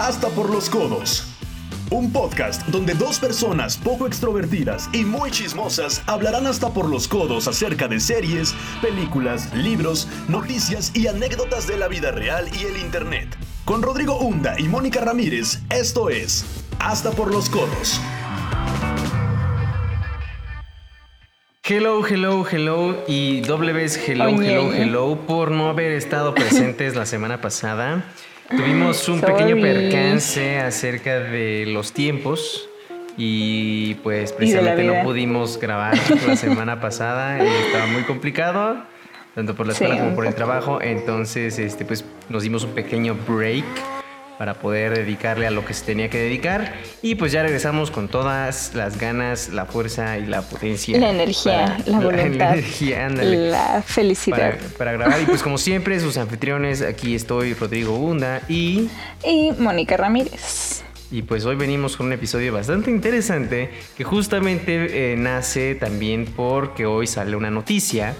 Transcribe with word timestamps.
Hasta 0.00 0.28
por 0.28 0.48
los 0.48 0.70
codos. 0.70 1.26
Un 1.90 2.10
podcast 2.10 2.66
donde 2.68 2.94
dos 2.94 3.18
personas 3.18 3.76
poco 3.76 4.06
extrovertidas 4.06 4.88
y 4.94 5.04
muy 5.04 5.30
chismosas 5.30 6.02
hablarán 6.06 6.46
hasta 6.46 6.72
por 6.72 6.88
los 6.88 7.06
codos 7.06 7.46
acerca 7.46 7.86
de 7.86 8.00
series, 8.00 8.54
películas, 8.80 9.54
libros, 9.54 10.08
noticias 10.26 10.90
y 10.96 11.06
anécdotas 11.06 11.66
de 11.66 11.76
la 11.76 11.86
vida 11.86 12.12
real 12.12 12.48
y 12.58 12.64
el 12.64 12.78
Internet. 12.78 13.36
Con 13.66 13.82
Rodrigo 13.82 14.18
Hunda 14.18 14.58
y 14.58 14.68
Mónica 14.68 15.02
Ramírez, 15.02 15.60
esto 15.68 16.08
es 16.08 16.46
Hasta 16.78 17.10
por 17.10 17.30
los 17.30 17.50
codos. 17.50 18.00
Hello, 21.62 22.04
hello, 22.06 22.46
hello 22.50 23.04
y 23.06 23.42
doble 23.42 23.74
vez 23.74 24.00
hello, 24.08 24.30
hello, 24.30 24.72
hello 24.72 25.18
por 25.26 25.50
no 25.50 25.68
haber 25.68 25.92
estado 25.92 26.34
presentes 26.34 26.96
la 26.96 27.04
semana 27.04 27.42
pasada. 27.42 28.02
Tuvimos 28.50 29.08
un 29.08 29.20
pequeño 29.20 29.60
percance 29.60 30.58
acerca 30.58 31.20
de 31.20 31.66
los 31.66 31.92
tiempos 31.92 32.68
y 33.16 33.94
pues 34.02 34.32
precisamente 34.32 34.82
no 34.82 35.02
pudimos 35.04 35.58
grabar 35.58 35.94
la 36.26 36.36
semana 36.36 36.80
pasada. 36.80 37.42
Estaba 37.42 37.86
muy 37.86 38.02
complicado, 38.02 38.82
tanto 39.34 39.54
por 39.54 39.66
la 39.66 39.72
escuela 39.72 39.98
como 39.98 40.16
por 40.16 40.26
el 40.26 40.34
trabajo. 40.34 40.82
Entonces, 40.82 41.58
este, 41.58 41.84
pues 41.84 42.04
nos 42.28 42.42
dimos 42.42 42.64
un 42.64 42.72
pequeño 42.72 43.16
break 43.28 43.64
para 44.40 44.54
poder 44.54 44.96
dedicarle 44.96 45.46
a 45.46 45.50
lo 45.50 45.66
que 45.66 45.74
se 45.74 45.84
tenía 45.84 46.08
que 46.08 46.16
dedicar. 46.16 46.72
Y 47.02 47.16
pues 47.16 47.30
ya 47.30 47.42
regresamos 47.42 47.90
con 47.90 48.08
todas 48.08 48.74
las 48.74 48.98
ganas, 48.98 49.50
la 49.50 49.66
fuerza 49.66 50.16
y 50.16 50.24
la 50.24 50.40
potencia. 50.40 50.98
La 50.98 51.10
energía, 51.10 51.76
la 51.86 52.00
voluntad. 52.00 52.56
La, 53.20 53.82
felicidad. 53.82 54.58
Para, 54.78 54.92
grabar. 54.92 55.20
Y 55.20 55.26
pues 55.26 55.42
como 55.42 55.58
siempre, 55.58 56.00
sus 56.00 56.16
anfitriones, 56.16 56.80
aquí 56.80 57.14
estoy, 57.14 57.52
Rodrigo 57.52 57.98
Bunda 57.98 58.40
y... 58.48 58.88
Y 59.22 59.52
Mónica 59.58 59.98
Ramírez. 59.98 60.84
Y 61.10 61.20
pues 61.20 61.44
hoy 61.44 61.56
venimos 61.56 61.98
con 61.98 62.06
un 62.06 62.14
episodio 62.14 62.54
bastante 62.54 62.90
interesante 62.90 63.68
que 63.94 64.04
justamente 64.04 65.12
eh, 65.12 65.16
nace 65.18 65.74
también 65.74 66.24
porque 66.24 66.86
hoy 66.86 67.06
sale 67.06 67.36
una 67.36 67.50
noticia. 67.50 68.14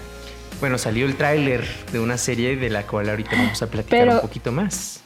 Bueno, 0.59 0.77
salió 0.77 1.07
el 1.07 1.15
tráiler 1.15 1.65
de 1.91 1.99
una 1.99 2.19
serie 2.19 2.57
de 2.57 2.69
la 2.69 2.85
cual 2.85 3.09
ahorita 3.09 3.31
vamos 3.35 3.59
a 3.63 3.71
platicar 3.71 4.07
un 4.07 4.21
poquito 4.21 4.51
más. 4.51 5.00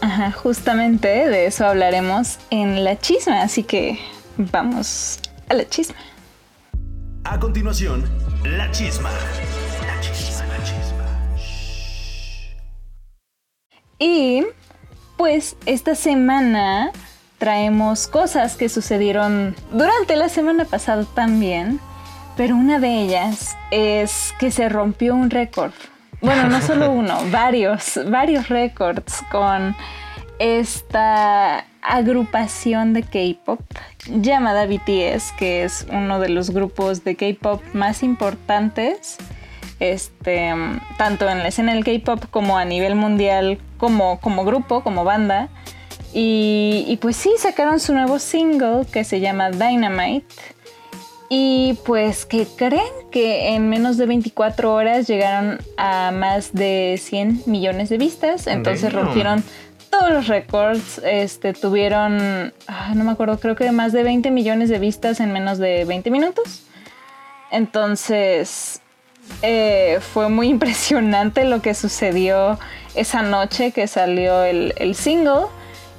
Ajá, 0.00 0.30
justamente 0.32 1.08
de 1.08 1.46
eso 1.46 1.66
hablaremos 1.66 2.38
en 2.50 2.84
la 2.84 2.98
chisma, 2.98 3.42
así 3.42 3.62
que 3.62 3.98
vamos 4.36 5.20
a 5.48 5.54
la 5.54 5.68
chisma. 5.68 5.96
A 7.24 7.38
continuación, 7.38 8.04
la 8.44 8.70
chisma. 8.70 9.10
La 9.86 10.00
chisma, 10.00 10.46
la 10.46 10.64
chisma. 10.64 11.04
Y 13.98 14.46
pues 15.16 15.56
esta 15.66 15.94
semana 15.94 16.92
traemos 17.38 18.06
cosas 18.06 18.56
que 18.56 18.68
sucedieron 18.68 19.56
durante 19.72 20.16
la 20.16 20.28
semana 20.28 20.64
pasada 20.64 21.04
también, 21.14 21.80
pero 22.36 22.54
una 22.56 22.78
de 22.78 23.02
ellas 23.02 23.56
es 23.70 24.32
que 24.38 24.50
se 24.50 24.68
rompió 24.68 25.14
un 25.14 25.30
récord 25.30 25.72
bueno, 26.20 26.48
no 26.48 26.60
solo 26.60 26.90
uno, 26.92 27.18
varios, 27.30 27.98
varios 28.06 28.48
récords 28.48 29.22
con 29.30 29.74
esta 30.38 31.64
agrupación 31.82 32.92
de 32.92 33.02
K-pop 33.02 33.60
llamada 34.06 34.66
BTS, 34.66 35.32
que 35.38 35.64
es 35.64 35.86
uno 35.90 36.20
de 36.20 36.28
los 36.28 36.50
grupos 36.50 37.04
de 37.04 37.16
K-pop 37.16 37.62
más 37.72 38.02
importantes, 38.02 39.16
este, 39.80 40.52
tanto 40.96 41.28
en 41.28 41.38
la 41.38 41.48
escena 41.48 41.74
del 41.74 41.84
K-pop 41.84 42.24
como 42.30 42.58
a 42.58 42.64
nivel 42.64 42.94
mundial, 42.94 43.58
como, 43.76 44.20
como 44.20 44.44
grupo, 44.44 44.82
como 44.82 45.04
banda. 45.04 45.48
Y, 46.12 46.84
y 46.88 46.96
pues 46.96 47.16
sí, 47.16 47.30
sacaron 47.38 47.80
su 47.80 47.92
nuevo 47.92 48.18
single 48.18 48.86
que 48.90 49.04
se 49.04 49.20
llama 49.20 49.50
Dynamite 49.50 50.34
y 51.28 51.78
pues 51.84 52.24
que 52.24 52.46
creen 52.46 52.82
que 53.10 53.50
en 53.50 53.68
menos 53.68 53.98
de 53.98 54.06
24 54.06 54.72
horas 54.72 55.06
llegaron 55.06 55.58
a 55.76 56.10
más 56.10 56.54
de 56.54 56.98
100 56.98 57.42
millones 57.46 57.90
de 57.90 57.98
vistas. 57.98 58.46
Entonces 58.46 58.92
rompieron 58.92 59.44
todos 59.90 60.10
los 60.10 60.28
récords. 60.28 61.00
Este, 61.04 61.52
tuvieron, 61.52 62.52
no 62.94 63.04
me 63.04 63.10
acuerdo, 63.10 63.38
creo 63.38 63.56
que 63.56 63.70
más 63.72 63.92
de 63.92 64.04
20 64.04 64.30
millones 64.30 64.70
de 64.70 64.78
vistas 64.78 65.20
en 65.20 65.32
menos 65.32 65.58
de 65.58 65.84
20 65.84 66.10
minutos. 66.10 66.62
Entonces 67.50 68.80
eh, 69.42 69.98
fue 70.00 70.30
muy 70.30 70.48
impresionante 70.48 71.44
lo 71.44 71.60
que 71.60 71.74
sucedió 71.74 72.58
esa 72.94 73.20
noche 73.20 73.72
que 73.72 73.86
salió 73.86 74.44
el, 74.44 74.72
el 74.78 74.94
single. 74.94 75.46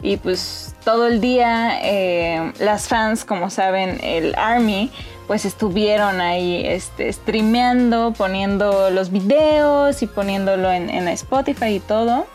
Y 0.02 0.18
pues 0.18 0.74
todo 0.84 1.08
el 1.08 1.22
día 1.22 1.80
eh, 1.84 2.54
las 2.60 2.88
fans, 2.88 3.26
como 3.26 3.50
saben, 3.50 4.00
el 4.02 4.34
Army, 4.36 4.92
pues 5.30 5.46
estuvieron 5.46 6.22
ahí 6.22 6.64
este, 6.66 7.14
streameando, 7.14 8.16
poniendo 8.18 8.90
los 8.90 9.12
videos 9.12 10.02
y 10.02 10.08
poniéndolo 10.08 10.72
en, 10.72 11.08
Spotify 11.10 11.76
y 11.76 11.80
todo. 11.80 12.26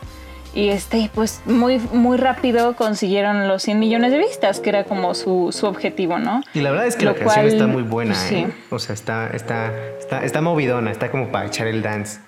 Y 0.53 0.69
este, 0.69 1.11
pues 1.13 1.41
muy, 1.43 1.77
muy 1.91 2.15
rápido 2.15 2.77
consiguieron 2.77 3.49
los 3.49 3.63
100 3.63 3.79
millones 3.79 4.13
de 4.13 4.19
vistas, 4.19 4.61
que 4.61 4.69
era 4.69 4.85
como 4.85 5.13
su, 5.13 5.53
objetivo, 5.63 6.19
¿no? 6.19 6.41
Y 6.53 6.61
la 6.61 6.71
verdad 6.71 6.87
es 6.87 6.95
que 6.95 7.03
la 7.03 7.15
canción 7.15 7.47
está 7.47 7.67
muy 7.67 7.83
buena, 7.83 8.15
¿eh? 8.31 8.47
O 8.69 8.79
sea, 8.79 8.95
está, 8.95 9.29
está, 9.33 9.73
está, 9.99 10.23
está 10.23 10.39
movidona, 10.39 10.89
está 10.89 11.11
como 11.11 11.33
para 11.33 11.47
echar 11.47 11.67
el 11.67 11.81
dance. 11.81 12.21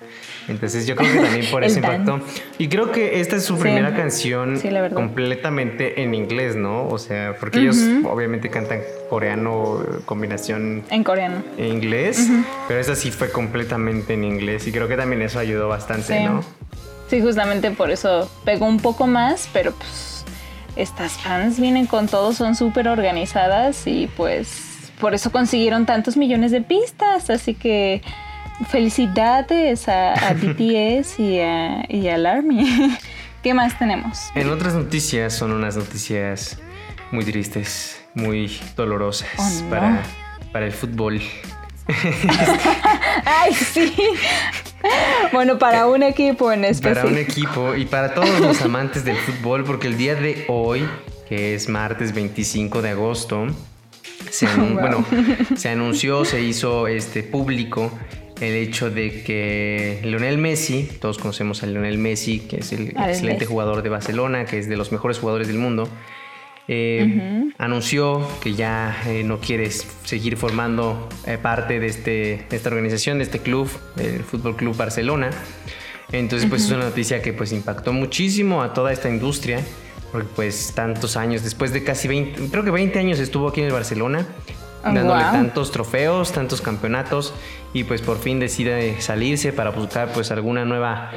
Entonces 0.48 0.86
yo 0.86 0.96
creo 0.96 1.12
que 1.12 1.20
también 1.20 1.46
por 1.50 1.62
eso 1.64 1.78
impactó. 1.78 2.20
Y 2.58 2.68
creo 2.68 2.90
que 2.90 3.20
esta 3.20 3.36
es 3.36 3.44
su 3.44 3.58
primera 3.58 3.94
canción 3.94 4.60
completamente 4.94 6.02
en 6.02 6.14
inglés, 6.14 6.56
¿no? 6.56 6.88
O 6.88 6.98
sea, 6.98 7.36
porque 7.38 7.60
ellos 7.60 7.76
obviamente 8.04 8.50
cantan 8.50 8.80
coreano, 9.08 9.84
combinación... 10.04 10.84
En 10.90 11.04
coreano. 11.04 11.42
En 11.56 11.66
inglés, 11.66 12.28
pero 12.66 12.80
esta 12.80 12.94
sí 12.94 13.10
fue 13.10 13.30
completamente 13.30 14.14
en 14.14 14.24
inglés 14.24 14.66
y 14.66 14.72
creo 14.72 14.88
que 14.88 14.96
también 14.96 15.22
eso 15.22 15.38
ayudó 15.38 15.68
bastante, 15.68 16.20
¿no? 16.24 16.42
Sí, 17.08 17.22
justamente 17.22 17.70
por 17.70 17.90
eso 17.90 18.30
pegó 18.44 18.66
un 18.66 18.80
poco 18.80 19.06
más, 19.06 19.48
pero 19.52 19.72
pues 19.72 20.24
estas 20.76 21.12
fans 21.12 21.58
vienen 21.58 21.86
con 21.86 22.06
todo, 22.06 22.32
son 22.32 22.54
súper 22.54 22.86
organizadas 22.88 23.86
y 23.86 24.08
pues 24.16 24.92
por 25.00 25.14
eso 25.14 25.32
consiguieron 25.32 25.86
tantos 25.86 26.16
millones 26.16 26.50
de 26.50 26.60
pistas, 26.60 27.30
así 27.30 27.54
que 27.54 28.02
felicidades 28.66 29.88
a, 29.88 30.34
BTS 30.34 31.18
y, 31.18 31.40
a, 31.40 31.84
y 31.88 32.08
al 32.08 32.26
Army. 32.26 32.96
¿Qué 33.42 33.54
más 33.54 33.78
tenemos? 33.78 34.18
En 34.34 34.50
otras 34.50 34.74
noticias 34.74 35.32
son 35.32 35.52
unas 35.52 35.76
noticias 35.76 36.58
muy 37.12 37.24
tristes, 37.24 38.00
muy 38.14 38.60
dolorosas 38.76 39.28
oh, 39.38 39.70
para, 39.70 40.02
para 40.52 40.66
el 40.66 40.72
fútbol. 40.72 41.20
Ay, 43.24 43.54
sí. 43.54 43.94
Bueno, 45.32 45.58
para 45.58 45.86
un 45.86 46.02
equipo 46.02 46.52
en 46.52 46.64
especial. 46.64 46.94
Para 46.96 47.08
un 47.08 47.18
equipo 47.18 47.74
y 47.74 47.86
para 47.86 48.14
todos 48.14 48.40
los 48.40 48.60
amantes 48.62 49.04
del 49.04 49.16
fútbol, 49.16 49.64
porque 49.64 49.86
el 49.86 49.96
día 49.96 50.14
de 50.14 50.44
hoy, 50.48 50.86
que 51.28 51.54
es 51.54 51.68
martes 51.68 52.12
25 52.12 52.82
de 52.82 52.90
agosto, 52.90 53.46
se, 54.30 54.46
bueno, 54.46 55.04
se 55.56 55.70
anunció, 55.70 56.24
se 56.24 56.42
hizo 56.42 56.86
este 56.86 57.22
público 57.22 57.90
el 58.40 58.54
hecho 58.54 58.90
de 58.90 59.22
que 59.22 60.00
Lionel 60.04 60.38
Messi, 60.38 60.88
todos 61.00 61.18
conocemos 61.18 61.62
a 61.62 61.66
Lionel 61.66 61.98
Messi, 61.98 62.40
que 62.40 62.58
es 62.58 62.72
el 62.72 62.88
excelente 62.88 63.46
jugador 63.46 63.82
de 63.82 63.88
Barcelona, 63.88 64.44
que 64.44 64.58
es 64.58 64.68
de 64.68 64.76
los 64.76 64.92
mejores 64.92 65.18
jugadores 65.18 65.48
del 65.48 65.58
mundo, 65.58 65.88
eh, 66.70 67.50
anunció 67.56 68.28
que 68.42 68.52
ya 68.52 68.94
eh, 69.06 69.24
no 69.24 69.38
quiere 69.38 69.70
seguir 69.70 70.36
formando 70.36 71.08
eh, 71.26 71.38
parte 71.40 71.80
de, 71.80 71.86
este, 71.86 72.46
esta 72.50 72.68
organización, 72.68 73.18
de 73.18 73.24
este 73.24 73.38
club, 73.38 73.70
el 73.96 74.22
Fútbol 74.22 74.54
Club 74.54 74.76
Barcelona. 74.76 75.30
Entonces, 76.12 76.48
pues 76.48 76.64
es 76.64 76.70
una 76.70 76.84
noticia 76.84 77.22
que 77.22 77.32
pues 77.32 77.52
impactó 77.52 77.92
muchísimo 77.92 78.62
a 78.62 78.74
toda 78.74 78.92
esta 78.92 79.08
industria, 79.08 79.60
porque 80.12 80.28
pues 80.36 80.72
tantos 80.74 81.16
años, 81.16 81.42
después 81.42 81.72
de 81.72 81.84
casi 81.84 82.06
20, 82.06 82.48
creo 82.50 82.64
que 82.64 82.70
20 82.70 82.98
años 82.98 83.18
estuvo 83.18 83.48
aquí 83.48 83.60
en 83.60 83.66
el 83.66 83.72
Barcelona, 83.72 84.26
oh, 84.84 84.92
dándole 84.92 85.22
tantos 85.22 85.70
trofeos, 85.70 86.32
tantos 86.32 86.60
campeonatos 86.60 87.32
y 87.72 87.84
pues 87.84 88.02
por 88.02 88.18
fin 88.18 88.40
decide 88.40 89.00
salirse 89.00 89.52
para 89.52 89.70
buscar 89.70 90.08
pues 90.12 90.30
alguna 90.30 90.64
nueva 90.64 91.10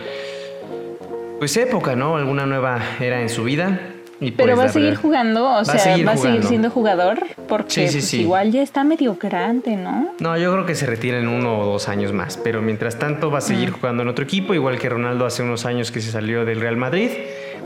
pues 1.39 1.57
época, 1.57 1.95
¿no? 1.95 2.17
Alguna 2.17 2.45
nueva 2.45 2.79
era 2.99 3.21
en 3.21 3.29
su 3.29 3.43
vida. 3.43 3.79
Y 4.19 4.29
Pero 4.29 4.53
pues, 4.53 4.59
va 4.59 4.69
a 4.69 4.73
seguir 4.73 4.95
jugando, 4.95 5.49
o 5.49 5.65
sea, 5.65 5.97
va 6.05 6.11
a 6.11 6.17
seguir 6.17 6.43
siendo 6.43 6.69
jugador 6.69 7.25
porque 7.47 7.89
pues, 7.91 8.13
igual 8.13 8.51
ya 8.51 8.61
está 8.61 8.83
medio 8.83 9.17
grande, 9.19 9.75
¿no? 9.75 10.13
No, 10.19 10.37
yo 10.37 10.53
creo 10.53 10.67
que 10.67 10.75
se 10.75 10.85
retira 10.85 11.17
en 11.17 11.27
uno 11.27 11.57
o 11.57 11.65
dos 11.65 11.89
años 11.89 12.13
más, 12.13 12.37
pero 12.37 12.61
mientras 12.61 12.99
tanto 12.99 13.31
va 13.31 13.39
a 13.39 13.41
seguir 13.41 13.71
mm. 13.71 13.73
jugando 13.73 14.03
en 14.03 14.09
otro 14.09 14.23
equipo, 14.23 14.53
igual 14.53 14.77
que 14.77 14.89
Ronaldo 14.89 15.25
hace 15.25 15.41
unos 15.41 15.65
años 15.65 15.91
que 15.91 16.01
se 16.01 16.11
salió 16.11 16.45
del 16.45 16.61
Real 16.61 16.77
Madrid, 16.77 17.09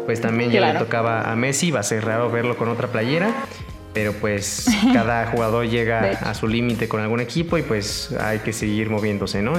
pues 0.05 0.21
también 0.21 0.49
ya 0.49 0.71
le 0.71 0.79
tocaba 0.79 1.29
a 1.29 1.35
Messi, 1.35 1.71
va 1.71 1.81
a 1.81 1.83
ser 1.83 2.05
raro 2.05 2.31
verlo 2.31 2.55
con 2.55 2.69
otra 2.69 2.87
playera, 2.87 3.33
pero 3.95 4.13
pues 4.13 4.67
cada 4.93 5.25
jugador 5.27 5.67
llega 5.67 6.11
a 6.21 6.35
su 6.35 6.47
límite 6.47 6.87
con 6.87 7.01
algún 7.01 7.21
equipo 7.21 7.57
y 7.57 7.63
pues 7.63 8.11
hay 8.19 8.39
que 8.39 8.53
seguir 8.53 8.91
moviéndose, 8.91 9.41
¿no? 9.41 9.53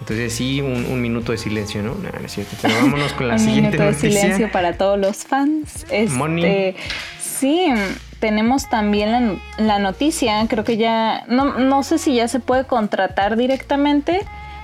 Entonces 0.00 0.32
sí, 0.32 0.60
un, 0.60 1.00
minuto 1.00 1.32
de 1.32 1.38
silencio, 1.38 1.82
¿no? 1.82 1.94
No, 1.94 2.10
no 2.10 2.26
es 2.26 2.32
cierto. 2.32 2.56
Pero 2.60 2.74
vámonos 2.74 3.12
con 3.12 3.28
la 3.28 3.38
siguiente 3.38 3.78
noticia. 3.78 3.86
Un 3.86 3.94
minuto 3.94 4.06
de 4.06 4.20
silencio 4.20 4.52
para 4.52 4.72
todos 4.76 4.98
los 4.98 5.18
fans. 5.18 5.86
Este, 5.90 6.76
Sí, 7.20 7.72
tenemos 8.18 8.68
también 8.68 9.40
la, 9.56 9.78
noticia, 9.78 10.44
creo 10.46 10.62
que 10.62 10.76
ya, 10.76 11.24
no, 11.28 11.58
no 11.58 11.82
sé 11.82 11.96
si 11.96 12.16
ya 12.16 12.28
se 12.28 12.38
puede 12.38 12.64
contratar 12.64 13.36
directamente, 13.36 14.20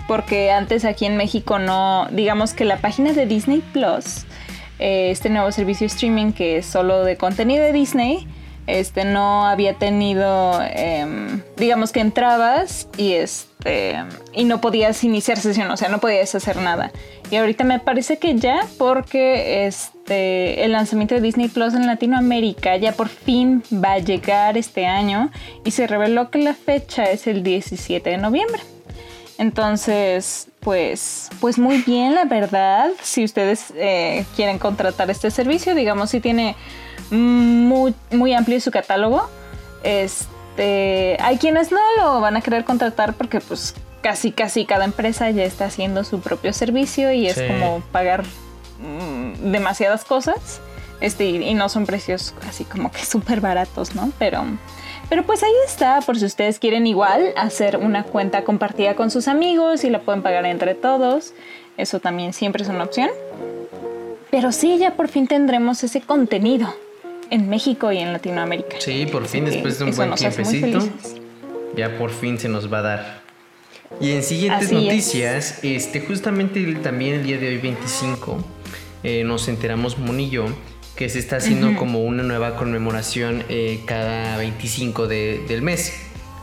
porque 0.09 0.51
antes 0.51 0.85
aquí 0.85 1.07
en 1.07 1.17
México 1.17 1.59
no, 1.59 2.07
digamos 2.11 2.53
que 2.53 2.67
la 2.67 2.77
página 2.79 3.15
de 3.15 3.25
Disney 3.25 3.63
Plus, 3.73 4.27
eh, 4.79 5.11
este 5.11 5.31
nuevo 5.31 5.51
servicio 5.53 5.87
streaming 5.87 6.33
que 6.33 6.59
es 6.59 6.67
solo 6.67 7.03
de 7.05 7.17
contenido 7.17 7.65
de 7.65 7.73
Disney, 7.73 8.27
este 8.67 9.05
no 9.05 9.47
había 9.47 9.75
tenido, 9.75 10.61
em, 10.63 11.43
digamos 11.57 11.93
que 11.93 12.01
entrabas 12.01 12.89
y 12.97 13.13
este 13.13 13.97
y 14.33 14.45
no 14.45 14.61
podías 14.61 15.03
iniciar 15.03 15.39
sesión, 15.39 15.71
o 15.71 15.77
sea, 15.77 15.89
no 15.89 15.99
podías 15.99 16.35
hacer 16.35 16.57
nada. 16.59 16.93
Y 17.31 17.37
ahorita 17.37 17.65
me 17.65 17.81
parece 17.81 18.19
que 18.19 18.37
ya, 18.37 18.61
porque 18.79 19.67
este 19.67 20.65
el 20.65 20.73
lanzamiento 20.73 21.15
de 21.15 21.21
Disney 21.21 21.49
Plus 21.49 21.75
en 21.75 21.87
Latinoamérica 21.87 22.77
ya 22.77 22.93
por 22.93 23.09
fin 23.09 23.63
va 23.73 23.93
a 23.95 23.99
llegar 23.99 24.57
este 24.57 24.87
año 24.87 25.31
y 25.65 25.73
se 25.73 25.87
reveló 25.87 26.31
que 26.31 26.39
la 26.39 26.55
fecha 26.55 27.11
es 27.11 27.27
el 27.27 27.43
17 27.43 28.11
de 28.11 28.19
noviembre. 28.19 28.61
Entonces, 29.39 30.49
pues, 30.61 31.29
pues 31.41 31.59
muy 31.59 31.83
bien, 31.83 32.15
la 32.15 32.25
verdad. 32.25 32.91
Si 33.03 33.25
ustedes 33.25 33.73
eh, 33.77 34.25
quieren 34.35 34.59
contratar 34.59 35.11
este 35.11 35.31
servicio, 35.31 35.75
digamos, 35.75 36.11
si 36.11 36.21
tiene 36.21 36.57
muy, 37.11 37.95
muy 38.11 38.33
amplio 38.33 38.61
su 38.61 38.71
catálogo. 38.71 39.29
Este, 39.83 41.17
hay 41.21 41.39
quienes 41.39 41.71
no 41.71 41.81
lo 41.99 42.21
van 42.21 42.37
a 42.37 42.41
querer 42.41 42.65
contratar 42.65 43.15
porque 43.15 43.41
pues 43.41 43.75
casi 44.03 44.33
casi 44.33 44.65
cada 44.65 44.85
empresa 44.85 45.31
ya 45.31 45.45
está 45.45 45.67
haciendo 45.67 46.05
su 46.05 46.21
propio 46.21 46.53
servicio 46.53 47.13
y 47.13 47.27
es 47.27 47.41
como 47.43 47.81
pagar 47.93 48.25
mm, 48.81 49.51
demasiadas 49.51 50.05
cosas. 50.05 50.61
Este, 51.01 51.27
y, 51.27 51.55
no 51.55 51.69
son 51.69 51.85
precios 51.85 52.35
así 52.49 52.65
como 52.65 52.91
que 52.91 53.05
súper 53.05 53.43
baratos, 53.43 53.95
¿no? 53.95 54.11
Pero, 54.19 54.45
pero 55.09 55.25
pues 55.25 55.43
ahí 55.43 55.53
está, 55.67 56.01
por 56.01 56.19
si 56.19 56.25
ustedes 56.25 56.59
quieren 56.59 56.87
igual 56.87 57.33
hacer 57.37 57.77
una 57.77 58.03
cuenta 58.03 58.45
compartida 58.45 58.95
con 58.95 59.11
sus 59.11 59.29
amigos 59.29 59.85
y 59.85 59.91
la 59.91 60.01
pueden 60.01 60.23
pagar 60.23 60.45
entre 60.47 60.75
todos. 60.75 61.33
Eso 61.77 62.01
también 62.01 62.33
siempre 62.33 62.63
es 62.63 62.69
una 62.69 62.85
opción. 62.85 63.11
Pero 64.31 64.53
sí, 64.53 64.79
ya 64.79 64.95
por 64.95 65.09
fin 65.09 65.29
tendremos 65.29 65.85
ese 65.85 66.01
contenido 66.01 66.75
en 67.31 67.49
México 67.49 67.93
y 67.93 67.99
en 67.99 68.13
Latinoamérica. 68.13 68.77
Sí, 68.81 69.07
por 69.07 69.27
fin, 69.27 69.45
después 69.45 69.79
de 69.79 69.85
un 69.85 69.97
buen 69.97 70.15
tiempecito, 70.15 70.81
ya 71.77 71.97
por 71.99 72.11
fin 72.11 72.39
se 72.39 72.49
nos 72.49 72.73
va 72.73 72.79
a 72.79 72.83
dar. 72.83 73.23
Y 74.01 74.13
en 74.13 74.23
siguientes 74.23 74.73
noticias, 74.73 75.61
este, 75.63 76.01
justamente 76.01 76.63
también 76.77 77.15
el 77.15 77.25
día 77.25 77.39
de 77.39 77.49
hoy 77.49 77.59
25, 77.59 78.39
eh, 79.05 79.23
nos 79.25 79.49
enteramos 79.49 79.99
Monillo 79.99 80.47
que 80.97 81.09
se 81.09 81.19
está 81.19 81.37
haciendo 81.37 81.77
como 81.77 82.03
una 82.03 82.23
nueva 82.23 82.57
conmemoración 82.57 83.45
eh, 83.49 83.81
cada 83.85 84.39
25 84.39 85.07
del 85.07 85.63
mes. 85.63 85.93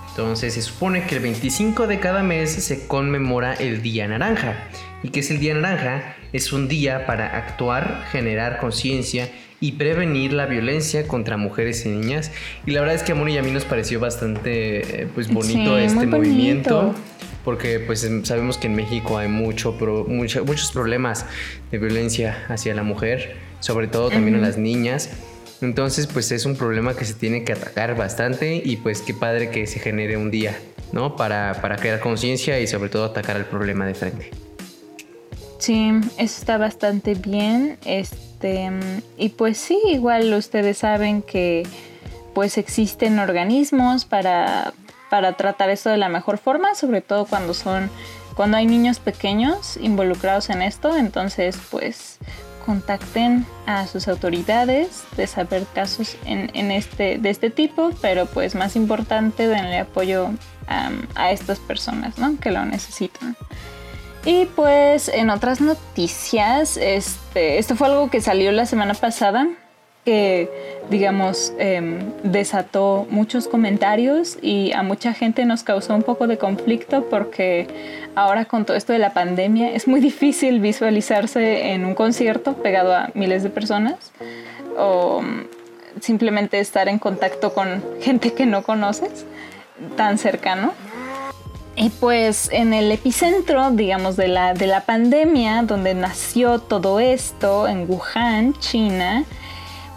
Entonces 0.10 0.54
se 0.54 0.62
supone 0.62 1.08
que 1.08 1.16
el 1.16 1.24
25 1.24 1.88
de 1.88 2.00
cada 2.00 2.22
mes 2.22 2.52
se 2.52 2.88
conmemora 2.88 3.56
el 3.56 3.82
Día 3.82 4.08
Naranja. 4.08 4.70
¿Y 5.02 5.10
qué 5.10 5.22
es 5.22 5.32
el 5.32 5.40
Día 5.40 5.56
Naranja? 5.56 6.16
Es 6.34 6.54
un 6.54 6.68
día 6.68 7.08
para 7.08 7.36
actuar, 7.36 8.06
generar 8.12 8.60
conciencia 8.60 9.28
y 9.60 9.72
prevenir 9.72 10.34
la 10.34 10.46
violencia 10.46 11.08
contra 11.08 11.36
mujeres 11.36 11.86
y 11.88 11.90
niñas. 11.90 12.32
Y 12.66 12.72
la 12.72 12.82
verdad 12.82 12.96
es 12.96 13.04
que 13.04 13.14
a 13.14 13.16
Moni 13.16 13.34
y 13.34 13.38
a 13.38 13.44
mí 13.44 13.50
nos 13.50 13.66
pareció 13.66 14.00
bastante 14.00 15.04
eh, 15.04 15.08
pues 15.16 15.34
bonito 15.34 15.80
este 15.80 16.06
movimiento. 16.06 16.94
Porque 17.44 17.80
pues 17.80 18.10
sabemos 18.24 18.58
que 18.58 18.68
en 18.68 18.76
México 18.76 19.18
hay 19.18 19.28
mucho, 19.28 19.74
muchos 20.08 20.72
problemas 20.72 21.26
de 21.72 21.78
violencia 21.78 22.46
hacia 22.48 22.74
la 22.74 22.84
mujer, 22.84 23.36
sobre 23.63 23.88
todo 23.88 24.10
también 24.10 24.36
a 24.36 24.39
las 24.39 24.57
niñas. 24.57 25.10
Entonces, 25.62 26.07
pues 26.07 26.31
es 26.33 26.45
un 26.45 26.57
problema 26.57 26.95
que 26.95 27.06
se 27.06 27.13
tiene 27.13 27.45
que 27.45 27.54
atacar 27.54 27.95
bastante 27.95 28.62
y 28.63 28.75
pues 28.75 29.01
qué 29.01 29.13
padre 29.13 29.50
que 29.50 29.65
se 29.68 29.80
genere 29.80 30.18
un 30.18 30.30
día, 30.30 30.60
¿no? 30.92 31.15
Para, 31.15 31.54
para 31.62 31.77
crear 31.77 32.01
conciencia 32.01 32.60
y 32.60 32.68
sobre 32.68 32.89
todo 32.89 33.06
atacar 33.06 33.38
el 33.38 33.45
problema 33.45 33.86
de 33.86 33.94
frente. 33.94 34.31
Sí, 35.60 35.94
eso 36.18 36.39
está 36.39 36.57
bastante 36.57 37.13
bien. 37.13 37.77
Este, 37.86 38.69
y 39.18 39.30
pues 39.30 39.57
sí, 39.57 39.80
igual 39.88 40.33
ustedes 40.33 40.80
saben 40.80 41.21
que 41.21 41.66
pues 42.33 42.57
existen 42.57 43.18
organismos 43.18 44.04
para, 44.04 44.74
para 45.09 45.38
tratar 45.38 45.69
esto 45.69 45.89
de 45.89 45.98
la 45.98 46.09
mejor 46.09 46.38
forma, 46.38 46.75
sobre 46.75 47.00
todo 47.00 47.25
cuando 47.25 47.54
son 47.54 47.89
cuando 48.36 48.57
hay 48.57 48.66
niños 48.66 49.00
pequeños 49.00 49.77
involucrados 49.77 50.50
en 50.50 50.63
esto, 50.63 50.98
entonces 50.98 51.56
pues 51.69 52.18
contacten 52.65 53.45
a 53.65 53.88
sus 53.88 54.07
autoridades 54.07 55.04
de 55.15 55.27
saber 55.27 55.65
casos 55.74 56.18
en, 56.25 56.71
este, 56.71 57.18
de 57.18 57.30
este 57.30 57.50
tipo, 57.50 57.92
pero 58.01 58.25
pues 58.25 58.56
más 58.56 58.75
importante, 58.75 59.48
denle 59.48 59.80
apoyo 59.80 60.30
a 61.15 61.31
estas 61.31 61.60
personas 61.60 62.18
¿no? 62.18 62.39
que 62.39 62.51
lo 62.51 62.65
necesitan. 62.65 63.36
Y 64.25 64.45
pues 64.45 65.10
en 65.10 65.30
otras 65.30 65.60
noticias, 65.60 66.77
este, 66.77 67.57
esto 67.57 67.75
fue 67.75 67.88
algo 67.88 68.10
que 68.10 68.21
salió 68.21 68.51
la 68.54 68.66
semana 68.66 68.94
pasada, 68.94 69.48
que 70.06 70.50
digamos 70.90 71.54
em, 71.58 72.12
desató 72.24 73.08
muchos 73.10 73.48
comentarios 73.48 74.38
y 74.42 74.74
a 74.74 74.84
mucha 74.84 75.14
gente 75.14 75.46
nos 75.46 75.64
causó 75.64 75.96
un 75.96 76.04
poco 76.04 76.28
de 76.28 76.38
conflicto 76.38 77.06
porque 77.10 77.68
ahora 78.16 78.46
con 78.46 78.66
todo 78.66 78.76
esto 78.76 78.92
de 78.94 79.00
la 79.00 79.14
pandemia 79.14 79.72
es 79.72 79.88
muy 79.88 80.00
difícil 80.12 80.60
visualizarse 80.60 81.72
en 81.72 81.86
un 81.86 81.96
concierto 81.96 82.54
pegado 82.56 82.94
a 82.94 83.12
miles 83.14 83.44
de 83.44 83.50
personas 83.50 84.12
o 84.78 85.22
simplemente 86.02 86.60
estar 86.60 86.90
en 86.90 87.00
contacto 87.00 87.54
con 87.54 87.84
gente 88.02 88.34
que 88.34 88.46
no 88.46 88.64
conoces 88.64 89.26
tan 89.96 90.18
cercano. 90.18 90.74
Y 91.76 91.90
pues 91.90 92.50
en 92.52 92.74
el 92.74 92.92
epicentro, 92.92 93.72
digamos, 93.72 94.16
de 94.16 94.28
la, 94.28 94.54
de 94.54 94.68
la 94.68 94.82
pandemia, 94.82 95.64
donde 95.64 95.96
nació 95.96 96.60
todo 96.60 97.00
esto, 97.00 97.68
en 97.68 97.90
Wuhan, 97.90 98.54
China, 98.60 99.26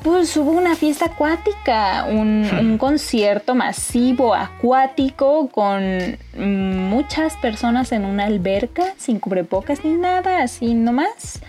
pues 0.07 0.37
hubo 0.37 0.53
una 0.53 0.77
fiesta 0.77 1.07
acuática, 1.07 2.07
un, 2.09 2.49
un, 2.61 2.79
concierto 2.79 3.57
masivo 3.57 4.37
acuático 4.37 5.49
con 5.49 6.17
muchas 6.37 7.35
personas 7.39 7.91
en 7.91 8.05
una 8.05 8.27
alberca, 8.27 8.95
sin 8.99 9.19
cubrebocas 9.19 9.85
ni 9.85 9.95
nada, 9.95 10.45
así 10.45 10.75
nomás. 10.75 11.41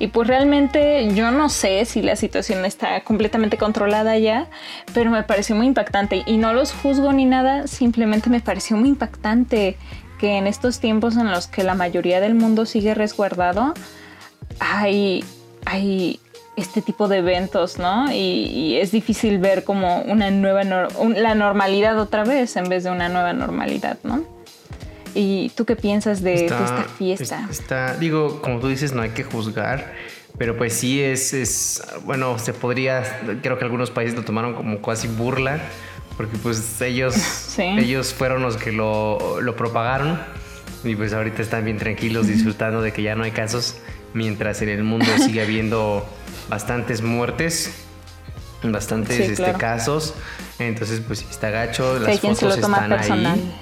Y 0.00 0.08
pues 0.08 0.26
realmente 0.26 1.14
yo 1.14 1.30
no 1.30 1.48
sé 1.48 1.84
si 1.84 2.02
la 2.02 2.16
situación 2.16 2.64
está 2.64 3.00
completamente 3.04 3.56
controlada 3.58 4.18
ya, 4.18 4.48
pero 4.92 5.12
me 5.12 5.22
pareció 5.22 5.54
muy 5.54 5.68
impactante. 5.68 6.24
Y 6.26 6.36
no 6.36 6.52
los 6.52 6.72
juzgo 6.72 7.12
ni 7.12 7.26
nada, 7.26 7.68
simplemente 7.68 8.28
me 8.28 8.40
pareció 8.40 8.76
muy 8.76 8.88
impactante 8.88 9.76
que 10.18 10.36
en 10.36 10.48
estos 10.48 10.80
tiempos 10.80 11.16
en 11.16 11.30
los 11.30 11.46
que 11.46 11.62
la 11.62 11.76
mayoría 11.76 12.18
del 12.18 12.34
mundo 12.34 12.66
sigue 12.66 12.92
resguardado, 12.92 13.72
hay, 14.58 15.24
hay 15.64 16.18
este 16.60 16.82
tipo 16.82 17.08
de 17.08 17.18
eventos, 17.18 17.78
¿no? 17.78 18.12
Y, 18.12 18.76
es 18.80 18.92
difícil 18.92 19.38
ver 19.38 19.64
como 19.64 20.02
una 20.02 20.30
nueva, 20.30 20.62
la 20.64 21.34
normalidad 21.34 21.98
otra 21.98 22.24
vez 22.24 22.56
en 22.56 22.68
vez 22.68 22.84
de 22.84 22.90
una 22.90 23.08
nueva 23.08 23.32
normalidad, 23.32 23.98
¿no? 24.02 24.24
¿Y 25.14 25.50
tú 25.50 25.64
qué 25.64 25.76
piensas 25.76 26.22
de, 26.22 26.46
esta 26.46 26.84
fiesta? 26.96 27.48
Está, 27.50 27.96
digo, 27.96 28.40
como 28.42 28.60
tú 28.60 28.68
dices, 28.68 28.92
no 28.92 29.02
hay 29.02 29.10
que 29.10 29.24
juzgar, 29.24 29.92
pero 30.38 30.56
pues 30.56 30.74
sí 30.74 31.02
es, 31.02 31.34
es, 31.34 31.82
bueno, 32.04 32.38
se 32.38 32.52
podría, 32.52 33.02
creo 33.42 33.58
que 33.58 33.64
algunos 33.64 33.90
países 33.90 34.14
lo 34.14 34.24
tomaron 34.24 34.54
como 34.54 34.80
casi 34.80 35.08
burla, 35.08 35.58
porque 36.16 36.36
pues 36.38 36.80
ellos, 36.80 37.16
ellos 37.58 38.14
fueron 38.14 38.42
los 38.42 38.56
que 38.56 38.72
lo, 38.72 39.40
lo 39.40 39.56
propagaron 39.56 40.18
y 40.84 40.94
pues 40.94 41.12
ahorita 41.12 41.42
están 41.42 41.64
bien 41.64 41.76
tranquilos 41.76 42.26
disfrutando 42.26 42.80
de 42.80 42.92
que 42.92 43.02
ya 43.02 43.14
no 43.16 43.24
hay 43.24 43.32
casos, 43.32 43.76
mientras 44.14 44.62
en 44.62 44.70
el 44.70 44.84
mundo 44.84 45.06
sigue 45.18 45.42
habiendo 45.42 46.06
bastantes 46.50 47.00
muertes, 47.00 47.72
bastantes 48.62 49.30
este, 49.30 49.52
casos, 49.54 50.14
entonces 50.58 51.00
pues 51.06 51.22
está 51.22 51.48
gacho, 51.50 51.98
las 51.98 52.20
fotos 52.20 52.56
están 52.56 52.92
ahí. 52.92 53.54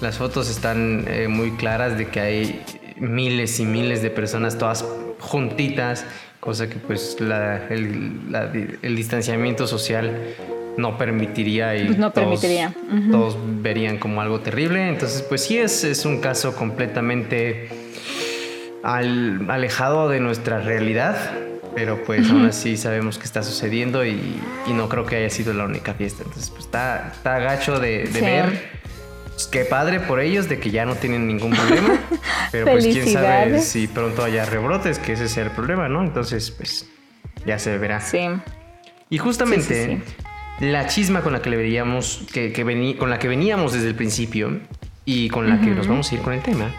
las 0.00 0.18
fotos 0.18 0.50
están 0.50 1.06
eh, 1.08 1.28
muy 1.28 1.52
claras 1.52 1.96
de 1.96 2.08
que 2.08 2.20
hay 2.20 2.62
miles 2.96 3.58
y 3.60 3.64
miles 3.64 4.02
de 4.02 4.10
personas 4.10 4.58
todas 4.58 4.84
juntitas, 5.20 6.04
cosa 6.40 6.68
que 6.68 6.76
pues 6.76 7.16
el, 7.20 8.96
distanciamiento 8.96 9.66
social 9.66 10.34
no 10.76 10.98
permitiría 10.98 11.76
y 11.76 11.86
pues 11.86 11.98
no 11.98 12.10
todos, 12.10 12.26
permitiría. 12.26 12.74
todos 13.10 13.38
verían 13.62 13.98
como 13.98 14.20
algo 14.20 14.40
terrible. 14.40 14.88
Entonces 14.88 15.22
pues 15.22 15.44
sí 15.44 15.56
es, 15.56 15.84
es 15.84 16.04
un 16.04 16.20
caso 16.20 16.54
completamente 16.54 17.68
alejado 18.82 20.10
de 20.10 20.20
nuestra 20.20 20.60
realidad, 20.60 21.16
pero 21.74 22.02
pues 22.04 22.30
aún 22.30 22.46
así 22.46 22.76
sabemos 22.76 23.18
que 23.18 23.24
está 23.24 23.42
sucediendo 23.42 24.04
y, 24.04 24.40
no 24.68 24.88
creo 24.88 25.04
que 25.04 25.16
haya 25.16 25.30
sido 25.30 25.52
la 25.52 25.64
única 25.64 25.94
fiesta. 25.94 26.22
Entonces 26.24 26.50
pues 26.50 26.64
está, 26.64 27.12
está 27.14 27.38
gacho 27.38 27.80
de, 27.80 28.08
ver 28.12 28.70
Pues, 29.24 29.46
qué 29.46 29.64
padre 29.64 30.00
por 30.00 30.20
ellos 30.20 30.48
de 30.48 30.58
que 30.58 30.70
ya 30.70 30.84
no 30.86 30.94
tienen 30.94 31.26
ningún 31.26 31.52
problema. 31.52 32.00
pero 32.52 32.66
pues 32.66 32.86
quién 32.86 33.08
sabe 33.08 33.60
si 33.60 33.86
pronto 33.86 34.24
haya 34.24 34.44
rebrotes, 34.44 34.98
que 34.98 35.12
ese 35.12 35.28
sea 35.28 35.44
el 35.44 35.50
problema, 35.50 35.88
¿no? 35.88 36.02
Entonces, 36.02 36.50
pues 36.50 36.86
ya 37.46 37.58
se 37.58 37.76
verá. 37.78 38.00
Sí. 38.00 38.28
Y 39.10 39.18
justamente 39.18 40.00
la 40.60 40.86
chisma 40.86 41.22
con 41.22 41.32
la 41.32 41.42
que 41.42 41.50
le 41.50 41.56
veríamos, 41.56 42.26
que, 42.32 42.52
con 42.98 43.10
la 43.10 43.18
que 43.18 43.28
veníamos 43.28 43.72
desde 43.72 43.88
el 43.88 43.94
principio 43.94 44.60
y 45.04 45.28
con 45.28 45.48
la 45.48 45.60
que 45.60 45.70
nos 45.70 45.86
vamos 45.86 46.10
a 46.10 46.14
ir 46.14 46.20
con 46.22 46.32
el 46.32 46.40
tema, 46.40 46.70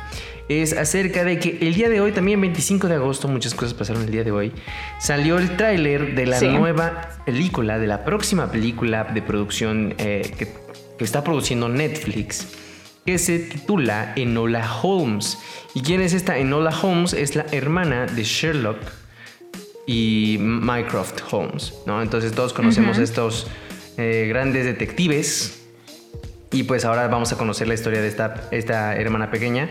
es 0.49 0.73
acerca 0.73 1.23
de 1.23 1.39
que 1.39 1.57
el 1.61 1.73
día 1.73 1.89
de 1.89 2.01
hoy, 2.01 2.11
también 2.11 2.39
25 2.41 2.87
de 2.87 2.95
agosto, 2.95 3.27
muchas 3.27 3.53
cosas 3.55 3.73
pasaron 3.73 4.03
el 4.03 4.11
día 4.11 4.23
de 4.23 4.31
hoy, 4.31 4.51
salió 4.99 5.37
el 5.37 5.57
tráiler 5.57 6.15
de 6.15 6.25
la 6.25 6.39
nueva 6.41 7.09
película, 7.25 7.79
de 7.79 7.87
la 7.87 8.03
próxima 8.05 8.51
película 8.51 9.05
de 9.05 9.21
producción 9.21 9.95
eh, 9.97 10.33
que, 10.37 10.47
que 10.97 11.03
está 11.03 11.23
produciendo 11.23 11.69
Netflix 11.69 12.47
que 13.05 13.19
se 13.19 13.37
titula 13.37 14.13
Enola 14.15 14.67
Holmes. 14.81 15.37
¿Y 15.75 15.81
quién 15.81 16.01
es 16.01 16.13
esta 16.13 16.37
Enola 16.39 16.75
Holmes? 16.81 17.13
Es 17.13 17.35
la 17.35 17.45
hermana 17.51 18.07
de 18.07 18.23
Sherlock 18.23 18.79
y 19.85 20.37
Mycroft 20.39 21.21
Holmes, 21.31 21.73
¿no? 21.85 22.01
Entonces 22.01 22.31
todos 22.33 22.53
conocemos 22.53 22.97
estos 22.97 23.47
eh, 23.97 24.25
grandes 24.27 24.65
detectives 24.65 25.67
y 26.51 26.63
pues 26.63 26.85
ahora 26.85 27.07
vamos 27.07 27.31
a 27.31 27.37
conocer 27.37 27.67
la 27.67 27.75
historia 27.75 28.01
de 28.01 28.07
esta, 28.07 28.47
esta 28.51 28.95
hermana 28.95 29.29
pequeña 29.29 29.69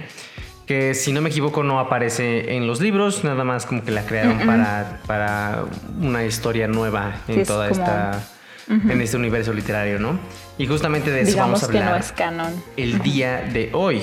que 0.66 0.94
si 0.94 1.12
no 1.12 1.20
me 1.20 1.30
equivoco 1.30 1.62
no 1.62 1.78
aparece 1.78 2.56
en 2.56 2.66
los 2.66 2.80
libros, 2.80 3.24
nada 3.24 3.44
más 3.44 3.66
como 3.66 3.84
que 3.84 3.90
la 3.90 4.04
crearon 4.06 4.38
para, 4.46 5.00
para 5.06 5.64
una 6.00 6.24
historia 6.24 6.68
nueva 6.68 7.16
en 7.28 7.44
toda 7.44 7.68
esta... 7.68 8.22
En 8.66 8.98
este 9.02 9.18
universo 9.18 9.52
literario, 9.52 9.98
¿no? 9.98 10.18
Y 10.56 10.66
justamente 10.66 11.10
de 11.10 11.20
eso 11.20 11.36
vamos 11.36 11.62
a 11.62 11.66
hablar. 11.66 11.84
Que 11.84 11.90
no 11.90 11.96
es 11.96 12.12
canon. 12.12 12.64
El 12.78 12.98
día 13.00 13.42
de 13.42 13.68
hoy. 13.74 14.00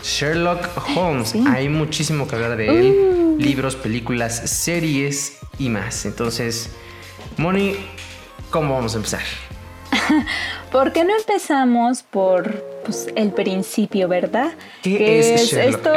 Sherlock 0.00 0.68
Holmes. 0.94 1.34
Hay 1.48 1.68
muchísimo 1.68 2.28
que 2.28 2.36
hablar 2.36 2.56
de 2.56 2.68
él. 2.68 2.94
Uh. 2.94 3.36
Libros, 3.40 3.74
películas, 3.74 4.48
series 4.48 5.38
y 5.58 5.70
más. 5.70 6.06
Entonces, 6.06 6.70
Moni, 7.36 7.74
¿cómo 8.50 8.74
vamos 8.74 8.94
a 8.94 8.98
empezar? 8.98 9.22
¿Por 10.72 10.92
qué 10.92 11.04
no 11.04 11.16
empezamos 11.16 12.02
por 12.02 12.64
pues, 12.84 13.08
el 13.16 13.32
principio, 13.32 14.08
verdad? 14.08 14.52
¿Qué 14.82 15.34
es, 15.34 15.52
esto? 15.52 15.92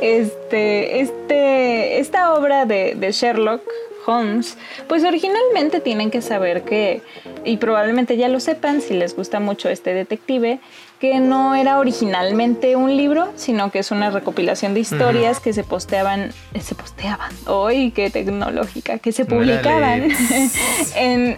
este, 0.00 1.00
este, 1.00 1.98
esta 1.98 2.34
obra 2.34 2.64
de, 2.64 2.94
de 2.94 3.12
Sherlock 3.12 3.62
Holmes, 4.06 4.56
pues 4.88 5.04
originalmente 5.04 5.80
tienen 5.80 6.10
que 6.10 6.22
saber 6.22 6.62
que, 6.62 7.02
y 7.44 7.58
probablemente 7.58 8.16
ya 8.16 8.28
lo 8.28 8.40
sepan 8.40 8.80
si 8.80 8.94
les 8.94 9.14
gusta 9.14 9.40
mucho 9.40 9.68
este 9.68 9.94
detective, 9.94 10.58
que 11.02 11.18
no 11.18 11.56
era 11.56 11.80
originalmente 11.80 12.76
un 12.76 12.96
libro, 12.96 13.32
sino 13.34 13.72
que 13.72 13.80
es 13.80 13.90
una 13.90 14.10
recopilación 14.10 14.72
de 14.72 14.78
historias 14.78 15.40
que 15.40 15.52
se 15.52 15.64
posteaban, 15.64 16.30
se 16.60 16.76
posteaban, 16.76 17.32
hoy 17.48 17.90
qué 17.90 18.08
tecnológica, 18.08 18.98
que 18.98 19.10
se 19.10 19.24
publicaban 19.24 20.10
en, 20.94 21.36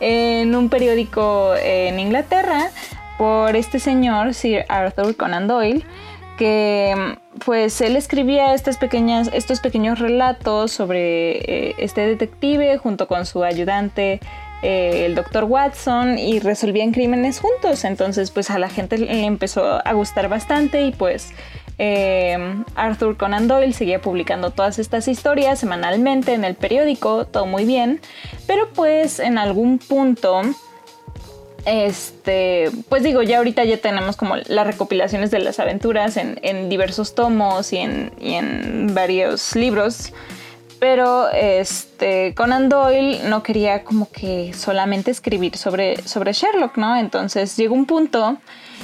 en 0.00 0.54
un 0.54 0.68
periódico 0.68 1.54
en 1.56 1.98
Inglaterra 1.98 2.68
por 3.16 3.56
este 3.56 3.78
señor, 3.78 4.34
Sir 4.34 4.66
Arthur 4.68 5.16
Conan 5.16 5.48
Doyle, 5.48 5.82
que 6.36 7.16
pues 7.42 7.80
él 7.80 7.96
escribía 7.96 8.52
estas 8.52 8.76
pequeñas, 8.76 9.30
estos 9.32 9.60
pequeños 9.60 9.98
relatos 9.98 10.72
sobre 10.72 11.38
eh, 11.38 11.74
este 11.78 12.02
detective 12.02 12.76
junto 12.76 13.08
con 13.08 13.24
su 13.24 13.44
ayudante 13.44 14.20
eh, 14.66 15.04
el 15.04 15.14
doctor 15.14 15.44
Watson 15.44 16.18
y 16.18 16.40
resolvían 16.40 16.92
crímenes 16.92 17.38
juntos. 17.38 17.84
Entonces, 17.84 18.30
pues 18.30 18.48
a 18.48 18.58
la 18.58 18.70
gente 18.70 18.96
le 18.96 19.26
empezó 19.26 19.86
a 19.86 19.92
gustar 19.92 20.30
bastante 20.30 20.86
y 20.86 20.92
pues 20.92 21.34
eh, 21.76 22.64
Arthur 22.74 23.18
Conan 23.18 23.46
Doyle 23.46 23.74
seguía 23.74 24.00
publicando 24.00 24.52
todas 24.52 24.78
estas 24.78 25.06
historias 25.06 25.58
semanalmente 25.58 26.32
en 26.32 26.44
el 26.44 26.54
periódico, 26.54 27.26
todo 27.26 27.44
muy 27.44 27.66
bien, 27.66 28.00
pero 28.46 28.70
pues 28.72 29.20
en 29.20 29.36
algún 29.36 29.78
punto... 29.78 30.40
Este, 31.66 32.70
pues 32.90 33.02
digo, 33.02 33.22
ya 33.22 33.38
ahorita 33.38 33.64
ya 33.64 33.78
tenemos 33.78 34.18
como 34.18 34.36
las 34.36 34.66
recopilaciones 34.66 35.30
de 35.30 35.38
las 35.38 35.58
aventuras 35.60 36.18
en, 36.18 36.68
diversos 36.68 37.14
tomos 37.14 37.72
y 37.72 37.78
en, 37.78 38.12
y 38.20 38.34
en 38.34 38.94
varios 38.94 39.56
libros. 39.56 40.12
Pero 40.84 41.30
este, 41.30 42.34
Conan 42.34 42.68
Doyle 42.68 43.26
no 43.26 43.42
quería 43.42 43.84
como 43.84 44.10
que 44.10 44.52
solamente 44.52 45.10
escribir 45.10 45.56
sobre, 45.56 45.96
sobre 46.06 46.34
Sherlock, 46.34 46.76
¿no? 46.76 46.94
Entonces 46.98 47.56
llegó 47.56 47.74
un 47.74 47.86
punto 47.86 48.36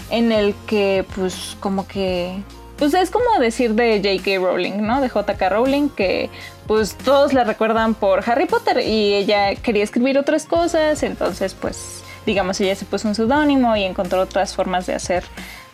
en 0.09 0.33
el 0.33 0.55
que 0.67 1.05
pues 1.15 1.59
como 1.61 1.87
que 1.87 2.39
pues 2.79 2.95
es 2.95 3.11
como 3.11 3.39
decir 3.39 3.75
de 3.75 4.01
J.K. 4.03 4.43
Rowling, 4.43 4.81
¿no? 4.81 5.03
De 5.03 5.11
J.K. 5.11 5.51
Rowling, 5.51 5.91
que 5.91 6.31
pues 6.67 6.97
todos 6.97 7.35
la 7.35 7.45
recuerdan 7.45 7.93
por 7.93 8.23
Harry 8.27 8.47
Potter 8.47 8.81
y 8.81 9.13
ella 9.13 9.55
quería 9.57 9.85
escribir 9.85 10.17
otras 10.17 10.47
cosas, 10.47 11.03
entonces 11.03 11.53
pues 11.53 12.03
digamos 12.25 12.59
ella 12.63 12.77
se 12.77 12.87
puso 12.87 13.09
un 13.09 13.15
seudónimo 13.15 13.77
y 13.77 13.85
encontró 13.85 14.23
otras 14.23 14.55
formas 14.55 14.87
de 14.87 14.95
hacer 14.95 15.23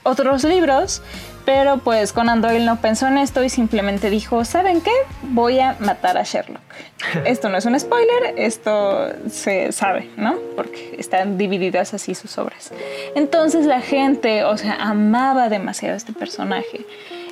otros 0.02 0.42
libros, 0.42 1.02
pero 1.46 1.78
pues 1.78 2.12
Conan 2.12 2.42
Doyle 2.42 2.66
no 2.66 2.80
pensó 2.80 3.06
en 3.06 3.18
esto 3.18 3.42
y 3.44 3.48
simplemente 3.48 4.10
dijo, 4.10 4.44
¿saben 4.44 4.80
qué? 4.80 4.90
Voy 5.22 5.60
a 5.60 5.76
matar 5.78 6.18
a 6.18 6.24
Sherlock. 6.24 6.60
Esto 7.24 7.48
no 7.48 7.56
es 7.56 7.64
un 7.64 7.78
spoiler, 7.78 8.34
esto 8.36 9.08
se 9.30 9.70
sabe, 9.70 10.10
¿no? 10.16 10.34
Porque 10.56 10.96
están 10.98 11.38
divididas 11.38 11.94
así 11.94 12.14
sus 12.14 12.36
obras. 12.36 12.72
Entonces 13.14 13.64
la 13.64 13.80
gente, 13.80 14.44
o 14.44 14.56
sea, 14.56 14.74
amaba 14.74 15.48
demasiado 15.48 15.94
a 15.94 15.96
este 15.96 16.12
personaje. 16.12 16.84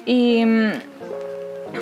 Y 0.07 0.45
mm, 0.45 0.71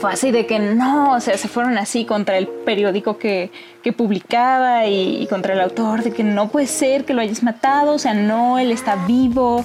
fue 0.01 0.13
así 0.13 0.31
de 0.31 0.47
que 0.47 0.59
no, 0.59 1.13
o 1.13 1.21
sea, 1.21 1.37
se 1.37 1.49
fueron 1.49 1.77
así 1.77 2.07
contra 2.07 2.39
el 2.39 2.49
periódico 2.49 3.19
que, 3.19 3.51
publicaba 3.97 4.87
y, 4.87 5.23
y, 5.23 5.27
contra 5.27 5.53
el 5.53 5.61
autor, 5.61 6.03
de 6.03 6.13
que 6.13 6.25
no 6.25 6.49
puede 6.49 6.67
ser 6.67 7.05
que 7.05 7.13
lo 7.13 7.21
hayas 7.21 7.43
matado, 7.43 7.93
o 7.93 7.99
sea, 7.99 8.15
no, 8.15 8.59
él 8.59 8.73
está 8.73 8.97
vivo. 9.07 9.65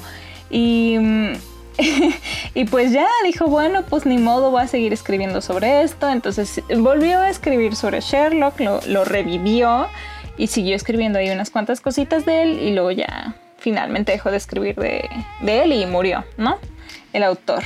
Y, 0.49 0.97
y 2.53 2.65
pues 2.65 2.91
ya 2.91 3.07
dijo, 3.23 3.47
bueno, 3.47 3.83
pues 3.83 4.05
ni 4.05 4.17
modo, 4.17 4.51
voy 4.51 4.63
a 4.63 4.67
seguir 4.67 4.93
escribiendo 4.93 5.41
sobre 5.41 5.81
esto. 5.83 6.09
Entonces 6.09 6.61
volvió 6.77 7.19
a 7.19 7.29
escribir 7.29 7.75
sobre 7.75 8.01
Sherlock, 8.01 8.59
lo, 8.59 9.05
revivió 9.05 9.87
y 10.37 10.47
siguió 10.47 10.75
escribiendo 10.75 11.19
ahí 11.19 11.29
unas 11.29 11.49
cuantas 11.49 11.81
cositas 11.81 12.25
de 12.25 12.43
él 12.43 12.59
y 12.61 12.73
luego 12.73 12.91
ya 12.91 13.35
finalmente 13.57 14.11
dejó 14.11 14.31
de 14.31 14.37
escribir 14.37 14.75
de, 14.75 15.09
de 15.41 15.63
él 15.63 15.73
y 15.73 15.85
murió, 15.85 16.25
¿no? 16.37 16.59
El 17.13 17.23
autor. 17.23 17.63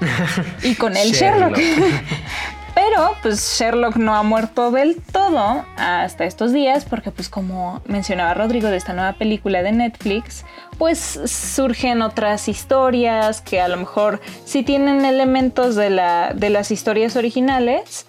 y 0.62 0.74
con 0.74 0.96
él 0.96 1.12
Sherlock. 1.12 1.58
Pero 2.82 3.14
pues 3.20 3.58
Sherlock 3.58 3.96
no 3.96 4.14
ha 4.14 4.22
muerto 4.22 4.70
del 4.70 4.96
todo 5.02 5.66
hasta 5.76 6.24
estos 6.24 6.50
días 6.50 6.86
porque 6.86 7.10
pues 7.10 7.28
como 7.28 7.82
mencionaba 7.84 8.32
Rodrigo 8.32 8.68
de 8.68 8.78
esta 8.78 8.94
nueva 8.94 9.12
película 9.12 9.62
de 9.62 9.70
Netflix, 9.72 10.46
pues 10.78 10.98
surgen 11.26 12.00
otras 12.00 12.48
historias 12.48 13.42
que 13.42 13.60
a 13.60 13.68
lo 13.68 13.76
mejor 13.76 14.22
sí 14.46 14.62
tienen 14.62 15.04
elementos 15.04 15.76
de, 15.76 15.90
la, 15.90 16.32
de 16.34 16.48
las 16.48 16.70
historias 16.70 17.16
originales, 17.16 18.06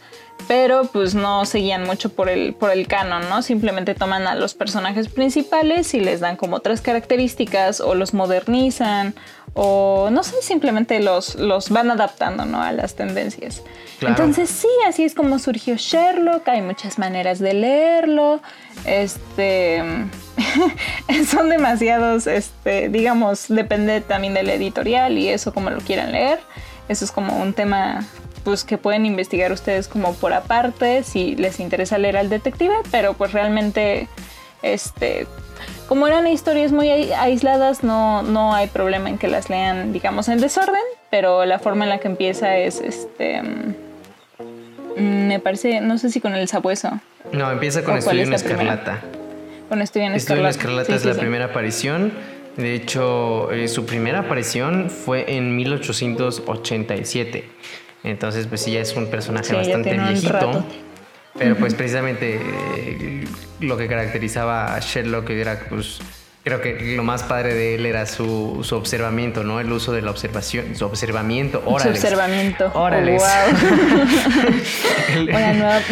pero 0.48 0.86
pues 0.86 1.16
no 1.16 1.46
seguían 1.46 1.84
mucho 1.84 2.10
por 2.10 2.30
el, 2.30 2.54
por 2.54 2.72
el 2.72 2.88
canon, 2.88 3.28
¿no? 3.30 3.42
Simplemente 3.42 3.96
toman 3.96 4.28
a 4.28 4.36
los 4.36 4.54
personajes 4.54 5.08
principales 5.10 5.94
y 5.94 6.00
les 6.00 6.20
dan 6.20 6.36
como 6.36 6.58
otras 6.58 6.82
características 6.82 7.80
o 7.82 7.96
los 7.96 8.14
modernizan 8.14 9.16
o 9.54 10.10
no 10.12 10.24
sé, 10.24 10.36
simplemente 10.42 11.00
los, 11.02 11.36
los 11.36 11.70
van 11.70 11.92
adaptando, 11.92 12.46
¿no? 12.46 12.62
A 12.62 12.72
las 12.72 12.96
tendencias. 12.96 13.64
Entonces 14.00 14.50
sí, 14.50 14.70
así 14.88 15.04
es 15.04 15.14
como 15.14 15.38
surgió 15.40 15.76
Sherlock, 15.76 16.48
hay 16.48 16.62
muchas 16.62 16.98
maneras 16.98 17.40
de 17.40 17.54
leerlo, 17.54 18.42
este, 18.86 19.84
son 21.30 21.50
demasiados, 21.50 22.26
este, 22.28 22.90
digamos, 22.90 23.46
depende 23.48 24.02
también 24.02 24.34
del 24.34 24.50
editorial 24.50 25.18
y 25.18 25.28
eso 25.28 25.54
como 25.54 25.70
lo 25.70 25.82
quieran 25.82 26.14
leer, 26.14 26.40
eso 26.88 27.06
es 27.06 27.12
como 27.12 27.38
un 27.38 27.54
tema 27.54 28.06
pues 28.44 28.64
que 28.64 28.78
pueden 28.78 29.06
investigar 29.06 29.52
ustedes 29.52 29.88
como 29.88 30.14
por 30.14 30.34
aparte 30.34 31.04
si 31.04 31.36
les 31.36 31.60
interesa 31.60 31.98
leer 31.98 32.18
al 32.18 32.30
detective, 32.30 32.74
pero 32.92 33.14
pues 33.14 33.34
realmente 33.34 34.08
este 34.62 35.28
como 35.88 36.08
eran 36.08 36.26
historias 36.28 36.72
muy 36.72 36.90
aisladas, 36.90 37.84
no, 37.84 38.24
no 38.24 38.54
hay 38.56 38.68
problema 38.68 39.10
en 39.10 39.18
que 39.18 39.28
las 39.28 39.50
lean, 39.50 39.92
digamos, 39.92 40.30
en 40.30 40.40
desorden, 40.40 40.82
pero 41.10 41.46
la 41.46 41.60
forma 41.60 41.84
en 41.84 41.90
la 41.90 41.98
que 41.98 42.08
empieza 42.08 42.56
es 42.58 42.80
este 42.80 43.42
mm, 43.42 45.28
me 45.28 45.40
parece, 45.40 45.82
no 45.82 45.98
sé 45.98 46.10
si 46.10 46.22
con 46.22 46.34
el 46.34 46.48
sabueso. 46.48 47.00
No, 47.32 47.52
empieza 47.52 47.84
con 47.84 47.98
Estudio 47.98 48.24
en 48.24 48.34
Escarlata. 48.34 49.02
Con 49.70 49.82
Estudio 49.82 50.08
en 50.08 50.14
Escarlata. 50.14 50.50
Estudio 50.50 50.72
en 50.72 50.80
Escarlata 50.80 50.96
es 50.96 51.06
la 51.06 51.22
primera 51.22 51.46
aparición. 51.46 52.14
De 52.58 52.74
hecho, 52.74 53.52
eh, 53.52 53.68
su 53.68 53.86
primera 53.86 54.20
aparición 54.20 54.90
fue 54.90 55.36
en 55.38 55.56
1887. 55.56 57.46
Entonces, 58.04 58.48
pues 58.48 58.62
sí, 58.62 58.72
ya 58.72 58.82
es 58.82 58.96
un 58.96 59.08
personaje 59.08 59.54
bastante 59.54 59.94
viejito. 59.94 60.66
Pero 61.38 61.56
pues 61.56 61.74
precisamente 61.76 62.40
eh, 62.44 63.26
lo 63.62 63.78
que 63.78 63.88
caracterizaba 63.88 64.76
a 64.76 64.80
Sherlock 64.80 65.30
era 65.30 65.60
pues 65.70 66.00
Creo 66.44 66.60
que 66.60 66.96
lo 66.96 67.04
más 67.04 67.22
padre 67.22 67.54
de 67.54 67.76
él 67.76 67.86
era 67.86 68.08
su, 68.08 68.62
su 68.64 68.76
observamiento, 68.76 69.44
¿no? 69.44 69.60
El 69.60 69.72
uso 69.72 69.92
de 69.92 70.02
la 70.02 70.10
observación, 70.10 70.76
su 70.76 70.86
observamiento, 70.86 71.62
órale. 71.66 71.84
Su 71.84 71.90
observamiento. 71.90 72.72
Órale. 72.74 73.18
wow. 73.18 73.28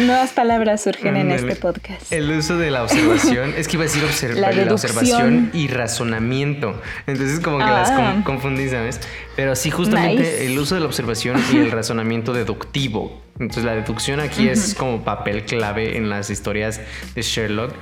nuevas 0.00 0.30
palabras 0.32 0.82
surgen 0.82 1.16
en 1.16 1.30
este 1.30 1.54
podcast. 1.54 2.12
El 2.12 2.28
uso 2.32 2.58
de 2.58 2.72
la 2.72 2.82
observación, 2.82 3.54
es 3.56 3.68
que 3.68 3.76
iba 3.76 3.84
a 3.84 3.86
decir 3.86 4.34
la, 4.36 4.50
observación 4.72 5.50
y 5.52 5.68
razonamiento. 5.68 6.82
Entonces 7.06 7.38
como 7.38 7.58
que 7.58 7.64
las 7.66 7.90
ah. 7.90 8.20
confundí, 8.24 8.68
¿sabes? 8.68 9.00
Pero 9.36 9.54
sí, 9.54 9.70
justamente 9.70 10.46
el 10.46 10.58
uso 10.58 10.74
de 10.74 10.80
la 10.80 10.86
observación 10.86 11.40
y 11.52 11.58
el 11.58 11.70
razonamiento 11.70 12.32
deductivo. 12.32 13.22
Entonces 13.38 13.64
la 13.64 13.74
deducción 13.74 14.20
aquí 14.20 14.48
es 14.48 14.74
como 14.74 15.02
papel 15.02 15.44
clave 15.44 15.96
en 15.96 16.10
las 16.10 16.28
historias 16.28 16.80
de 17.14 17.22
Sherlock. 17.22 17.72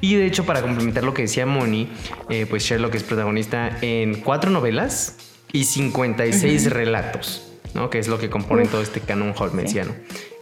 Y 0.00 0.16
de 0.16 0.26
hecho, 0.26 0.44
para 0.44 0.60
complementar 0.60 1.04
lo 1.04 1.14
que 1.14 1.22
decía 1.22 1.46
Moni, 1.46 1.88
eh, 2.28 2.46
pues 2.48 2.64
Sherlock 2.64 2.94
es 2.94 3.04
protagonista 3.04 3.78
en 3.80 4.20
cuatro 4.20 4.50
novelas 4.50 5.18
y 5.52 5.64
56 5.64 6.70
relatos, 6.70 7.52
¿no? 7.74 7.90
Que 7.90 8.00
es 8.00 8.08
lo 8.08 8.18
que 8.18 8.28
compone 8.28 8.66
todo 8.66 8.82
este 8.82 9.00
canon 9.00 9.34
holmesiano. 9.36 9.92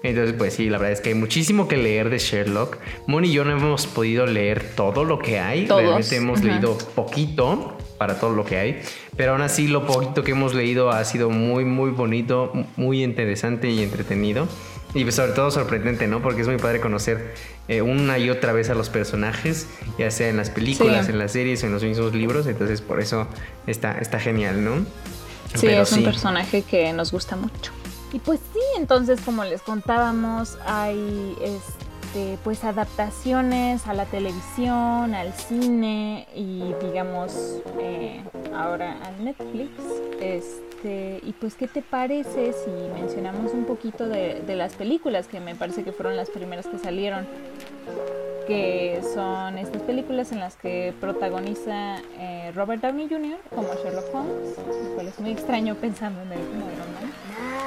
Entonces, 0.03 0.35
pues 0.37 0.55
sí, 0.55 0.69
la 0.69 0.79
verdad 0.79 0.93
es 0.93 1.01
que 1.01 1.11
hay 1.11 1.15
muchísimo 1.15 1.69
que 1.69 1.77
leer 1.77 2.09
de 2.11 2.19
Sherlock. 2.19 2.79
Moni 3.07 3.29
y 3.29 3.33
yo 3.33 3.45
no 3.45 3.53
hemos 3.53 3.87
podido 3.87 4.27
leer 4.27 4.75
todo 4.75 5.05
lo 5.05 5.19
que 5.19 5.39
hay. 5.39 5.67
Realmente 5.67 6.17
hemos 6.17 6.43
leído 6.43 6.77
poquito 6.95 7.77
para 8.03 8.19
todo 8.19 8.35
lo 8.35 8.45
que 8.45 8.59
hay. 8.59 8.83
Pero 9.17 9.31
aún 9.31 9.43
así, 9.43 9.69
lo 9.69 9.87
poquito 9.87 10.25
que 10.25 10.33
hemos 10.33 10.55
leído 10.55 10.91
ha 10.91 11.05
sido 11.05 11.31
muy, 11.31 11.65
muy 11.65 11.93
bonito, 11.93 12.51
muy 12.75 13.05
interesante 13.05 13.71
y 13.71 13.81
entretenido. 13.81 14.49
Y 14.93 15.05
pues, 15.05 15.15
sobre 15.15 15.31
todo 15.35 15.53
sorprendente, 15.53 16.09
¿no? 16.09 16.21
Porque 16.21 16.41
es 16.41 16.49
muy 16.49 16.57
padre 16.57 16.81
conocer 16.81 17.33
eh, 17.69 17.81
una 17.81 18.19
y 18.19 18.29
otra 18.29 18.53
vez 18.53 18.71
a 18.71 18.75
los 18.75 18.89
personajes, 18.89 19.69
ya 20.01 20.11
sea 20.11 20.31
en 20.31 20.37
las 20.37 20.51
películas, 20.51 21.09
en 21.09 21.21
las 21.21 21.31
series, 21.31 21.63
en 21.63 21.71
los 21.71 21.85
mismos 21.85 22.13
libros. 22.13 22.49
Entonces, 22.49 22.81
por 22.81 22.99
eso 22.99 23.29
está, 23.69 23.97
está 23.99 24.19
genial, 24.19 24.65
¿no? 24.65 24.85
Sí, 25.55 25.69
es 25.69 25.93
un 25.93 26.03
personaje 26.03 26.63
que 26.63 26.93
nos 26.93 27.13
gusta 27.13 27.37
mucho. 27.37 27.71
Y 28.13 28.19
pues 28.19 28.41
sí, 28.53 28.59
entonces 28.79 29.21
como 29.21 29.45
les 29.45 29.63
contábamos, 29.63 30.59
hay 30.67 31.37
este, 31.41 31.82
pues 32.45 32.65
adaptaciones 32.65 33.87
a 33.87 33.95
la 33.95 34.05
televisión, 34.07 35.15
al 35.15 35.33
cine 35.33 36.27
y 36.35 36.75
digamos 36.83 37.61
eh, 37.81 38.23
ahora 38.55 38.99
al 39.05 39.25
Netflix. 39.25 39.71
Este, 40.21 41.21
y 41.23 41.33
pues, 41.33 41.55
¿qué 41.55 41.69
te 41.69 41.83
parece 41.83 42.53
si 42.53 42.71
mencionamos 43.01 43.53
un 43.53 43.65
poquito 43.65 44.09
de, 44.09 44.43
de 44.47 44.57
las 44.57 44.75
películas 44.75 45.27
que 45.27 45.41
me 45.41 45.55
parece 45.55 45.85
que 45.85 45.93
fueron 45.93 46.17
las 46.17 46.31
primeras 46.31 46.67
que 46.67 46.79
salieron? 46.79 47.27
que 48.47 49.01
son 49.15 49.57
estas 49.57 49.83
películas 49.83 50.33
en 50.33 50.41
las 50.41 50.57
que 50.57 50.93
protagoniza 51.01 51.99
eh, 52.19 52.51
Robert 52.57 52.83
Downey 52.83 53.09
Jr. 53.09 53.39
como 53.55 53.69
Sherlock 53.75 54.13
Holmes, 54.13 54.59
lo 54.59 54.95
cual 54.97 55.07
es 55.07 55.21
muy 55.21 55.31
extraño 55.31 55.77
pensando 55.77 56.21
en 56.23 56.33
él 56.33 56.41
como 56.49 56.67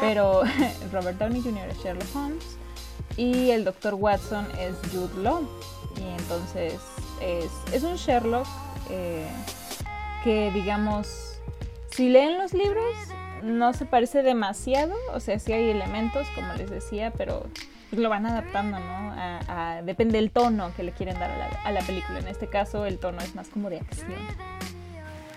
pero 0.01 0.41
Robert 0.91 1.17
Downey 1.17 1.41
Jr. 1.41 1.69
es 1.69 1.77
Sherlock 1.81 2.13
Holmes 2.13 2.57
y 3.17 3.51
el 3.51 3.63
Dr. 3.63 3.93
Watson 3.95 4.47
es 4.59 4.75
Jude 4.91 5.21
Law. 5.21 5.47
Y 5.97 6.19
entonces 6.19 6.79
es, 7.21 7.83
un 7.83 7.95
Sherlock 7.95 8.47
eh, 8.89 9.27
que 10.23 10.51
digamos, 10.51 11.39
si 11.91 12.09
leen 12.09 12.37
los 12.37 12.53
libros 12.53 12.83
no 13.43 13.73
se 13.73 13.85
parece 13.85 14.23
demasiado, 14.23 14.95
o 15.13 15.19
sea, 15.19 15.39
sí 15.39 15.53
hay 15.53 15.69
elementos, 15.69 16.27
como 16.35 16.53
les 16.53 16.69
decía, 16.69 17.13
pero 17.15 17.45
lo 17.91 18.09
van 18.09 18.25
adaptando, 18.25 18.79
¿no? 18.79 19.15
depende 19.83 20.17
del 20.17 20.31
tono 20.31 20.73
que 20.75 20.83
le 20.83 20.91
quieren 20.91 21.17
dar 21.19 21.31
a 21.31 21.37
la, 21.37 21.45
a 21.63 21.71
la 21.71 21.81
película. 21.81 22.19
En 22.19 22.27
este 22.27 22.47
caso 22.47 22.85
el 22.85 22.97
tono 22.97 23.19
es 23.19 23.35
más 23.35 23.47
como 23.49 23.69
de 23.69 23.77
acción. 23.77 24.15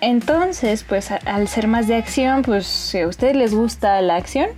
Entonces, 0.00 0.84
pues 0.84 1.10
al 1.10 1.48
ser 1.48 1.66
más 1.66 1.88
de 1.88 1.96
acción, 1.96 2.42
pues 2.42 2.66
si 2.66 3.00
a 3.00 3.08
ustedes 3.08 3.36
les 3.36 3.54
gusta 3.54 4.00
la 4.00 4.16
acción, 4.16 4.48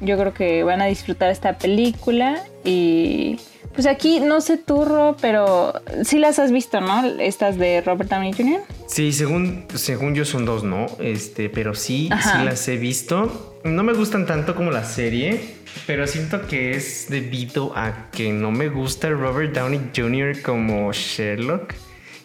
yo 0.00 0.18
creo 0.18 0.34
que 0.34 0.64
van 0.64 0.82
a 0.82 0.86
disfrutar 0.86 1.30
esta 1.30 1.58
película 1.58 2.42
y 2.64 3.38
pues 3.74 3.86
aquí 3.86 4.20
no 4.20 4.40
sé 4.40 4.56
turro, 4.56 5.16
pero 5.20 5.72
sí 6.04 6.18
las 6.18 6.38
has 6.38 6.52
visto, 6.52 6.80
¿no? 6.80 7.06
Estas 7.18 7.58
de 7.58 7.80
Robert 7.80 8.10
Downey 8.10 8.32
Jr. 8.32 8.60
Sí, 8.86 9.12
según, 9.12 9.66
según 9.74 10.14
yo 10.14 10.24
son 10.24 10.44
dos, 10.44 10.64
¿no? 10.64 10.86
Este, 10.98 11.48
pero 11.48 11.74
sí, 11.74 12.10
sí 12.22 12.44
las 12.44 12.66
he 12.68 12.76
visto. 12.76 13.58
No 13.64 13.82
me 13.82 13.92
gustan 13.92 14.26
tanto 14.26 14.54
como 14.54 14.70
la 14.70 14.84
serie, 14.84 15.54
pero 15.86 16.06
siento 16.06 16.46
que 16.46 16.72
es 16.72 17.06
debido 17.08 17.72
a 17.76 18.10
que 18.10 18.32
no 18.32 18.50
me 18.50 18.68
gusta 18.68 19.08
Robert 19.10 19.54
Downey 19.54 19.90
Jr. 19.94 20.42
como 20.42 20.92
Sherlock. 20.92 21.74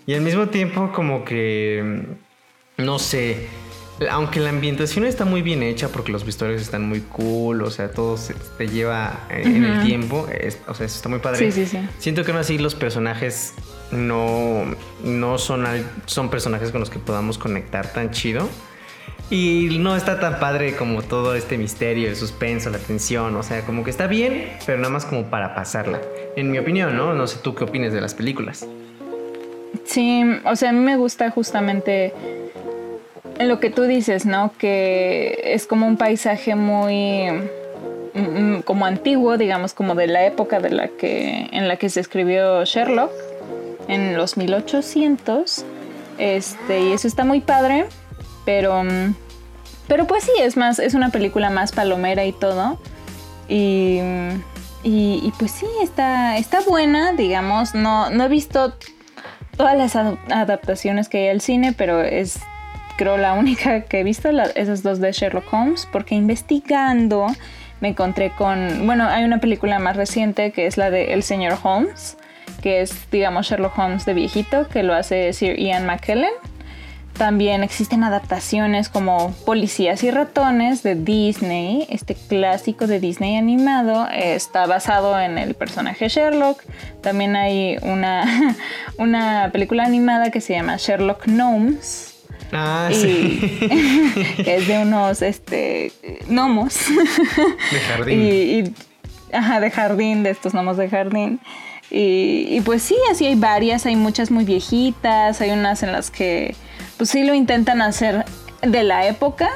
Y 0.07 0.13
al 0.13 0.21
mismo 0.21 0.49
tiempo 0.49 0.91
como 0.93 1.23
que 1.25 2.05
no 2.77 2.99
sé, 2.99 3.47
aunque 4.09 4.39
la 4.39 4.49
ambientación 4.49 5.05
está 5.05 5.25
muy 5.25 5.41
bien 5.41 5.63
hecha 5.63 5.89
porque 5.89 6.11
los 6.11 6.25
vestuarios 6.25 6.61
están 6.61 6.87
muy 6.87 7.01
cool, 7.01 7.61
o 7.63 7.71
sea, 7.71 7.91
todo 7.91 8.17
se, 8.17 8.33
te 8.57 8.67
lleva 8.67 9.27
en 9.29 9.63
el 9.63 9.83
tiempo, 9.83 10.27
o 10.67 10.73
sea, 10.73 10.85
eso 10.85 10.95
está 10.97 11.09
muy 11.09 11.19
padre. 11.19 11.39
Sí, 11.39 11.51
sí, 11.51 11.65
sí. 11.65 11.79
Siento 11.99 12.23
que 12.23 12.31
aún 12.31 12.39
así 12.41 12.57
los 12.57 12.75
personajes 12.75 13.53
no, 13.91 14.65
no 15.03 15.37
son, 15.37 15.65
son 16.05 16.29
personajes 16.29 16.71
con 16.71 16.81
los 16.81 16.89
que 16.89 16.99
podamos 16.99 17.37
conectar 17.37 17.91
tan 17.93 18.11
chido. 18.11 18.49
Y 19.31 19.77
no 19.79 19.95
está 19.95 20.19
tan 20.19 20.39
padre 20.39 20.75
como 20.75 21.01
todo 21.01 21.33
este 21.33 21.57
misterio, 21.57 22.07
el 22.07 22.15
suspenso, 22.15 22.69
la 22.69 22.77
tensión. 22.77 23.35
O 23.35 23.41
sea, 23.41 23.61
como 23.61 23.83
que 23.83 23.89
está 23.89 24.05
bien, 24.05 24.51
pero 24.67 24.77
nada 24.77 24.91
más 24.91 25.03
como 25.05 25.31
para 25.31 25.55
pasarla. 25.55 25.99
En 26.35 26.51
mi 26.51 26.59
opinión, 26.59 26.95
¿no? 26.95 27.15
No 27.15 27.25
sé 27.25 27.39
tú 27.41 27.55
qué 27.55 27.63
opinas 27.63 27.91
de 27.91 28.01
las 28.01 28.13
películas. 28.13 28.67
Sí, 29.83 30.21
o 30.45 30.55
sea, 30.55 30.69
a 30.69 30.73
mí 30.73 30.79
me 30.79 30.95
gusta 30.95 31.31
justamente 31.31 32.13
lo 33.39 33.59
que 33.59 33.69
tú 33.69 33.83
dices, 33.83 34.25
¿no? 34.25 34.51
Que 34.57 35.41
es 35.43 35.67
como 35.67 35.87
un 35.87 35.97
paisaje 35.97 36.55
muy 36.55 37.29
mm, 38.13 38.19
mm, 38.19 38.61
como 38.61 38.85
antiguo, 38.85 39.37
digamos, 39.37 39.73
como 39.73 39.95
de 39.95 40.07
la 40.07 40.25
época 40.25 40.59
de 40.59 40.69
la 40.69 40.87
que, 40.87 41.49
en 41.51 41.67
la 41.67 41.77
que 41.77 41.89
se 41.89 41.99
escribió 41.99 42.63
Sherlock, 42.63 43.11
en 43.87 44.15
los 44.17 44.37
1800. 44.37 45.65
Este, 46.17 46.81
y 46.81 46.93
eso 46.93 47.07
está 47.07 47.25
muy 47.25 47.41
padre, 47.41 47.85
pero, 48.45 48.83
mm, 48.83 49.15
pero 49.87 50.07
pues 50.07 50.23
sí, 50.23 50.31
es 50.39 50.55
más, 50.55 50.79
es 50.79 50.93
una 50.93 51.09
película 51.09 51.49
más 51.49 51.71
palomera 51.71 52.25
y 52.25 52.31
todo. 52.31 52.79
Y, 53.47 53.99
y, 54.83 55.33
pues 55.37 55.51
sí, 55.51 55.67
está, 55.83 56.37
está 56.37 56.61
buena, 56.61 57.13
digamos. 57.13 57.75
No, 57.75 58.09
no 58.09 58.25
he 58.25 58.27
visto 58.27 58.73
todas 59.57 59.77
las 59.77 59.95
adaptaciones 59.95 61.09
que 61.09 61.19
hay 61.19 61.29
al 61.29 61.41
cine, 61.41 61.73
pero 61.73 62.01
es 62.01 62.39
creo 62.95 63.17
la 63.17 63.33
única 63.33 63.81
que 63.81 63.99
he 63.99 64.03
visto, 64.03 64.29
esas 64.29 64.83
dos 64.83 64.99
de 64.99 65.11
Sherlock 65.11 65.51
Holmes, 65.53 65.87
porque 65.91 66.15
investigando 66.15 67.27
me 67.81 67.89
encontré 67.89 68.31
con, 68.31 68.85
bueno, 68.85 69.07
hay 69.07 69.23
una 69.23 69.39
película 69.39 69.79
más 69.79 69.95
reciente 69.97 70.51
que 70.51 70.65
es 70.65 70.77
la 70.77 70.89
de 70.89 71.13
El 71.13 71.23
señor 71.23 71.57
Holmes, 71.61 72.17
que 72.61 72.81
es, 72.81 73.11
digamos, 73.11 73.47
Sherlock 73.47 73.77
Holmes 73.77 74.05
de 74.05 74.13
viejito, 74.13 74.67
que 74.67 74.83
lo 74.83 74.93
hace 74.93 75.33
Sir 75.33 75.59
Ian 75.59 75.85
McKellen. 75.85 76.31
También 77.17 77.63
existen 77.63 78.03
adaptaciones 78.03 78.89
como 78.89 79.33
Policías 79.45 80.03
y 80.03 80.11
Ratones 80.11 80.83
de 80.83 80.95
Disney. 80.95 81.85
Este 81.89 82.13
clásico 82.13 82.87
de 82.87 82.99
Disney 82.99 83.37
animado 83.37 84.09
está 84.11 84.65
basado 84.65 85.17
en 85.19 85.37
el 85.37 85.53
personaje 85.53 86.09
Sherlock. 86.09 86.61
También 87.01 87.37
hay 87.37 87.77
una, 87.83 88.57
una 88.97 89.49
película 89.53 89.85
animada 89.85 90.29
que 90.29 90.41
se 90.41 90.53
llama 90.55 90.75
Sherlock 90.75 91.27
Gnomes 91.27 92.14
Ah, 92.55 92.89
sí. 92.91 93.39
que 94.43 94.55
es 94.55 94.67
de 94.67 94.79
unos 94.79 95.21
este, 95.21 95.91
gnomos. 96.27 96.77
De 97.71 97.79
jardín. 97.79 98.19
Y, 98.21 98.73
ajá, 99.35 99.59
de 99.59 99.71
jardín, 99.71 100.23
de 100.23 100.29
estos 100.31 100.53
gnomos 100.53 100.77
de 100.77 100.89
jardín. 100.89 101.39
Y, 101.91 102.47
y, 102.49 102.61
pues 102.61 102.81
sí, 102.81 102.95
así 103.11 103.27
hay 103.27 103.35
varias, 103.35 103.85
hay 103.85 103.95
muchas 103.95 104.31
muy 104.31 104.43
viejitas, 104.43 105.39
hay 105.41 105.51
unas 105.51 105.83
en 105.83 105.91
las 105.91 106.09
que 106.09 106.55
pues 106.97 107.09
sí 107.09 107.23
lo 107.23 107.33
intentan 107.33 107.81
hacer 107.81 108.25
de 108.61 108.83
la 108.83 109.07
época, 109.07 109.49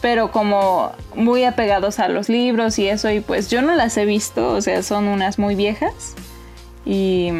pero 0.00 0.30
como 0.30 0.92
muy 1.14 1.44
apegados 1.44 1.98
a 1.98 2.08
los 2.08 2.28
libros 2.28 2.78
y 2.78 2.88
eso, 2.88 3.10
y 3.10 3.20
pues 3.20 3.50
yo 3.50 3.62
no 3.62 3.74
las 3.74 3.96
he 3.96 4.04
visto, 4.04 4.52
o 4.52 4.60
sea, 4.60 4.82
son 4.82 5.08
unas 5.08 5.38
muy 5.38 5.54
viejas. 5.54 6.14
Y, 6.84 7.30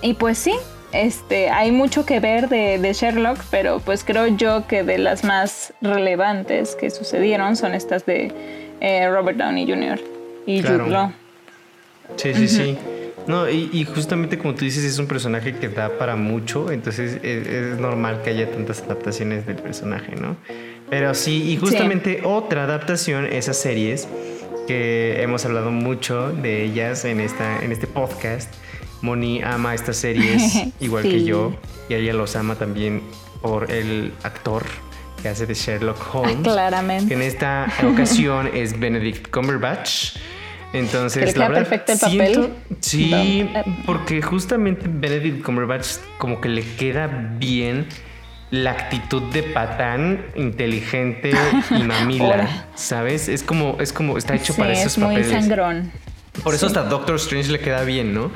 y 0.00 0.14
pues 0.14 0.38
sí, 0.38 0.54
este, 0.92 1.50
hay 1.50 1.70
mucho 1.72 2.06
que 2.06 2.20
ver 2.20 2.48
de, 2.48 2.92
Sherlock, 2.92 3.38
pero 3.50 3.80
pues 3.80 4.04
creo 4.04 4.26
yo 4.28 4.66
que 4.66 4.82
de 4.82 4.98
las 4.98 5.24
más 5.24 5.72
relevantes 5.80 6.74
que 6.74 6.90
sucedieron 6.90 7.56
son 7.56 7.74
estas 7.74 8.06
de 8.06 8.32
eh, 8.80 9.08
Robert 9.08 9.38
Downey 9.38 9.66
Jr. 9.66 10.00
y 10.46 10.62
Jude 10.62 10.88
Law. 10.88 11.12
Sí, 12.16 12.34
sí, 12.34 12.48
sí. 12.48 12.78
No, 13.26 13.46
y, 13.50 13.84
justamente 13.84 14.38
como 14.38 14.54
tú 14.54 14.64
dices, 14.64 14.84
es 14.84 14.98
un 14.98 15.06
personaje 15.06 15.54
que 15.54 15.68
da 15.68 15.98
para 15.98 16.16
mucho, 16.16 16.72
entonces 16.72 17.20
es, 17.22 17.78
normal 17.78 18.22
que 18.22 18.30
haya 18.30 18.50
tantas 18.50 18.80
adaptaciones 18.80 19.46
del 19.46 19.56
personaje, 19.56 20.16
¿no? 20.16 20.34
Pero 20.88 21.12
sí, 21.12 21.50
y 21.50 21.58
justamente 21.58 22.22
otra 22.24 22.64
adaptación, 22.64 23.26
esas 23.26 23.58
series, 23.58 24.08
que 24.66 25.22
hemos 25.22 25.44
hablado 25.44 25.70
mucho 25.70 26.30
de 26.30 26.64
ellas 26.64 27.04
en, 27.04 27.20
esta, 27.20 27.62
en 27.62 27.70
este 27.70 27.86
podcast, 27.86 28.50
Moni 29.02 29.42
ama 29.42 29.74
estas 29.74 29.96
series 29.96 30.64
igual 30.80 31.02
que 31.04 31.24
yo 31.24 31.54
y 31.88 31.94
ella 31.94 32.12
los 32.12 32.36
ama 32.36 32.56
también 32.56 33.02
por 33.40 33.70
el 33.70 34.12
actor 34.22 34.64
que 35.22 35.28
hace 35.28 35.46
de 35.46 35.54
Sherlock 35.54 35.98
ah, 36.00 36.18
Holmes. 36.18 36.42
claramente. 36.42 37.14
en 37.14 37.22
esta 37.22 37.66
ocasión 37.84 38.50
es 38.54 38.78
Benedict 38.78 39.30
Cumberbatch. 39.30 40.16
Entonces, 40.72 41.34
la 41.36 41.48
verdad, 41.48 41.66
perfecto 41.66 41.92
el 41.92 41.98
papel. 41.98 42.50
Sí, 42.80 43.48
porque 43.86 44.20
justamente 44.20 44.86
Benedict 44.86 45.42
Cumberbatch 45.42 45.96
como 46.18 46.40
que 46.40 46.50
le 46.50 46.62
queda 46.62 47.06
bien 47.06 47.86
la 48.50 48.72
actitud 48.72 49.22
de 49.32 49.42
patán 49.42 50.26
inteligente 50.36 51.32
y 51.70 51.82
mamila, 51.82 52.66
¿sabes? 52.74 53.28
Es 53.28 53.42
como 53.42 53.76
es 53.80 53.92
como 53.92 54.18
está 54.18 54.34
hecho 54.34 54.54
para 54.54 54.72
esos 54.72 54.92
es 54.92 54.98
muy 54.98 55.24
sangrón. 55.24 55.90
Por 56.42 56.54
eso 56.54 56.66
hasta 56.66 56.84
Doctor 56.84 57.16
Strange 57.16 57.50
le 57.50 57.60
queda 57.60 57.84
bien, 57.84 58.14
¿no? 58.14 58.30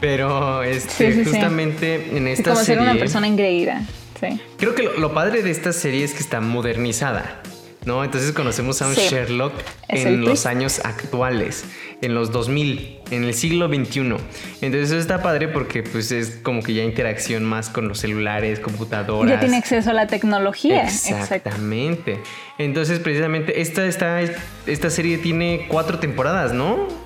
Pero 0.00 0.62
este, 0.62 1.24
justamente 1.24 2.16
en 2.16 2.28
esta 2.28 2.50
como 2.50 2.64
serie. 2.64 2.76
Como 2.76 2.86
ser 2.86 2.94
una 2.94 3.00
persona 3.00 3.26
engreída. 3.26 3.82
Sí. 4.20 4.40
Creo 4.58 4.74
que 4.74 4.82
lo, 4.98 5.14
padre 5.14 5.42
de 5.42 5.50
esta 5.50 5.72
serie 5.72 6.04
es 6.04 6.12
que 6.12 6.20
está 6.20 6.40
modernizada. 6.40 7.42
¿No? 7.84 8.02
Entonces 8.02 8.32
conocemos 8.32 8.80
a 8.80 8.86
un 8.86 8.94
Sherlock 8.94 9.52
en 9.88 10.24
los 10.24 10.46
años 10.46 10.80
actuales, 10.84 11.66
en 12.00 12.14
los 12.14 12.32
2000, 12.32 13.00
en 13.10 13.24
el 13.24 13.34
siglo 13.34 13.68
XXI. 13.68 14.00
Entonces 14.62 14.90
eso 14.90 14.96
está 14.96 15.22
padre 15.22 15.48
porque 15.48 15.82
pues 15.82 16.10
es 16.10 16.40
como 16.42 16.62
que 16.62 16.72
ya 16.72 16.82
interacción 16.82 17.44
más 17.44 17.68
con 17.68 17.86
los 17.86 17.98
celulares, 17.98 18.58
computadoras. 18.58 19.34
Ya 19.34 19.38
tiene 19.38 19.58
acceso 19.58 19.90
a 19.90 19.92
la 19.92 20.06
tecnología. 20.06 20.84
Exactamente. 20.84 22.20
Entonces 22.56 23.00
precisamente 23.00 23.60
esta, 23.60 23.84
esta, 23.84 24.18
esta 24.66 24.88
serie 24.88 25.18
tiene 25.18 25.66
cuatro 25.68 25.98
temporadas, 25.98 26.54
¿no? 26.54 27.03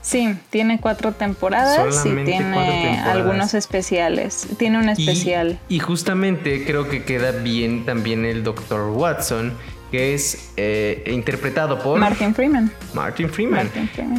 Sí, 0.00 0.34
tiene 0.50 0.80
cuatro 0.80 1.12
temporadas 1.12 2.06
y 2.06 2.24
tiene 2.24 2.98
algunos 3.00 3.54
especiales. 3.54 4.48
Tiene 4.58 4.78
un 4.78 4.88
especial. 4.88 5.58
Y, 5.68 5.80
justamente 5.80 6.64
creo 6.64 6.88
que 6.88 7.04
queda 7.04 7.32
bien 7.32 7.84
también 7.84 8.24
el 8.24 8.44
Dr. 8.44 8.90
Watson, 8.90 9.52
que 9.90 10.14
es 10.14 10.50
eh, 10.56 11.04
interpretado 11.12 11.78
por 11.82 11.98
Martin 11.98 12.34
Freeman. 12.34 12.70
Martin 12.94 13.28
Freeman. 13.28 13.70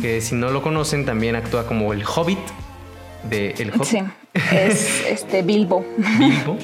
Que 0.02 0.22
si 0.22 0.36
no 0.36 0.50
lo 0.50 0.62
conocen, 0.62 1.06
también 1.06 1.36
actúa 1.36 1.66
como 1.66 1.94
el 1.94 2.04
Hobbit 2.04 2.40
de 3.30 3.52
El 3.60 3.72
Hobbit. 3.72 3.86
Sí, 3.86 4.00
es 4.52 5.06
este 5.10 5.42
Bilbo. 5.42 5.86
Bilbo. 6.18 6.58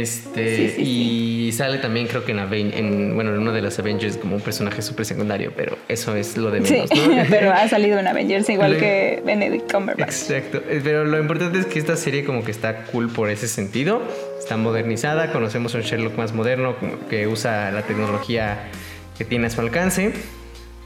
Este, 0.00 0.80
y 0.80 1.52
sale 1.52 1.76
también, 1.76 2.06
creo 2.06 2.24
que 2.24 2.32
en, 2.32 2.38
en, 2.38 3.14
bueno, 3.14 3.34
en 3.34 3.40
uno 3.40 3.52
de 3.52 3.60
los 3.60 3.78
Avengers 3.78 4.16
como 4.16 4.36
un 4.36 4.40
personaje 4.40 4.80
súper 4.80 5.04
secundario, 5.04 5.52
pero 5.54 5.76
eso 5.86 6.16
es 6.16 6.38
lo 6.38 6.50
de 6.50 6.60
menos. 6.60 6.88
pero 7.30 7.52
ha 7.52 7.68
salido 7.68 7.98
en 7.98 8.06
Avengers 8.06 8.48
igual 8.48 8.78
que 8.78 9.22
Benedict 9.24 9.70
Cumberbatch. 9.70 10.08
Exacto, 10.08 10.62
eh, 10.66 10.80
pero 10.82 11.04
lo 11.04 11.20
importante 11.20 11.58
es 11.58 11.66
que 11.66 11.78
esta 11.78 11.96
serie 11.96 12.24
como 12.24 12.42
que 12.42 12.50
está 12.50 12.84
cool 12.86 13.10
por 13.10 13.28
ese 13.28 13.48
sentido, 13.48 14.00
está 14.38 14.56
modernizada, 14.56 15.30
conocemos 15.30 15.74
un 15.74 15.82
Sherlock 15.82 16.16
más 16.16 16.32
moderno 16.32 16.74
que 17.10 17.26
usa 17.26 17.70
la 17.70 17.82
tecnología 17.82 18.70
que 19.18 19.26
tiene 19.26 19.48
a 19.48 19.50
su 19.50 19.60
alcance. 19.60 20.12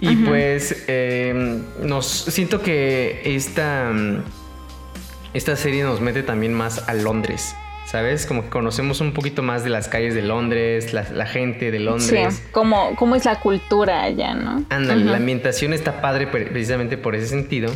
Y 0.01 0.14
pues 0.16 0.85
em, 0.88 1.62
nos 1.83 2.07
siento 2.07 2.61
que 2.61 3.23
esta, 3.25 3.90
esta 5.33 5.57
serie 5.57 5.85
nos 5.85 6.03
mete 6.03 6.23
también 6.23 6.53
más 6.53 6.87
a 6.87 6.92
Londres. 6.92 7.55
¿Sabes? 7.97 8.27
Como 8.27 8.43
que 8.43 8.51
conocemos 8.51 9.01
un 9.01 9.13
poquito 9.13 9.43
más 9.43 9.65
de 9.65 9.71
las 9.71 9.89
calles 9.89 10.15
de 10.15 10.21
Londres, 10.21 10.93
la, 10.93 11.25
gente 11.25 11.71
de 11.71 11.79
Londres. 11.79 12.35
Sí, 12.35 12.43
cómo, 12.53 12.95
cómo 12.95 13.17
es 13.17 13.25
la 13.25 13.41
cultura 13.41 14.03
allá, 14.03 14.35
¿no? 14.35 14.65
Ándale, 14.69 15.07
la 15.07 15.17
ambientación 15.17 15.73
está 15.73 16.03
padre 16.03 16.27
precisamente 16.27 16.99
por 16.99 17.15
ese 17.15 17.29
sentido. 17.29 17.73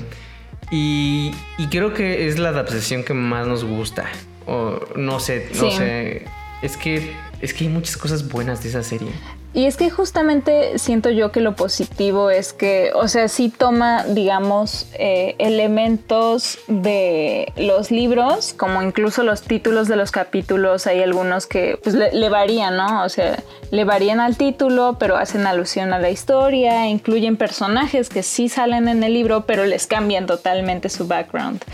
Y, 0.71 1.33
creo 1.71 1.95
que 1.95 2.29
es 2.29 2.39
la 2.39 2.51
adaptación 2.51 3.03
que 3.03 3.15
más 3.15 3.47
nos 3.47 3.65
gusta. 3.65 4.05
O 4.47 4.79
no 4.95 5.21
sé, 5.21 5.49
no 5.59 5.71
sé. 5.71 6.27
Es 6.61 6.77
que, 6.77 7.15
es 7.41 7.55
que 7.55 7.65
hay 7.65 7.71
muchas 7.71 7.97
cosas 7.97 8.29
buenas 8.29 8.63
de 8.63 8.69
esa 8.69 8.83
serie. 8.83 9.13
Y 9.53 9.67
es 9.67 9.77
que 9.77 9.91
justamente 9.91 10.79
siento 10.79 11.11
yo 11.11 11.33
que 11.33 11.41
lo 11.41 11.57
positivo 11.57 12.31
es 12.31 12.53
que, 12.53 12.93
o 12.95 13.09
sea, 13.09 13.27
sí 13.27 13.49
toma, 13.49 14.05
digamos, 14.05 14.87
eh, 14.95 15.35
elementos 15.39 16.59
de 16.69 17.53
los 17.57 17.91
libros, 17.91 18.55
como 18.57 18.81
incluso 18.81 19.25
los 19.25 19.43
títulos 19.43 19.89
de 19.89 19.97
los 19.97 20.13
capítulos, 20.13 20.87
hay 20.87 21.03
algunos 21.03 21.49
que 21.49 21.81
pues 21.83 21.97
le, 21.97 22.29
varían, 22.29 22.77
¿no? 22.77 23.03
O 23.03 23.09
sea, 23.09 23.43
le 23.73 23.83
varían 23.85 24.21
al 24.21 24.37
título, 24.37 24.99
pero 25.01 25.17
hacen 25.17 25.45
alusión 25.49 25.93
a 25.93 25.99
la 25.99 26.11
historia, 26.11 26.87
incluyen 26.87 27.37
personajes 27.37 28.09
que 28.09 28.23
sí 28.23 28.49
salen 28.49 28.87
en 28.87 29.03
el 29.03 29.15
libro, 29.15 29.47
pero 29.47 29.65
les 29.65 29.89
cambian 29.89 30.27
totalmente 30.27 30.89
su 30.89 31.09
background. 31.09 31.65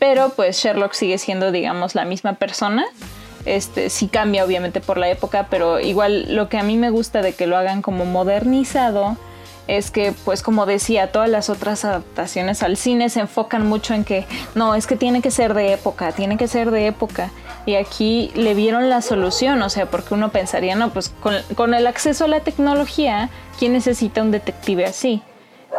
Pero 0.00 0.30
pues 0.30 0.56
Sherlock 0.56 0.94
sigue 0.94 1.18
siendo, 1.18 1.52
digamos, 1.52 1.94
la 1.94 2.04
misma 2.04 2.32
persona 2.34 2.86
este, 3.44 3.90
sí 3.90 4.08
cambia 4.08 4.44
obviamente 4.44 4.80
por 4.80 4.98
la 4.98 5.08
época, 5.08 5.46
pero 5.50 5.80
igual 5.80 6.34
lo 6.34 6.48
que 6.48 6.58
a 6.58 6.62
mí 6.62 6.76
me 6.76 6.90
gusta 6.90 7.22
de 7.22 7.32
que 7.32 7.46
lo 7.46 7.56
hagan 7.56 7.82
como 7.82 8.04
modernizado 8.04 9.16
es 9.66 9.90
que, 9.90 10.12
pues 10.24 10.42
como 10.42 10.66
decía, 10.66 11.12
todas 11.12 11.28
las 11.28 11.48
otras 11.48 11.84
adaptaciones 11.84 12.62
al 12.62 12.76
cine 12.76 13.08
se 13.08 13.20
enfocan 13.20 13.68
mucho 13.68 13.94
en 13.94 14.04
que 14.04 14.26
no, 14.54 14.74
es 14.74 14.86
que 14.86 14.96
tiene 14.96 15.22
que 15.22 15.30
ser 15.30 15.54
de 15.54 15.72
época, 15.72 16.10
tiene 16.12 16.36
que 16.36 16.48
ser 16.48 16.72
de 16.72 16.88
época. 16.88 17.30
Y 17.66 17.76
aquí 17.76 18.32
le 18.34 18.54
vieron 18.54 18.88
la 18.88 19.00
solución, 19.00 19.62
o 19.62 19.70
sea, 19.70 19.86
porque 19.86 20.14
uno 20.14 20.30
pensaría, 20.30 20.74
no, 20.74 20.90
pues 20.90 21.10
con, 21.20 21.34
con 21.54 21.74
el 21.74 21.86
acceso 21.86 22.24
a 22.24 22.28
la 22.28 22.40
tecnología, 22.40 23.30
¿quién 23.58 23.72
necesita 23.72 24.22
un 24.22 24.32
detective 24.32 24.86
así? 24.86 25.22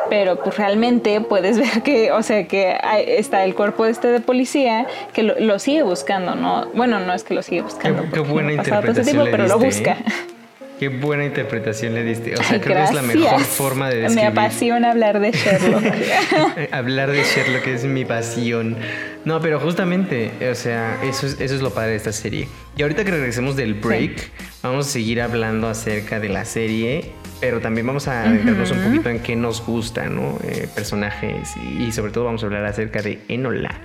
Pero 0.10 0.38
pues 0.38 0.58
realmente 0.58 1.22
puedes 1.22 1.58
ver 1.60 1.84
que, 1.84 2.12
o 2.12 2.24
sea, 2.24 2.48
que 2.48 2.78
está 3.08 3.44
el 3.44 3.56
cuerpo 3.56 3.86
este 3.86 4.10
de 4.10 4.20
policía 4.20 4.88
que 5.14 5.24
lo, 5.24 5.60
sigue 5.60 5.84
buscando, 5.84 6.36
¿no? 6.36 6.68
Bueno, 6.74 7.00
no 7.00 7.14
es 7.14 7.24
que 7.24 7.34
lo 7.34 7.42
sigue 7.42 7.62
buscando. 7.62 8.04
Qué, 8.12 8.20
buena 8.20 8.54
interpretación 8.54 9.26
le 9.26 9.32
pero 9.32 9.44
diste, 9.44 9.60
lo 9.60 9.66
busca. 9.66 9.92
¿eh? 9.92 10.32
Qué 10.80 10.90
buena 10.90 11.26
interpretación 11.26 11.94
le 11.94 12.04
diste. 12.04 12.34
O 12.34 12.44
sea, 12.44 12.60
creo 12.60 12.76
que 12.76 12.84
es 12.84 12.94
la 12.94 13.04
mejor 13.04 13.40
forma 13.42 13.90
de 13.90 13.98
describir. 13.98 14.24
Me 14.24 14.28
apasiona 14.28 14.92
hablar 14.92 15.20
de 15.20 15.32
Sherlock. 15.32 15.84
hablar 16.72 17.12
de 17.12 17.24
Sherlock 17.24 17.68
es 17.68 17.86
mi 17.86 18.04
pasión. 18.04 18.78
No, 19.24 19.40
pero 19.42 19.60
justamente, 19.60 20.32
o 20.50 20.56
sea, 20.56 20.98
eso 21.04 21.28
es, 21.28 21.40
eso 21.40 21.54
es 21.54 21.62
lo 21.62 21.70
padre 21.70 21.92
de 21.92 21.98
esta 21.98 22.12
serie. 22.12 22.48
Y 22.76 22.82
ahorita 22.82 23.06
que 23.06 23.12
regresemos 23.12 23.56
del 23.56 23.76
break, 23.76 24.32
vamos 24.64 24.88
a 24.88 24.90
seguir 24.90 25.22
hablando 25.22 25.68
acerca 25.68 26.20
de 26.20 26.30
la 26.30 26.46
serie 26.46 27.14
pero 27.42 27.60
también 27.60 27.88
vamos 27.88 28.08
a 28.08 28.22
adentrarnos 28.22 28.72
un 28.72 28.84
poquito 28.84 29.10
en 29.10 29.20
qué 29.20 29.36
nos 29.36 29.66
gusta, 29.66 30.06
¿no? 30.06 30.38
Eh, 30.44 30.70
personajes 30.74 31.56
y, 31.58 31.92
sobre 31.92 32.12
todo 32.12 32.26
vamos 32.26 32.44
a 32.44 32.46
hablar 32.46 32.64
acerca 32.66 33.02
de 33.02 33.24
Enola, 33.28 33.82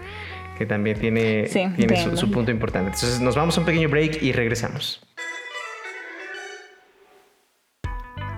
que 0.59 0.67
también 0.67 1.01
tiene, 1.01 1.49
tiene 1.77 2.17
su, 2.17 2.31
punto 2.31 2.51
importante. 2.51 2.93
Entonces 2.93 3.21
nos 3.21 3.35
vamos 3.35 3.57
a 3.57 3.61
un 3.61 3.67
pequeño 3.67 3.89
break 3.89 4.23
y 4.23 4.33
regresamos. 4.33 5.01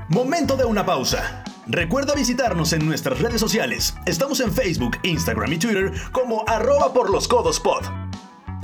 Momento 0.09 0.57
de 0.57 0.65
una 0.65 0.87
pausa. 0.87 1.45
Recuerda 1.67 2.15
visitarnos 2.15 2.73
en 2.73 2.87
nuestras 2.87 3.21
redes 3.21 3.41
sociales. 3.41 3.95
Estamos 4.07 4.41
en 4.41 4.53
Facebook, 4.53 4.97
Instagram 5.03 5.53
y 5.53 5.59
Twitter 5.59 5.93
como 6.13 6.45
arroba 6.49 6.95
por 6.95 7.11
los 7.11 7.29
codos 7.29 7.61
pod. 7.61 8.08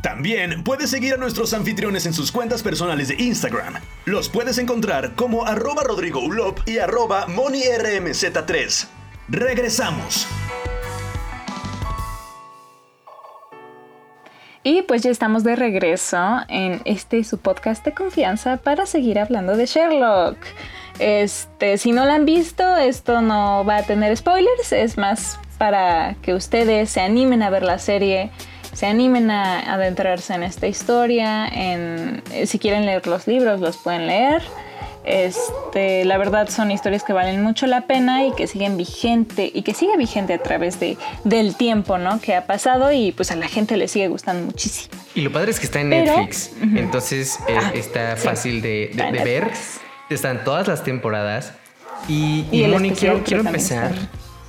También 0.04 0.62
puedes 0.64 0.90
seguir 0.90 1.14
a 1.14 1.16
nuestros 1.16 1.54
anfitriones 1.54 2.04
en 2.04 2.12
sus 2.12 2.30
cuentas 2.30 2.62
personales 2.62 3.08
de 3.08 3.14
Instagram. 3.14 3.76
Los 4.04 4.28
puedes 4.28 4.58
encontrar 4.58 5.14
como 5.14 5.46
arroba 5.46 5.82
Rodrigo 5.82 6.20
Ulop 6.20 6.60
y 6.66 6.76
arroba 6.76 7.26
MoniRMZ3. 7.26 8.86
Regresamos. 9.28 10.26
Y 14.62 14.82
pues 14.82 15.02
ya 15.02 15.10
estamos 15.10 15.42
de 15.42 15.56
regreso 15.56 16.40
en 16.48 16.82
este 16.84 17.24
su 17.24 17.38
podcast 17.38 17.82
de 17.86 17.94
confianza 17.94 18.58
para 18.58 18.84
seguir 18.84 19.18
hablando 19.18 19.56
de 19.56 19.64
Sherlock. 19.64 20.36
Este, 20.98 21.78
si 21.78 21.92
no 21.92 22.04
lo 22.04 22.12
han 22.12 22.26
visto, 22.26 22.76
esto 22.76 23.22
no 23.22 23.64
va 23.64 23.78
a 23.78 23.82
tener 23.84 24.14
spoilers, 24.14 24.70
es 24.70 24.98
más 24.98 25.40
para 25.56 26.16
que 26.20 26.34
ustedes 26.34 26.90
se 26.90 27.00
animen 27.00 27.42
a 27.42 27.48
ver 27.48 27.62
la 27.62 27.78
serie 27.78 28.30
se 28.74 28.86
animen 28.86 29.30
a 29.30 29.72
adentrarse 29.72 30.34
en 30.34 30.42
esta 30.42 30.66
historia. 30.66 31.46
En, 31.48 32.22
eh, 32.32 32.46
si 32.46 32.58
quieren 32.58 32.84
leer 32.84 33.06
los 33.06 33.26
libros, 33.26 33.60
los 33.60 33.76
pueden 33.76 34.06
leer. 34.06 34.42
Este, 35.04 36.06
la 36.06 36.16
verdad 36.16 36.48
son 36.48 36.70
historias 36.70 37.04
que 37.04 37.12
valen 37.12 37.42
mucho 37.42 37.66
la 37.66 37.82
pena 37.82 38.24
y 38.24 38.32
que 38.32 38.46
siguen 38.46 38.78
vigente 38.78 39.50
y 39.52 39.60
que 39.60 39.74
sigue 39.74 39.98
vigente 39.98 40.32
a 40.32 40.42
través 40.42 40.80
de, 40.80 40.96
del 41.24 41.56
tiempo, 41.56 41.98
¿no? 41.98 42.20
Que 42.20 42.34
ha 42.34 42.46
pasado 42.46 42.90
y 42.90 43.12
pues 43.12 43.30
a 43.30 43.36
la 43.36 43.46
gente 43.46 43.76
le 43.76 43.86
sigue 43.86 44.08
gustando 44.08 44.46
muchísimo. 44.46 44.94
Y 45.14 45.20
lo 45.20 45.30
padre 45.30 45.50
es 45.50 45.60
que 45.60 45.66
está 45.66 45.80
en 45.80 45.90
Netflix, 45.90 46.52
entonces 46.74 47.38
eh, 47.48 47.56
ah, 47.56 47.72
está 47.74 48.16
fácil 48.16 48.62
de, 48.62 48.90
ver. 49.22 49.50
Están 50.08 50.42
todas 50.42 50.68
las 50.68 50.82
temporadas. 50.84 51.52
Y, 52.08 52.46
y, 52.50 52.66
Moni, 52.66 52.92
quiero, 52.92 53.22
quiero 53.24 53.42
empezar 53.46 53.92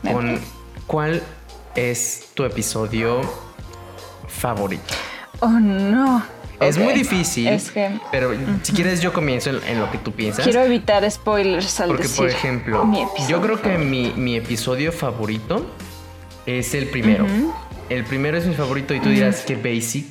con 0.04 0.40
cuál 0.88 1.22
es 1.76 2.30
tu 2.34 2.46
episodio 2.46 3.22
favorito? 4.36 4.94
Oh, 5.40 5.50
no. 5.50 6.24
Es 6.60 6.78
muy 6.78 6.94
difícil, 6.94 7.50
pero 8.12 8.32
si 8.64 8.74
quieres 8.74 9.02
yo 9.02 9.12
comienzo 9.12 9.50
en, 9.50 9.80
lo 9.80 9.92
que 9.92 9.98
tú 9.98 10.12
piensas. 10.12 10.44
Quiero 10.44 10.64
evitar 10.64 11.10
spoilers 11.10 11.80
al 11.80 11.90
Porque, 11.90 12.08
por 12.10 12.30
ejemplo, 12.30 12.90
yo 13.28 13.42
creo 13.42 13.62
que 13.62 13.78
mi, 13.78 14.36
episodio 14.36 14.92
favorito 14.92 15.66
es 16.46 16.74
el 16.74 16.88
primero. 16.88 17.26
el 17.90 18.04
primero 18.06 18.38
es 18.38 18.46
mi 18.46 18.56
favorito 18.56 18.94
y 18.94 19.00
tú 19.00 19.10
dirás 19.10 19.42
que 19.42 19.56
basic, 19.56 20.06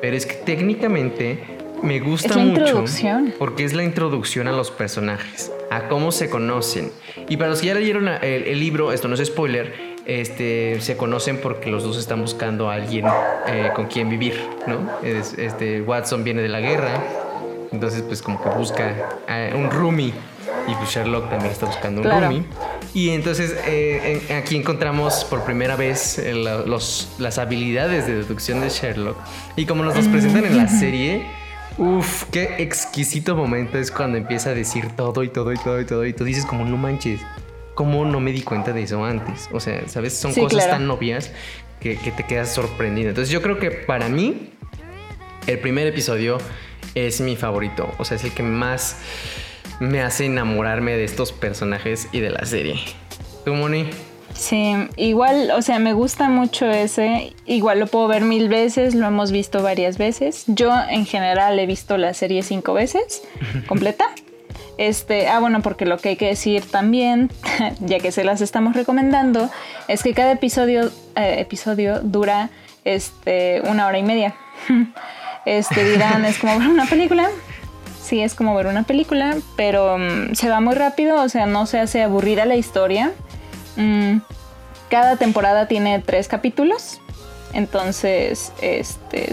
pero 0.00 0.16
es 0.16 0.26
que 0.26 0.34
técnicamente 0.34 1.58
me 1.82 2.00
gusta 2.00 2.28
Es 2.28 2.36
la 2.36 2.44
mucho 2.44 2.60
introducción. 2.60 3.34
porque 3.38 3.64
es 3.64 3.74
la 3.74 3.84
introducción 3.84 4.48
a 4.48 4.52
los 4.52 4.70
personajes, 4.70 5.52
a 5.70 5.88
cómo 5.88 6.10
se 6.10 6.30
conocen. 6.30 6.90
Y 7.28 7.36
para 7.36 7.50
los 7.50 7.60
que 7.60 7.66
ya 7.66 7.74
leyeron 7.74 8.08
el, 8.08 8.22
el 8.22 8.60
libro, 8.60 8.92
esto 8.92 9.08
no 9.08 9.14
es 9.14 9.26
spoiler, 9.26 9.91
este, 10.06 10.80
se 10.80 10.96
conocen 10.96 11.38
porque 11.38 11.70
los 11.70 11.82
dos 11.84 11.96
están 11.98 12.20
buscando 12.20 12.70
a 12.70 12.74
alguien 12.74 13.06
eh, 13.46 13.70
con 13.74 13.86
quien 13.86 14.08
vivir, 14.08 14.34
¿no? 14.66 14.78
Es- 15.06 15.34
este, 15.38 15.80
Watson 15.82 16.24
viene 16.24 16.42
de 16.42 16.48
la 16.48 16.60
guerra, 16.60 17.02
entonces 17.72 18.02
pues 18.02 18.20
como 18.22 18.42
que 18.42 18.48
busca 18.50 18.94
a 19.28 19.56
un 19.56 19.70
roomie 19.70 20.12
y 20.68 20.74
pues 20.74 20.90
Sherlock 20.90 21.28
también 21.30 21.52
está 21.52 21.66
buscando 21.66 22.00
un 22.02 22.06
Claro. 22.08 22.26
roomie. 22.26 22.44
Y 22.94 23.10
entonces 23.10 23.56
eh, 23.66 24.20
en- 24.28 24.36
aquí 24.36 24.56
encontramos 24.56 25.24
por 25.24 25.42
primera 25.44 25.76
vez 25.76 26.18
eh, 26.18 26.34
la- 26.34 26.58
los, 26.62 27.08
las 27.18 27.38
habilidades 27.38 28.06
de 28.06 28.16
deducción 28.16 28.60
de 28.60 28.68
Sherlock. 28.68 29.16
Y 29.56 29.64
como 29.66 29.82
nos 29.84 29.96
los 29.96 30.08
presentan 30.08 30.44
en 30.44 30.56
la 30.58 30.68
serie, 30.68 31.24
uff, 31.78 32.24
qué 32.30 32.56
exquisito 32.58 33.34
momento 33.34 33.78
es 33.78 33.90
cuando 33.90 34.18
empieza 34.18 34.50
a 34.50 34.54
decir 34.54 34.88
todo 34.94 35.22
y 35.22 35.28
todo 35.30 35.52
y 35.52 35.56
todo 35.56 35.80
y 35.80 35.86
todo. 35.86 36.04
Y 36.04 36.12
tú 36.12 36.24
dices 36.24 36.44
como 36.44 36.64
no 36.66 36.76
manches, 36.76 37.20
¿cómo 37.74 38.04
no 38.04 38.20
me 38.20 38.32
di 38.32 38.42
cuenta 38.42 38.72
de 38.72 38.82
eso 38.82 39.04
antes? 39.04 39.48
O 39.52 39.60
sea, 39.60 39.82
¿sabes? 39.88 40.16
Son 40.16 40.32
Sí, 40.32 40.40
cosas 40.40 40.64
claro. 40.64 40.72
tan 40.78 40.90
obvias 40.90 41.30
que, 41.80 41.96
que 41.96 42.10
te 42.12 42.24
quedas 42.24 42.52
sorprendido. 42.52 43.08
Entonces 43.08 43.30
yo 43.32 43.42
creo 43.42 43.58
que 43.58 43.70
para 43.70 44.08
mí 44.08 44.50
el 45.46 45.58
primer 45.58 45.86
episodio 45.86 46.38
es 46.94 47.20
mi 47.20 47.36
favorito. 47.36 47.90
O 47.98 48.04
sea, 48.04 48.16
es 48.16 48.24
el 48.24 48.32
que 48.32 48.42
más 48.42 48.98
me 49.80 50.00
hace 50.02 50.26
enamorarme 50.26 50.92
de 50.92 51.04
estos 51.04 51.32
personajes 51.32 52.08
y 52.12 52.20
de 52.20 52.30
la 52.30 52.44
serie. 52.44 52.76
¿Tú, 53.44 53.54
Moni? 53.54 53.88
Sí, 54.34 54.72
igual, 54.96 55.50
o 55.54 55.60
sea, 55.60 55.78
me 55.78 55.92
gusta 55.92 56.28
mucho 56.28 56.70
ese. 56.70 57.34
Igual 57.46 57.80
lo 57.80 57.86
puedo 57.86 58.08
ver 58.08 58.22
mil 58.22 58.48
veces, 58.48 58.94
lo 58.94 59.06
hemos 59.06 59.30
visto 59.30 59.62
varias 59.62 59.98
veces. 59.98 60.44
Yo 60.46 60.72
en 60.88 61.04
general 61.04 61.58
he 61.58 61.66
visto 61.66 61.98
la 61.98 62.14
serie 62.14 62.42
cinco 62.42 62.72
veces, 62.74 63.22
completa. 63.68 64.06
Este, 64.78 65.28
ah, 65.28 65.38
bueno, 65.40 65.62
porque 65.62 65.84
lo 65.84 65.98
que 65.98 66.10
hay 66.10 66.16
que 66.16 66.26
decir 66.26 66.64
también, 66.70 67.30
ya 67.80 67.98
que 67.98 68.12
se 68.12 68.24
las 68.24 68.40
estamos 68.40 68.74
recomendando, 68.74 69.50
es 69.88 70.02
que 70.02 70.14
cada 70.14 70.32
episodio, 70.32 70.90
eh, 71.16 71.46
dura 72.02 72.50
este, 72.84 73.62
una 73.64 73.86
hora 73.86 73.98
y 73.98 74.02
media. 74.02 74.34
Este, 75.44 75.82
dirán, 75.84 76.24
es 76.24 76.38
como 76.38 76.56
ver 76.56 76.68
una 76.68 76.86
película. 76.86 77.28
Sí, 78.00 78.20
es 78.20 78.34
como 78.34 78.54
ver 78.54 78.68
una 78.68 78.84
película, 78.84 79.36
pero 79.56 79.98
mm, 79.98 80.34
se 80.34 80.48
va 80.48 80.60
muy 80.60 80.76
rápido, 80.76 81.20
o 81.20 81.28
sea, 81.28 81.46
no 81.46 81.66
se 81.66 81.80
hace 81.80 82.00
aburrida 82.00 82.44
la 82.44 82.54
historia. 82.54 83.10
Mm, 83.74 84.18
cada 84.88 85.16
temporada 85.16 85.66
tiene 85.66 85.98
tres 85.98 86.28
capítulos, 86.28 87.00
entonces 87.54 88.52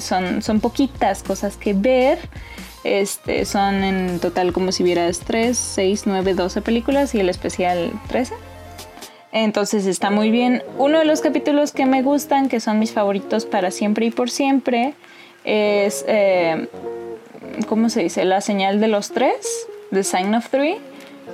son 0.02 0.60
poquitas 0.62 1.21
cosas 1.21 1.58
que 1.58 1.73
ver. 1.73 2.17
Este, 2.83 3.45
son 3.45 3.83
en 3.83 4.19
total 4.19 4.53
como 4.53 4.71
si 4.71 4.83
vieras 4.83 5.19
3, 5.25 5.57
6, 5.57 6.03
9, 6.05 6.33
12 6.33 6.61
películas 6.61 7.13
y 7.13 7.19
el 7.19 7.29
especial 7.29 7.91
13. 8.07 8.33
Entonces 9.31 9.85
está 9.85 10.09
muy 10.09 10.31
bien. 10.31 10.63
Uno 10.77 10.99
de 10.99 11.05
los 11.05 11.21
capítulos 11.21 11.71
que 11.71 11.85
me 11.85 12.01
gustan, 12.01 12.49
que 12.49 12.59
son 12.59 12.79
mis 12.79 12.91
favoritos 12.91 13.45
para 13.45 13.69
siempre 13.69 14.07
y 14.07 14.11
por 14.11 14.29
siempre, 14.29 14.93
es, 15.43 16.03
eh, 16.07 16.67
¿cómo 17.67 17.89
se 17.89 18.01
dice? 18.01 18.25
La 18.25 18.41
señal 18.41 18.79
de 18.79 18.87
los 18.87 19.11
tres, 19.11 19.67
The 19.91 20.03
Sign 20.03 20.33
of 20.33 20.49
Three, 20.49 20.77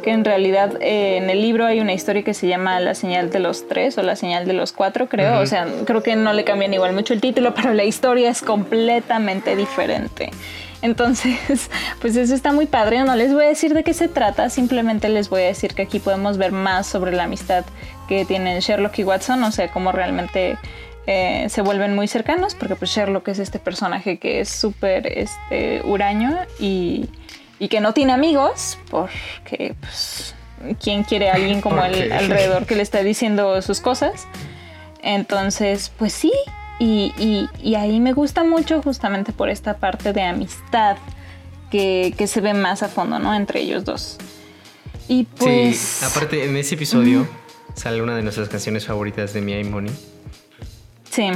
que 0.03 0.11
en 0.11 0.25
realidad 0.25 0.73
eh, 0.81 1.17
en 1.17 1.29
el 1.29 1.41
libro 1.41 1.65
hay 1.65 1.79
una 1.79 1.93
historia 1.93 2.23
que 2.23 2.33
se 2.33 2.47
llama 2.47 2.79
La 2.81 2.95
señal 2.95 3.29
de 3.29 3.39
los 3.39 3.67
tres 3.67 3.97
o 3.97 4.03
La 4.03 4.15
señal 4.15 4.45
de 4.45 4.53
los 4.53 4.73
cuatro, 4.73 5.07
creo. 5.07 5.39
O 5.39 5.45
sea, 5.45 5.65
creo 5.85 6.03
que 6.03 6.15
no 6.15 6.33
le 6.33 6.43
cambian 6.43 6.73
igual 6.73 6.93
mucho 6.93 7.13
el 7.13 7.21
título, 7.21 7.53
pero 7.55 7.73
la 7.73 7.85
historia 7.85 8.29
es 8.29 8.41
completamente 8.41 9.55
diferente. 9.55 10.31
Entonces, 10.81 11.69
pues 12.01 12.15
eso 12.15 12.33
está 12.33 12.51
muy 12.51 12.65
padre. 12.65 13.03
No 13.03 13.15
les 13.15 13.33
voy 13.33 13.45
a 13.45 13.47
decir 13.47 13.73
de 13.73 13.83
qué 13.83 13.93
se 13.93 14.07
trata, 14.07 14.49
simplemente 14.49 15.09
les 15.09 15.29
voy 15.29 15.41
a 15.41 15.45
decir 15.45 15.73
que 15.73 15.83
aquí 15.83 15.99
podemos 15.99 16.37
ver 16.37 16.51
más 16.51 16.87
sobre 16.87 17.11
la 17.11 17.23
amistad 17.23 17.65
que 18.07 18.25
tienen 18.25 18.59
Sherlock 18.59 18.99
y 18.99 19.03
Watson, 19.03 19.43
o 19.43 19.51
sea, 19.51 19.71
cómo 19.71 19.91
realmente 19.91 20.57
eh, 21.07 21.47
se 21.49 21.61
vuelven 21.61 21.95
muy 21.95 22.07
cercanos, 22.07 22.55
porque 22.55 22.75
pues 22.75 22.91
Sherlock 22.91 23.27
es 23.27 23.39
este 23.39 23.59
personaje 23.59 24.17
que 24.17 24.41
es 24.41 24.49
súper 24.49 25.07
este, 25.07 25.81
huraño 25.83 26.35
y, 26.59 27.09
y 27.59 27.67
que 27.67 27.79
no 27.79 27.93
tiene 27.93 28.13
amigos, 28.13 28.77
porque 28.89 29.75
pues, 29.79 30.35
¿quién 30.81 31.03
quiere 31.03 31.29
a 31.29 31.35
alguien 31.35 31.61
como 31.61 31.83
él 31.85 32.11
alrededor 32.11 32.65
que 32.65 32.75
le 32.75 32.83
está 32.83 33.03
diciendo 33.03 33.61
sus 33.61 33.81
cosas? 33.81 34.27
Entonces, 35.01 35.91
pues 35.97 36.13
sí, 36.13 36.31
y, 36.79 37.13
y- 37.17 37.49
y 37.61 37.75
ahí 37.75 37.99
me 37.99 38.13
gusta 38.13 38.43
mucho 38.43 38.81
justamente 38.81 39.31
por 39.31 39.49
esta 39.49 39.77
parte 39.77 40.13
de 40.13 40.23
amistad 40.23 40.97
que, 41.71 42.13
que 42.17 42.27
se 42.27 42.41
ve 42.41 42.53
más 42.53 42.83
a 42.83 42.87
fondo, 42.89 43.19
¿no? 43.19 43.33
Entre 43.33 43.61
ellos 43.61 43.83
dos. 43.85 44.17
Y 45.07 45.23
pues... 45.23 45.77
Sí, 45.77 46.05
aparte 46.05 46.45
en 46.45 46.55
ese 46.57 46.75
episodio 46.75 47.27
sale 47.75 48.01
una 48.01 48.15
de 48.15 48.23
nuestras 48.23 48.49
canciones 48.49 48.85
favoritas 48.85 49.33
de 49.33 49.41
Mia 49.41 49.59
y 49.59 49.63
Moni. 49.63 49.91
Sí, 51.09 51.29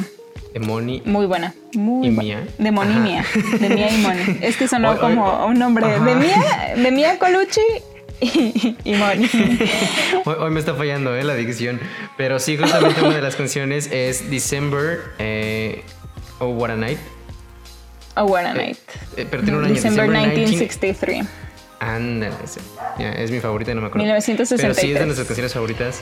De 0.53 0.59
Moni. 0.59 1.01
muy 1.05 1.25
buena. 1.25 1.53
Muy 1.75 2.07
¿Y 2.07 2.11
buena. 2.15 2.39
Mía? 2.41 2.47
De 2.57 2.71
Moni. 2.71 2.95
Mía. 2.95 3.25
De 3.59 3.69
Mía 3.69 3.89
y 3.93 3.97
Moni. 4.01 4.37
Es 4.41 4.57
que 4.57 4.67
sonó 4.67 4.89
Hoy- 4.91 4.95
hoy- 4.95 5.01
como 5.15 5.45
un 5.45 5.59
nombre 5.59 5.85
Ajá. 5.85 6.03
de 6.03 6.15
Mía, 6.15 6.73
de 6.75 6.91
Mía 6.91 7.17
Colucci 7.19 7.61
y, 8.21 8.77
y 8.83 8.93
Moni. 8.95 9.29
Hoy, 10.25 10.35
hoy 10.39 10.51
me 10.51 10.59
está 10.59 10.75
fallando 10.75 11.15
eh, 11.15 11.23
la 11.23 11.35
dicción. 11.35 11.79
Pero 12.17 12.39
sí, 12.39 12.57
justamente 12.57 13.01
una 13.01 13.15
de 13.15 13.21
las 13.21 13.35
canciones 13.35 13.89
es 13.91 14.29
December 14.29 14.99
eh, 15.19 15.83
Oh 16.39 16.49
What 16.49 16.71
a 16.71 16.75
Night. 16.75 16.99
Oh, 18.15 18.25
what 18.25 18.45
a 18.45 18.53
night. 18.53 18.77
Eh, 19.15 19.25
pero 19.29 19.43
tiene 19.43 19.57
un 19.57 19.65
año. 19.65 19.75
December 19.75 20.09
19 20.09 20.35
1963. 20.35 21.25
Ándale. 21.79 22.35
Ya, 22.97 23.11
es 23.13 23.31
mi 23.31 23.39
favorita, 23.39 23.73
no 23.73 23.81
me 23.81 23.87
acuerdo. 23.87 24.03
1963. 24.03 24.61
Pero 24.61 24.73
sí 24.73 24.91
es 24.91 24.99
de 24.99 25.05
nuestras 25.05 25.27
canciones 25.27 25.53
favoritas. 25.53 26.01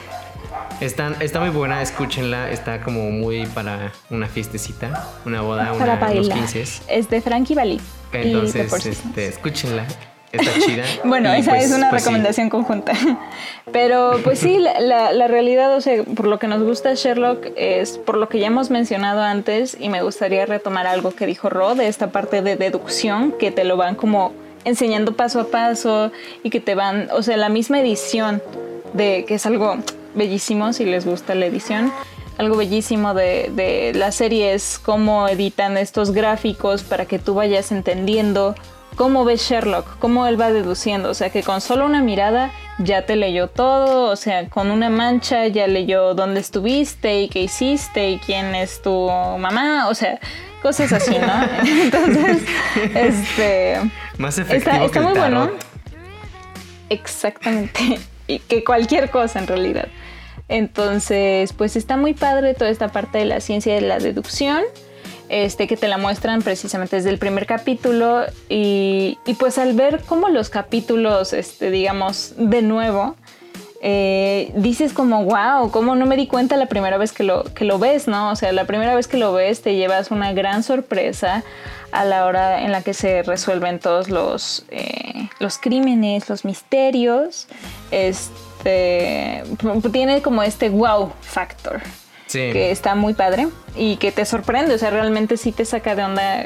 Están, 0.82 1.16
está 1.22 1.40
muy 1.40 1.50
buena, 1.50 1.82
escúchenla. 1.82 2.50
Está 2.50 2.82
como 2.82 3.12
muy 3.12 3.46
para 3.48 3.92
una 4.10 4.28
fiestecita, 4.28 5.08
una 5.26 5.42
boda, 5.42 5.74
Para 5.74 5.76
una, 5.76 5.94
unos 5.94 6.00
bailar. 6.00 6.40
15. 6.40 6.84
Es 6.88 7.10
de 7.10 7.22
Frankie 7.22 7.54
Valli. 7.54 7.80
Entonces, 8.12 8.86
este, 8.88 9.28
escúchenla. 9.28 9.86
Está 10.32 10.52
chida. 10.60 10.84
Bueno, 11.06 11.34
Y, 11.36 11.40
esa 11.40 11.52
pues- 11.52 11.66
es 11.66 11.72
una 11.72 11.90
pues 11.90 12.02
sí. 12.04 12.08
recomendación 12.10 12.50
conjunta. 12.50 12.94
Pero 13.72 14.20
pues 14.24 14.40
sí, 14.40 14.58
la, 14.60 14.80
la- 14.80 15.12
la 15.12 15.28
realidad, 15.28 15.76
o 15.76 15.82
sea, 15.82 16.04
por 16.04 16.28
lo 16.28 16.40
que 16.40 16.48
nos 16.48 16.64
gusta 16.64 16.94
Sherlock 16.94 17.48
es 17.56 17.98
por 17.98 18.18
lo 18.18 18.30
que 18.30 18.40
ya 18.40 18.48
hemos 18.48 18.70
mencionado 18.70 19.22
antes 19.22 19.78
y 19.80 19.90
me 19.90 20.02
gustaría 20.02 20.46
retomar 20.46 20.88
algo 20.88 21.12
que 21.16 21.26
dijo 21.26 21.50
Ro 21.50 21.76
de 21.76 21.88
esta 21.88 22.08
parte 22.12 22.42
de 22.42 22.56
deducción 22.56 23.32
que 23.40 23.52
te 23.52 23.64
lo 23.64 23.78
van 23.78 23.96
como 23.96 24.34
enseñando 24.66 25.16
paso 25.16 25.40
a 25.42 25.48
paso 25.48 26.12
y 26.44 26.50
que 26.50 26.60
te 26.60 26.76
van, 26.76 27.10
o 27.14 27.22
sea, 27.24 27.38
la 27.38 27.50
misma 27.50 27.80
edición 27.80 28.42
de 28.94 29.26
que 29.26 29.36
es 29.36 29.46
algo 29.46 29.78
bellísimo 30.16 30.74
si 30.74 30.86
les 30.86 31.06
gusta 31.06 31.36
la 31.36 31.46
edición. 31.46 31.92
Algo 32.38 32.56
bellísimo 32.58 33.14
de, 33.16 33.50
de 33.54 33.94
la 33.96 34.12
serie 34.12 34.54
es 34.54 34.78
cómo 34.78 35.28
editan 35.28 35.76
estos 35.78 36.12
gráficos 36.12 36.84
para 36.84 37.06
que 37.06 37.18
tú 37.18 37.34
vayas 37.34 37.72
entendiendo 37.72 38.56
cómo 38.98 39.24
ve 39.24 39.38
Sherlock, 39.38 40.00
cómo 40.00 40.28
él 40.28 40.40
va 40.40 40.52
deduciendo, 40.52 41.10
o 41.10 41.14
sea 41.14 41.30
que 41.30 41.44
con 41.44 41.62
solo 41.62 41.86
una 41.86 42.02
mirada 42.02 42.52
ya 42.80 43.06
te 43.06 43.16
leyó 43.16 43.48
todo, 43.48 44.12
o 44.12 44.16
sea, 44.18 44.50
con 44.50 44.72
una 44.72 44.90
mancha 44.90 45.48
ya 45.48 45.68
leyó 45.68 46.16
dónde 46.16 46.42
estuviste 46.42 47.22
y 47.22 47.30
qué 47.30 47.44
hiciste 47.44 48.10
y 48.10 48.18
quién 48.18 48.56
es 48.56 48.82
tu 48.82 49.08
mamá, 49.10 49.88
o 49.88 49.94
sea, 49.94 50.20
cosas 50.62 50.92
así, 50.92 51.16
¿no? 51.18 51.44
Entonces, 51.66 52.44
este 52.96 53.80
Más 54.18 54.38
efectivo 54.38 54.72
está, 54.72 54.80
que 54.80 54.86
está 54.88 55.00
el 55.00 55.06
muy 55.06 55.14
bueno. 55.18 55.52
Exactamente. 56.90 58.00
Y 58.30 58.40
que 58.40 58.62
cualquier 58.66 59.10
cosa 59.10 59.40
en 59.40 59.48
realidad. 59.48 59.88
Entonces, 60.50 61.54
pues 61.54 61.78
está 61.78 61.96
muy 61.96 62.14
padre 62.14 62.56
toda 62.56 62.70
esta 62.70 62.90
parte 62.90 63.20
de 63.20 63.24
la 63.24 63.40
ciencia 63.40 63.74
de 63.74 63.80
la 63.80 64.00
deducción. 64.00 64.64
Este, 65.30 65.68
que 65.68 65.76
te 65.76 65.90
la 65.90 65.98
muestran 65.98 66.42
precisamente 66.42 66.96
desde 66.96 67.10
el 67.10 67.18
primer 67.18 67.46
capítulo. 67.46 68.24
Y, 68.50 69.18
pues 69.40 69.58
al 69.58 69.74
ver 69.74 70.04
cómo 70.06 70.30
los 70.30 70.50
capítulos, 70.50 71.34
este, 71.34 71.70
digamos, 71.70 72.34
de 72.38 72.62
nuevo, 72.62 73.16
eh, 73.82 74.52
dices 74.56 74.94
como, 74.94 75.26
wow, 75.26 75.70
¿cómo 75.70 75.96
no 75.96 76.06
me 76.06 76.16
di 76.16 76.28
cuenta 76.28 76.56
la 76.56 76.68
primera 76.68 76.98
vez 76.98 77.12
que 77.12 77.24
lo, 77.24 77.44
que 77.44 77.66
lo 77.66 77.78
ves, 77.78 78.08
no? 78.08 78.32
O 78.32 78.36
sea, 78.36 78.52
la 78.54 78.66
primera 78.66 78.96
vez 78.96 79.08
que 79.08 79.18
lo 79.18 79.34
ves 79.34 79.62
te 79.62 79.76
llevas 79.76 80.12
una 80.12 80.32
gran 80.34 80.64
sorpresa 80.64 81.44
a 81.92 82.06
la 82.06 82.26
hora 82.26 82.64
en 82.64 82.72
la 82.72 82.82
que 82.82 82.94
se 82.94 83.24
resuelven 83.24 83.80
todos 83.80 84.10
los, 84.10 84.66
eh, 84.72 85.30
los 85.40 85.58
crímenes, 85.58 86.30
los 86.30 86.46
misterios. 86.46 87.48
Este, 87.92 89.44
tiene 89.92 90.22
como 90.22 90.42
este 90.42 90.70
wow 90.70 91.12
factor 91.22 91.82
Sí. 92.28 92.52
que 92.52 92.72
está 92.72 92.94
muy 92.96 93.14
padre 93.14 93.48
y 93.76 93.96
que 93.98 94.12
te 94.12 94.26
sorprende, 94.26 94.76
o 94.76 94.78
sea, 94.78 94.90
realmente 94.90 95.38
sí 95.38 95.52
te 95.52 95.66
saca 95.66 95.96
de 95.96 96.04
onda 96.04 96.46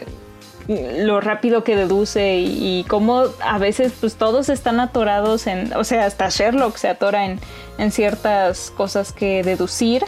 lo 0.67 1.19
rápido 1.21 1.63
que 1.63 1.75
deduce 1.75 2.37
y, 2.37 2.79
y 2.79 2.83
cómo 2.83 3.25
a 3.41 3.57
veces 3.57 3.93
pues 3.99 4.15
todos 4.15 4.47
están 4.47 4.79
atorados 4.79 5.47
en, 5.47 5.73
o 5.73 5.83
sea, 5.83 6.05
hasta 6.05 6.29
Sherlock 6.29 6.77
se 6.77 6.87
atora 6.87 7.25
en, 7.25 7.39
en 7.77 7.91
ciertas 7.91 8.71
cosas 8.71 9.11
que 9.11 9.43
deducir 9.43 10.03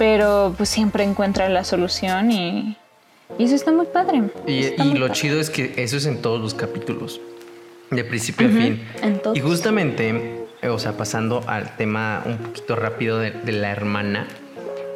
pero 0.00 0.54
pues 0.56 0.70
siempre 0.70 1.04
encuentra 1.04 1.50
la 1.50 1.62
solución 1.62 2.32
y, 2.32 2.74
y 3.38 3.44
eso 3.44 3.54
está 3.54 3.70
muy 3.70 3.84
padre. 3.84 4.22
Y, 4.46 4.94
lo 4.94 5.10
chido 5.10 5.38
es 5.38 5.50
que 5.50 5.74
eso 5.76 5.98
es 5.98 6.06
en 6.06 6.22
todos 6.22 6.40
los 6.40 6.54
capítulos, 6.54 7.20
de 7.90 8.02
principio 8.02 8.46
a 8.46 8.50
fin. 8.50 8.82
Y 9.34 9.40
justamente, 9.40 10.46
o 10.66 10.78
sea, 10.78 10.96
pasando 10.96 11.44
al 11.46 11.76
tema 11.76 12.22
un 12.24 12.38
poquito 12.38 12.76
rápido 12.76 13.18
de, 13.18 13.52
la 13.52 13.72
hermana, 13.72 14.26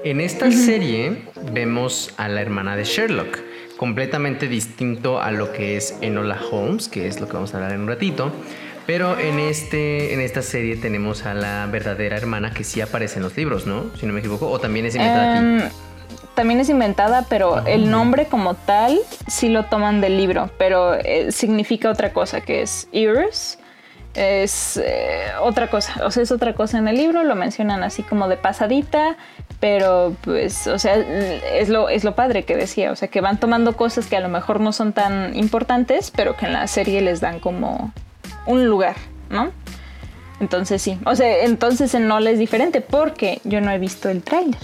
en 0.05 0.21
esta 0.21 0.51
serie 0.53 1.25
vemos 1.53 2.12
a 2.19 2.29
la 2.29 2.43
hermana 2.43 2.77
de 2.77 2.85
Sherlock, 2.85 3.38
completamente 3.79 4.49
distinto 4.49 5.21
a 5.21 5.31
lo 5.31 5.53
que 5.53 5.77
es 5.77 5.97
Enola 6.03 6.38
Holmes, 6.51 6.88
que 6.88 7.09
es 7.09 7.21
lo 7.21 7.27
que 7.27 7.33
vamos 7.33 7.55
a 7.55 7.57
hablar 7.57 7.73
en 7.73 7.81
un 7.81 7.88
ratito. 7.88 8.31
Pero 8.87 9.19
en, 9.19 9.38
este, 9.38 10.12
en 10.12 10.21
esta 10.21 10.43
serie 10.43 10.77
tenemos 10.77 11.25
a 11.25 11.33
la 11.33 11.67
verdadera 11.73 12.19
hermana 12.19 12.53
que 12.53 12.64
sí 12.64 12.83
aparece 12.83 13.17
en 13.17 13.23
los 13.23 13.35
libros, 13.35 13.67
¿no? 13.67 13.85
Si 13.99 14.05
no 14.05 14.12
me 14.12 14.21
equivoco. 14.21 14.51
O 14.51 14.59
también 14.59 14.85
es 14.85 14.95
inventada 14.95 15.38
aquí. 15.38 15.45
Em, 15.45 15.71
también 16.35 16.61
es 16.61 16.69
inventada, 16.69 17.25
pero 17.31 17.64
el 17.67 17.90
nombre 17.90 18.27
como 18.27 18.55
tal 18.55 18.99
sí 19.27 19.49
lo 19.49 19.64
toman 19.64 20.03
del 20.03 20.19
libro, 20.19 20.51
pero 20.59 20.95
eh, 20.95 21.33
significa 21.33 21.88
otra 21.88 22.12
cosa, 22.12 22.43
que 22.43 22.61
es 22.61 22.88
Iris. 22.93 23.59
Es 24.14 24.77
eh, 24.77 25.27
otra 25.40 25.69
cosa, 25.69 26.07
o 26.07 26.11
sea, 26.11 26.23
es 26.23 26.31
otra 26.31 26.55
cosa 26.55 26.79
en 26.79 26.87
el 26.87 26.97
libro, 26.97 27.25
lo 27.25 27.35
mencionan 27.35 27.83
así 27.83 28.05
como 28.05 28.29
de 28.29 28.37
pasadita, 28.37 29.17
pero 29.61 30.17
pues, 30.23 30.67
o 30.67 30.79
sea, 30.79 30.97
es 30.97 31.69
lo, 31.69 31.88
es 31.88 32.05
lo 32.05 32.14
padre 32.14 32.45
que 32.45 32.57
decía, 32.57 32.93
o 32.93 32.97
sea, 32.97 33.09
que 33.09 33.21
van 33.21 33.38
tomando 33.40 33.77
cosas 33.77 34.07
que 34.07 34.17
a 34.17 34.21
lo 34.21 34.29
mejor 34.29 34.61
no 34.61 34.73
son 34.73 34.93
tan 34.93 35.35
importantes, 35.37 36.11
pero 36.14 36.37
que 36.37 36.47
en 36.47 36.53
la 36.53 36.67
serie 36.67 37.01
les 37.01 37.21
dan 37.21 37.40
como 37.40 37.93
un 38.47 38.67
lugar, 38.67 38.97
¿no? 39.31 39.53
Entonces 40.40 40.83
sí, 40.83 40.99
o 41.07 41.14
sea, 41.14 41.45
entonces 41.45 41.95
en 41.95 42.09
Nola 42.09 42.31
es 42.31 42.38
diferente 42.38 42.81
porque 42.81 43.40
yo 43.45 43.61
no 43.61 43.71
he 43.71 43.79
visto 43.79 44.09
el 44.09 44.23
tráiler. 44.23 44.61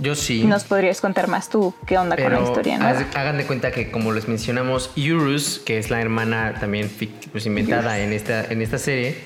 Yo 0.00 0.14
sí. 0.14 0.44
Nos 0.44 0.64
podrías 0.64 1.00
contar 1.00 1.28
más 1.28 1.50
tú 1.50 1.74
qué 1.86 1.98
onda 1.98 2.16
con 2.16 2.32
la 2.32 2.40
historia, 2.40 2.78
¿no? 2.78 2.86
Hagan 2.86 3.36
de 3.36 3.44
cuenta 3.44 3.70
que, 3.70 3.90
como 3.90 4.12
les 4.12 4.28
mencionamos, 4.28 4.90
Urus, 4.96 5.60
que 5.64 5.78
es 5.78 5.90
la 5.90 6.00
hermana 6.00 6.54
también 6.58 6.90
pues, 7.30 7.44
inventada 7.44 7.98
en 7.98 8.12
esta, 8.12 8.44
en 8.44 8.62
esta 8.62 8.78
serie, 8.78 9.16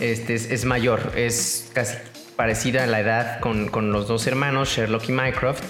este, 0.00 0.34
es, 0.34 0.64
mayor, 0.64 1.12
es 1.14 1.70
casi 1.72 1.96
parecida 2.36 2.84
a 2.84 2.86
la 2.86 3.00
edad 3.00 3.40
con, 3.40 3.68
con 3.68 3.92
los 3.92 4.08
dos 4.08 4.26
hermanos, 4.26 4.70
Sherlock 4.70 5.08
y 5.08 5.12
Mycroft, 5.12 5.62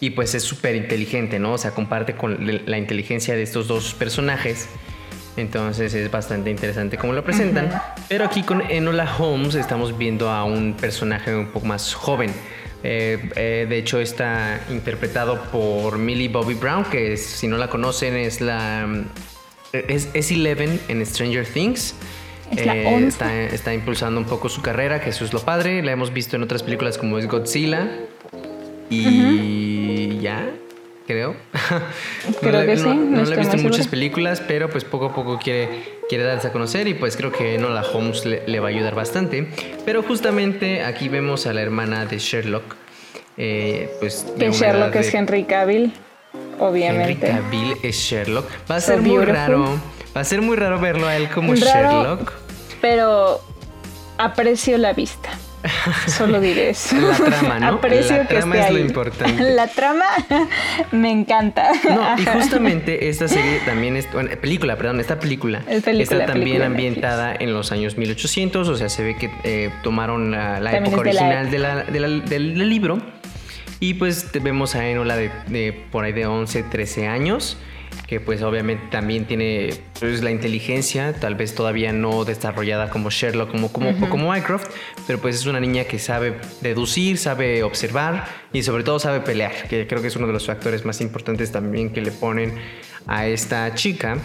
y 0.00 0.10
pues 0.10 0.34
es 0.34 0.42
súper 0.42 0.76
inteligente, 0.76 1.38
¿no? 1.38 1.52
O 1.52 1.58
sea, 1.58 1.72
comparte 1.72 2.14
con 2.14 2.38
la 2.66 2.78
inteligencia 2.78 3.34
de 3.34 3.42
estos 3.42 3.68
dos 3.68 3.94
personajes. 3.94 4.68
Entonces 5.36 5.94
es 5.94 6.10
bastante 6.10 6.50
interesante 6.50 6.96
cómo 6.96 7.12
lo 7.12 7.24
presentan. 7.24 7.70
Pero 8.08 8.24
aquí 8.24 8.42
con 8.42 8.62
Enola 8.62 9.08
Holmes 9.18 9.54
estamos 9.54 9.96
viendo 9.96 10.30
a 10.30 10.44
un 10.44 10.74
personaje 10.74 11.34
un 11.34 11.48
poco 11.48 11.66
más 11.66 11.94
joven. 11.94 12.32
Eh, 12.82 13.30
eh, 13.36 13.66
de 13.68 13.78
hecho 13.78 14.00
está 14.00 14.60
interpretado 14.70 15.42
por 15.52 15.98
Millie 15.98 16.28
Bobby 16.28 16.54
Brown, 16.54 16.84
que 16.84 17.16
si 17.16 17.46
no 17.46 17.58
la 17.58 17.68
conocen 17.68 18.16
es 18.16 18.40
la... 18.40 18.88
Es, 19.72 20.30
Eleven 20.30 20.80
en 20.88 21.04
Stranger 21.06 21.46
Things. 21.46 21.94
Eh, 22.56 23.08
está, 23.52 23.74
impulsando 23.74 24.20
un 24.20 24.26
poco 24.26 24.48
su 24.48 24.62
carrera, 24.62 25.00
que 25.00 25.10
eso 25.10 25.24
es 25.24 25.32
lo 25.32 25.40
padre. 25.40 25.82
La 25.82 25.92
hemos 25.92 26.12
visto 26.12 26.36
en 26.36 26.42
otras 26.42 26.62
películas 26.62 26.98
como 26.98 27.18
es 27.18 27.26
Godzilla. 27.26 27.88
Y 28.88 30.18
ya, 30.20 30.50
creo. 31.06 31.36
Creo 32.40 32.66
que 32.66 32.76
sí. 32.76 32.88
No, 32.88 33.22
le 33.22 33.34
he 33.34 33.38
visto 33.38 33.56
muchas 33.58 33.86
películas, 33.86 34.42
pero 34.46 34.68
pues 34.68 34.84
poco 34.84 35.06
a 35.06 35.14
poco 35.14 35.38
quiere, 35.38 35.98
quiere 36.08 36.24
darse 36.24 36.48
a 36.48 36.52
conocer 36.52 36.88
y 36.88 36.94
pues 36.94 37.16
creo 37.16 37.32
que 37.32 37.56
Nola 37.58 37.82
Holmes 37.82 38.24
le, 38.24 38.60
va 38.60 38.66
a 38.66 38.70
ayudar 38.70 38.94
bastante. 38.94 39.48
Pero 39.84 40.02
justamente 40.02 40.82
aquí 40.82 41.08
vemos 41.08 41.46
a 41.46 41.52
la 41.52 41.62
hermana 41.62 42.06
de 42.06 42.18
Sherlock. 42.18 42.76
Eh, 43.36 43.90
pues 44.00 44.26
que 44.38 44.50
Sherlock 44.50 44.94
es 44.96 45.14
Henry 45.14 45.44
Cavill, 45.44 45.92
obviamente. 46.58 47.28
Henry 47.28 47.42
Cavill 47.42 47.74
es 47.82 47.96
Sherlock. 47.96 48.48
Va 48.70 48.76
a 48.76 48.80
ser 48.80 49.00
muy 49.00 49.24
raro. 49.24 49.80
Va 50.16 50.22
a 50.22 50.24
ser 50.24 50.42
muy 50.42 50.56
raro 50.56 50.80
verlo 50.80 51.06
a 51.06 51.16
él 51.16 51.28
como 51.28 51.54
Sherlock. 51.54 52.39
Pero 52.80 53.40
aprecio 54.18 54.78
la 54.78 54.92
vista. 54.92 55.30
Solo 56.06 56.40
diré 56.40 56.70
eso. 56.70 56.96
La 56.96 57.16
trama, 57.16 57.60
¿no? 57.60 57.66
Aprecio 57.66 58.16
la 58.16 58.26
trama 58.26 58.58
es 58.58 58.72
lo 58.72 58.78
importante. 58.78 59.42
La 59.54 59.66
trama 59.66 60.06
me 60.92 61.10
encanta. 61.10 61.70
No, 61.84 62.18
y 62.18 62.24
justamente 62.24 63.08
esta 63.08 63.28
serie 63.28 63.60
también 63.64 63.96
es, 63.96 64.10
bueno, 64.12 64.30
película, 64.40 64.76
perdón, 64.76 65.00
esta 65.00 65.18
película, 65.18 65.62
está 65.68 66.26
también 66.26 66.62
ambientada 66.62 67.34
en 67.38 67.52
los 67.52 67.72
años 67.72 67.98
1800, 67.98 68.68
o 68.68 68.76
sea, 68.76 68.88
se 68.88 69.02
ve 69.02 69.16
que 69.16 69.30
eh, 69.44 69.70
tomaron 69.82 70.30
la, 70.30 70.76
época 70.76 71.00
original 71.00 71.50
del 71.50 72.68
libro. 72.68 72.98
Y 73.82 73.94
pues 73.94 74.30
vemos 74.42 74.74
a 74.74 74.86
Enola 74.86 75.16
de, 75.16 75.30
de 75.48 75.72
por 75.72 76.04
ahí 76.04 76.12
de 76.12 76.26
11, 76.26 76.64
13 76.64 77.08
años 77.08 77.56
que 78.06 78.20
pues 78.20 78.42
obviamente 78.42 78.84
también 78.90 79.24
tiene 79.24 79.70
pues, 79.98 80.22
la 80.22 80.30
inteligencia, 80.30 81.12
tal 81.12 81.36
vez 81.36 81.54
todavía 81.54 81.92
no 81.92 82.24
desarrollada 82.24 82.90
como 82.90 83.10
Sherlock 83.10 83.50
como, 83.50 83.72
como, 83.72 84.08
como 84.08 84.32
Mycroft, 84.32 84.68
pero 85.06 85.20
pues 85.20 85.36
es 85.36 85.46
una 85.46 85.60
niña 85.60 85.84
que 85.84 85.98
sabe 85.98 86.38
deducir, 86.60 87.18
sabe 87.18 87.62
observar 87.62 88.26
y 88.52 88.62
sobre 88.62 88.82
todo 88.82 88.98
sabe 88.98 89.20
pelear, 89.20 89.68
que 89.68 89.86
creo 89.86 90.02
que 90.02 90.08
es 90.08 90.16
uno 90.16 90.26
de 90.26 90.32
los 90.32 90.46
factores 90.46 90.84
más 90.84 91.00
importantes 91.00 91.52
también 91.52 91.90
que 91.90 92.02
le 92.02 92.10
ponen 92.10 92.54
a 93.06 93.26
esta 93.26 93.74
chica. 93.74 94.18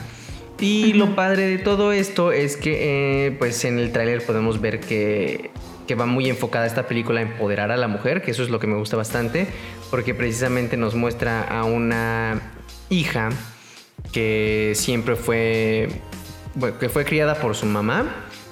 Y 0.60 0.94
lo 0.94 1.16
padre 1.16 1.48
de 1.48 1.58
todo 1.58 1.92
esto 1.92 2.32
es 2.32 2.56
que 2.56 3.28
eh, 3.28 3.32
pues 3.38 3.66
en 3.66 3.78
el 3.78 3.92
tráiler 3.92 4.26
podemos 4.26 4.62
ver 4.62 4.80
que 4.80 5.52
que 5.86 5.96
va 5.96 6.06
muy 6.06 6.30
enfocada 6.30 6.66
esta 6.66 6.88
película 6.88 7.20
a 7.20 7.24
empoderar 7.24 7.72
a 7.72 7.78
la 7.78 7.88
mujer, 7.88 8.22
que 8.22 8.32
eso 8.32 8.44
es 8.44 8.50
lo 8.50 8.60
que 8.60 8.68
me 8.68 8.76
gusta 8.76 8.98
bastante, 8.98 9.48
porque 9.92 10.14
precisamente 10.14 10.78
nos 10.78 10.96
muestra 10.96 11.44
a 11.44 11.64
una 11.64 12.42
hija 12.90 13.30
que 14.12 14.74
siempre 14.76 15.16
fue, 15.16 15.90
que 16.80 16.90
fue 16.90 17.06
criada 17.06 17.36
por 17.36 17.56
su 17.56 17.66
mamá 17.66 18.06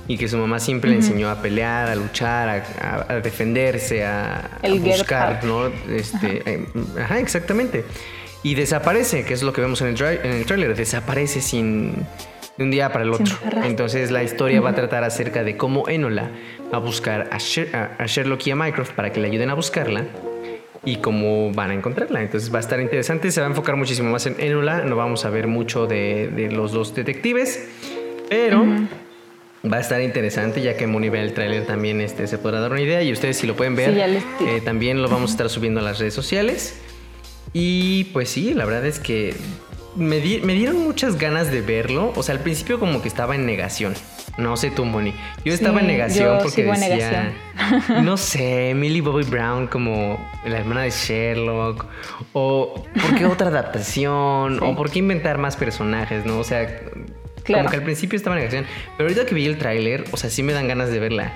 y 0.07 0.17
que 0.17 0.27
su 0.27 0.37
mamá 0.37 0.59
siempre 0.59 0.89
le 0.89 0.97
enseñó 0.97 1.29
a 1.29 1.41
pelear, 1.41 1.89
a 1.89 1.95
luchar, 1.95 2.65
a, 2.81 3.19
defenderse, 3.21 4.05
a, 4.05 4.59
buscar, 4.79 5.43
¿no? 5.45 5.67
Este, 5.89 6.43
eh, 6.45 6.65
ajá. 6.99 7.19
exactamente. 7.19 7.85
Y 8.43 8.55
desaparece, 8.55 9.23
que 9.23 9.33
es 9.33 9.43
lo 9.43 9.53
que 9.53 9.61
vemos 9.61 9.81
en 9.81 9.87
el, 9.87 10.01
en 10.01 10.31
el 10.33 10.45
trailer, 10.45 10.75
desaparece 10.75 11.41
sin 11.41 12.05
de 12.57 12.63
un 12.65 12.71
día 12.71 12.91
para 12.91 13.05
el 13.05 13.13
otro. 13.13 13.35
Entonces 13.63 14.11
la 14.11 14.23
historia 14.23 14.61
va 14.61 14.71
a 14.71 14.75
tratar 14.75 15.03
acerca 15.03 15.43
de 15.43 15.57
cómo 15.57 15.87
Enola 15.87 16.29
va 16.71 16.77
a 16.77 16.81
buscar 16.81 17.29
a, 17.31 17.37
a 17.37 18.05
Sherlock 18.05 18.45
y 18.47 18.51
a 18.51 18.55
Mycroft 18.55 18.91
para 18.91 19.11
que 19.11 19.19
le 19.21 19.27
ayuden 19.27 19.49
a 19.49 19.53
buscarla 19.53 20.05
y 20.85 20.97
cómo 20.97 21.51
van 21.51 21.71
a 21.71 21.73
encontrarla. 21.73 22.21
Entonces 22.21 22.53
va 22.53 22.57
a 22.57 22.61
estar 22.61 22.79
interesante, 22.79 23.31
se 23.31 23.41
va 23.41 23.47
a 23.47 23.49
enfocar 23.49 23.75
muchísimo 23.75 24.11
más 24.11 24.25
en 24.25 24.35
Enola, 24.39 24.83
no 24.83 24.95
vamos 24.95 25.25
a 25.25 25.29
ver 25.29 25.47
mucho 25.47 25.87
de, 25.87 26.49
los 26.51 26.71
dos 26.71 26.93
detectives, 26.95 27.67
pero... 28.29 28.65
Va 29.65 29.77
a 29.77 29.79
estar 29.79 30.01
interesante 30.01 30.61
ya 30.61 30.75
que 30.75 30.87
Moni 30.87 31.07
ve 31.07 31.21
el 31.21 31.33
tráiler 31.33 31.65
también 31.65 32.01
este, 32.01 32.27
se 32.27 32.37
podrá 32.37 32.59
dar 32.59 32.73
una 32.73 32.81
idea 32.81 33.01
y 33.01 33.13
ustedes 33.13 33.37
si 33.37 33.47
lo 33.47 33.55
pueden 33.55 33.77
ver 33.77 33.97
eh, 33.97 34.61
también 34.61 35.01
lo 35.01 35.07
vamos 35.07 35.29
a 35.29 35.33
estar 35.35 35.49
subiendo 35.49 35.79
a 35.79 35.83
las 35.83 35.99
redes 35.99 36.13
sociales. 36.13 36.81
Y 37.53 38.05
pues 38.11 38.27
sí, 38.27 38.53
la 38.53 38.65
verdad 38.65 38.85
es 38.85 38.99
que 38.99 39.33
me, 39.95 40.19
me, 40.19 40.53
dieron 40.53 40.83
muchas 40.83 41.17
ganas 41.17 41.51
de 41.51 41.61
verlo. 41.61 42.13
O 42.15 42.23
sea, 42.23 42.35
al 42.35 42.41
principio 42.41 42.79
como 42.79 43.01
que 43.01 43.07
estaba 43.07 43.35
en 43.35 43.45
negación. 43.45 43.93
No 44.37 44.57
sé 44.57 44.71
tú, 44.71 44.85
Moni. 44.85 45.13
Yo 45.45 45.53
estaba 45.53 45.79
en 45.81 45.87
negación 45.87 46.39
porque 46.41 46.63
decía, 46.63 47.33
no 48.03 48.17
sé, 48.17 48.73
Millie 48.75 49.01
Bobby 49.01 49.23
Brown 49.23 49.67
como 49.67 50.19
la 50.45 50.57
hermana 50.57 50.81
de 50.81 50.89
Sherlock, 50.89 51.85
o 52.33 52.83
¿por 52.99 53.15
qué 53.15 53.25
otra 53.25 53.47
adaptación? 53.47 54.61
O 54.63 54.75
¿por 54.75 54.89
qué 54.89 54.99
inventar 54.99 55.37
más 55.37 55.55
personajes? 55.55 56.25
¿No? 56.25 56.39
O 56.39 56.43
sea, 56.43 56.81
como 57.45 57.69
que 57.69 57.75
al 57.75 57.83
principio 57.83 58.17
estaba 58.17 58.35
en 58.35 58.41
negación. 58.41 58.65
Pero 58.97 59.09
ahorita 59.09 59.25
que 59.25 59.35
vi 59.35 59.45
el 59.45 59.57
tráiler, 59.57 60.05
o 60.11 60.17
sea, 60.17 60.29
sí 60.29 60.41
me 60.41 60.53
dan 60.53 60.67
ganas 60.67 60.89
de 60.89 60.99
verla. 60.99 61.33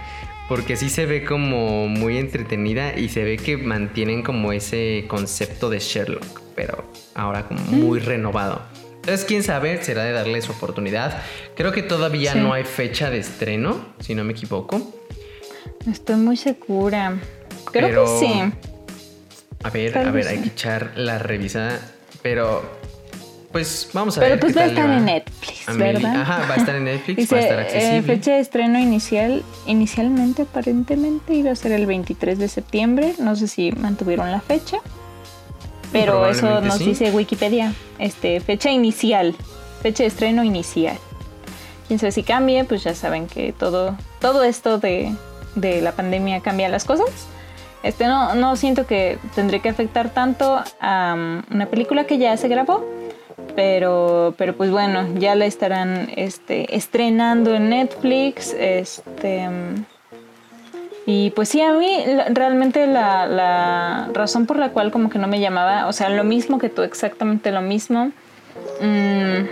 Porque 0.47 0.77
sí 0.77 0.89
se 0.89 1.05
ve 1.05 1.25
como 1.25 1.87
muy 1.87 2.17
entretenida 2.17 2.97
y 2.97 3.09
se 3.09 3.23
ve 3.23 3.37
que 3.37 3.57
mantienen 3.57 4.23
como 4.23 4.53
ese 4.53 5.05
concepto 5.07 5.69
de 5.69 5.79
Sherlock, 5.79 6.41
pero 6.57 6.83
ahora 7.13 7.47
como 7.47 7.61
muy 7.61 7.99
renovado. 7.99 8.61
Entonces, 8.95 9.23
quién 9.25 9.43
sabe, 9.43 9.81
será 9.83 10.03
de 10.03 10.11
darle 10.11 10.41
su 10.41 10.51
oportunidad. 10.51 11.21
Creo 11.55 11.71
que 11.71 11.83
todavía 11.83 12.35
no 12.35 12.51
hay 12.51 12.65
fecha 12.65 13.09
de 13.09 13.19
estreno, 13.19 13.93
si 13.99 14.15
no 14.15 14.25
me 14.25 14.33
equivoco. 14.33 14.81
Estoy 15.89 16.17
muy 16.17 16.35
segura. 16.35 17.17
Creo 17.71 18.03
que 18.03 18.19
sí. 18.19 18.33
A 19.63 19.69
ver, 19.69 19.97
a 19.97 20.11
ver, 20.11 20.27
hay 20.27 20.39
que 20.39 20.49
echar 20.49 20.91
la 20.95 21.19
revisada. 21.19 21.79
Pero, 22.21 22.63
pues 23.53 23.89
vamos 23.93 24.17
a 24.17 24.21
ver. 24.21 24.31
Pero 24.31 24.41
pues 24.41 24.57
va 24.57 24.61
a 24.63 24.65
estar 24.65 24.89
en 24.89 25.05
Netflix, 25.05 25.77
¿verdad? 25.77 26.21
Ajá, 26.21 26.45
va 26.49 26.55
a 26.55 26.57
estar 26.57 26.75
en 26.75 26.83
Netflix, 26.85 27.31
va 27.31 27.37
a 27.37 27.39
estar 27.39 27.59
accesible. 27.59 27.97
Eh, 27.97 28.01
fecha 28.01 28.33
de 28.33 28.39
estreno 28.39 28.79
inicial, 28.79 29.43
inicialmente 29.67 30.41
aparentemente 30.41 31.33
iba 31.33 31.51
a 31.51 31.55
ser 31.55 31.71
el 31.71 31.85
23 31.85 32.39
de 32.39 32.47
septiembre. 32.49 33.13
No 33.19 33.35
sé 33.35 33.47
si 33.47 33.71
mantuvieron 33.71 34.31
la 34.31 34.41
fecha. 34.41 34.79
Pero 35.91 36.27
eso 36.27 36.61
nos 36.61 36.79
dice 36.79 37.11
Wikipedia. 37.11 37.73
Este, 37.99 38.39
fecha 38.39 38.69
inicial. 38.71 39.35
Fecha 39.81 40.03
de 40.03 40.07
estreno 40.07 40.43
inicial. 40.43 40.97
Quién 41.87 41.99
sabe 41.99 42.11
si 42.11 42.23
cambie, 42.23 42.63
pues 42.65 42.83
ya 42.83 42.93
saben 42.93 43.27
que 43.27 43.53
todo, 43.53 43.95
todo 44.19 44.43
esto 44.43 44.77
de, 44.77 45.15
la 45.55 45.91
pandemia 45.93 46.41
cambia 46.41 46.67
las 46.69 46.83
cosas. 46.83 47.07
Este 47.83 48.07
no, 48.07 48.35
no 48.35 48.55
siento 48.55 48.85
que 48.85 49.17
tendría 49.35 49.61
que 49.61 49.69
afectar 49.69 50.09
tanto 50.09 50.61
a 50.81 51.13
um, 51.15 51.43
una 51.53 51.67
película 51.67 52.05
que 52.05 52.17
ya 52.17 52.35
se 52.35 52.47
grabó. 52.47 52.85
Pero, 53.55 54.35
pero 54.37 54.55
pues 54.55 54.69
bueno, 54.69 55.07
ya 55.17 55.35
la 55.35 55.45
estarán 55.45 56.11
este, 56.15 56.75
estrenando 56.75 57.55
en 57.55 57.69
Netflix. 57.69 58.53
Este, 58.53 59.47
um, 59.47 59.85
y 61.07 61.31
pues 61.31 61.49
sí, 61.49 61.61
a 61.61 61.73
mí 61.73 62.03
realmente 62.29 62.85
la, 62.85 63.25
la, 63.25 64.09
razón 64.13 64.45
por 64.45 64.59
la 64.59 64.69
cual 64.69 64.91
como 64.91 65.09
que 65.09 65.17
no 65.17 65.27
me 65.27 65.39
llamaba, 65.39 65.87
o 65.87 65.93
sea, 65.93 66.09
lo 66.09 66.23
mismo 66.23 66.59
que 66.59 66.69
tú, 66.69 66.83
exactamente 66.83 67.51
lo 67.51 67.63
mismo. 67.63 68.11
Mmm, 68.79 69.45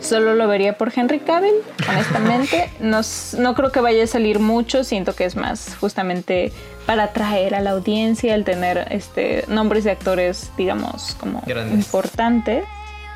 Solo 0.00 0.34
lo 0.34 0.48
vería 0.48 0.78
por 0.78 0.92
Henry 0.94 1.20
Cavill, 1.20 1.54
honestamente. 1.88 2.70
No, 2.80 3.00
no 3.38 3.54
creo 3.54 3.70
que 3.72 3.80
vaya 3.80 4.04
a 4.04 4.06
salir 4.06 4.38
mucho, 4.38 4.84
siento 4.84 5.14
que 5.14 5.24
es 5.24 5.36
más 5.36 5.76
justamente 5.78 6.50
para 6.86 7.04
atraer 7.04 7.54
a 7.54 7.60
la 7.60 7.70
audiencia 7.70 8.34
el 8.34 8.44
tener 8.44 8.86
este 8.90 9.44
nombres 9.48 9.84
de 9.84 9.90
actores, 9.90 10.50
digamos, 10.56 11.14
como 11.20 11.42
importantes. 11.72 12.64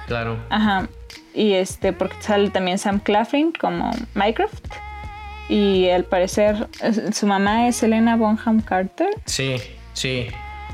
Claro. 0.06 0.36
Ajá. 0.50 0.88
Y 1.32 1.54
este, 1.54 1.92
porque 1.92 2.16
sale 2.20 2.50
también 2.50 2.78
Sam 2.78 3.00
Claflin 3.00 3.52
como 3.52 3.90
Minecraft. 4.14 4.66
Y 5.48 5.88
al 5.90 6.04
parecer 6.04 6.68
su 7.12 7.26
mamá 7.26 7.68
es 7.68 7.82
Elena 7.82 8.16
Bonham 8.16 8.60
Carter. 8.60 9.10
Sí, 9.26 9.56
sí. 9.92 10.28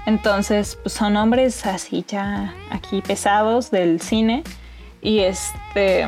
Entonces, 0.06 0.78
pues 0.82 0.94
son 0.94 1.16
hombres 1.16 1.66
así 1.66 2.04
ya 2.06 2.54
aquí 2.70 3.02
pesados 3.02 3.70
del 3.70 4.00
cine. 4.00 4.44
Y 5.02 5.20
este. 5.20 6.06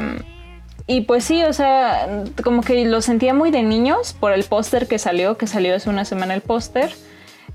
Y 0.86 1.02
pues 1.02 1.24
sí, 1.24 1.42
o 1.44 1.52
sea, 1.52 2.24
como 2.42 2.62
que 2.62 2.84
lo 2.84 3.00
sentía 3.00 3.34
muy 3.34 3.50
de 3.50 3.62
niños 3.62 4.14
por 4.18 4.32
el 4.32 4.44
póster 4.44 4.88
que 4.88 4.98
salió, 4.98 5.38
que 5.38 5.46
salió 5.46 5.76
hace 5.76 5.88
una 5.88 6.04
semana 6.04 6.34
el 6.34 6.40
póster. 6.40 6.92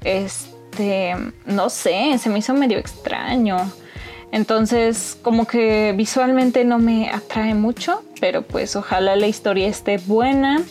Este, 0.03 1.13
no 1.45 1.69
sé, 1.69 2.17
se 2.17 2.29
me 2.29 2.39
hizo 2.39 2.53
medio 2.53 2.77
extraño. 2.77 3.57
Entonces, 4.31 5.17
como 5.21 5.45
que 5.45 5.93
visualmente 5.95 6.65
no 6.65 6.79
me 6.79 7.09
atrae 7.09 7.53
mucho, 7.53 8.03
pero 8.19 8.41
pues 8.41 8.75
ojalá 8.75 9.15
la 9.15 9.27
historia 9.27 9.67
esté 9.67 9.97
buena. 9.97 10.61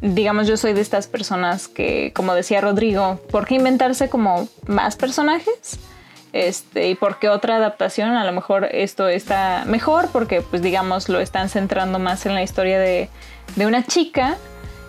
Digamos, 0.00 0.46
yo 0.46 0.56
soy 0.56 0.72
de 0.72 0.80
estas 0.80 1.06
personas 1.06 1.68
que, 1.68 2.12
como 2.14 2.34
decía 2.34 2.60
Rodrigo, 2.60 3.20
¿por 3.30 3.46
qué 3.46 3.54
inventarse 3.54 4.08
como 4.08 4.48
más 4.66 4.96
personajes? 4.96 5.78
Este, 6.34 6.88
y 6.90 6.94
porque 6.96 7.28
otra 7.28 7.56
adaptación, 7.56 8.10
a 8.10 8.24
lo 8.24 8.32
mejor 8.32 8.64
esto 8.72 9.06
está 9.06 9.62
mejor 9.66 10.08
porque 10.10 10.40
pues 10.40 10.62
digamos 10.62 11.08
lo 11.08 11.20
están 11.20 11.48
centrando 11.48 12.00
más 12.00 12.26
en 12.26 12.34
la 12.34 12.42
historia 12.42 12.80
de, 12.80 13.08
una 13.56 13.86
chica, 13.86 14.36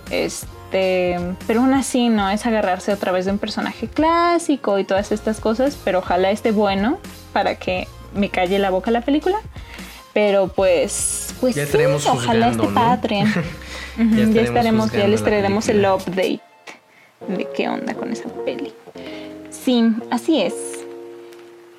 este, 0.09 1.19
pero 1.45 1.61
aún 1.61 1.75
así 1.75 2.09
no 2.09 2.31
es 2.31 2.47
agarrarse 2.47 2.91
otra 2.91 3.11
vez 3.11 3.25
de 3.25 3.31
un 3.31 3.37
personaje 3.37 3.87
clásico 3.87 4.79
y 4.79 4.85
todas 4.85 5.11
estas 5.11 5.39
cosas, 5.39 5.77
pero 5.85 5.99
ojalá 5.99 6.31
esté 6.31 6.51
bueno 6.51 6.97
para 7.31 7.59
que 7.59 7.87
me 8.15 8.29
calle 8.29 8.57
la 8.57 8.71
boca 8.71 8.89
la 8.89 9.01
película. 9.01 9.37
Pero 10.15 10.47
pues, 10.47 11.35
pues 11.41 11.55
ya 11.55 11.63
estaremos 11.63 12.07
ojalá 12.07 12.51
esté 12.51 12.67
padre. 12.67 13.25
ya, 14.33 14.41
estaremos, 14.41 14.89
ya 14.93 15.09
les 15.09 15.21
traeremos 15.21 15.67
el 15.67 15.85
update 15.85 16.39
de 17.27 17.47
qué 17.53 17.67
onda 17.67 17.93
con 17.95 18.13
esa 18.13 18.29
peli. 18.45 18.73
Sí, 19.49 19.83
así 20.09 20.41
es. 20.41 20.53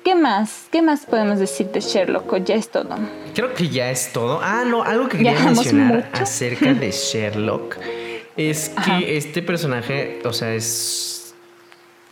¿Qué 0.05 0.13
más? 0.13 0.67
¿Qué 0.71 0.83
más 0.83 1.07
podemos 1.07 1.39
decir 1.39 1.71
de 1.71 1.79
Sherlock? 1.79 2.31
¿O 2.31 2.37
ya 2.37 2.53
es 2.53 2.69
todo? 2.69 2.95
Creo 3.33 3.55
que 3.55 3.69
ya 3.69 3.89
es 3.89 4.13
todo. 4.13 4.39
Ah, 4.43 4.63
no, 4.67 4.83
algo 4.83 5.09
que 5.09 5.17
quería 5.17 5.39
mencionar 5.39 6.07
acerca 6.13 6.75
de 6.75 6.91
Sherlock 6.91 7.77
es 8.37 8.69
que 8.85 9.17
este 9.17 9.41
personaje, 9.41 10.19
o 10.23 10.31
sea, 10.31 10.53
es 10.53 11.33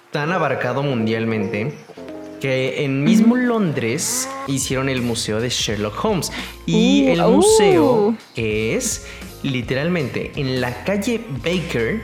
tan 0.10 0.32
abarcado 0.32 0.82
mundialmente 0.82 1.72
que 2.42 2.84
en 2.84 3.04
mismo 3.04 3.36
Londres 3.36 4.30
hicieron 4.48 4.90
el 4.90 5.02
museo 5.02 5.40
de 5.40 5.50
Sherlock 5.50 6.04
Holmes. 6.04 6.32
Y 6.66 7.06
uh, 7.08 7.12
el 7.14 7.22
museo 7.24 7.94
uh. 8.08 8.18
es 8.36 9.08
literalmente 9.44 10.32
en 10.36 10.62
la 10.62 10.84
calle 10.84 11.22
Baker, 11.44 12.02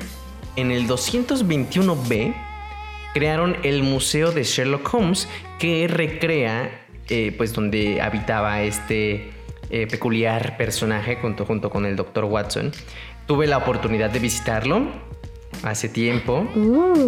en 0.56 0.72
el 0.72 0.88
221B, 0.88 2.34
crearon 3.14 3.58
el 3.64 3.84
Museo 3.84 4.32
de 4.32 4.44
Sherlock 4.44 4.94
Holmes 4.94 5.28
que 5.60 5.88
recrea 5.88 6.86
eh, 7.10 7.34
pues 7.38 7.54
donde 7.54 8.02
habitaba 8.02 8.62
este 8.62 9.32
eh, 9.70 9.88
peculiar 9.88 10.58
personaje 10.58 11.18
junto, 11.18 11.46
junto 11.46 11.70
con 11.70 11.86
el 11.86 11.96
Dr. 11.96 12.26
Watson. 12.26 12.72
Tuve 13.28 13.48
la 13.48 13.58
oportunidad 13.58 14.10
de 14.10 14.20
visitarlo 14.20 14.88
hace 15.64 15.90
tiempo 15.90 16.48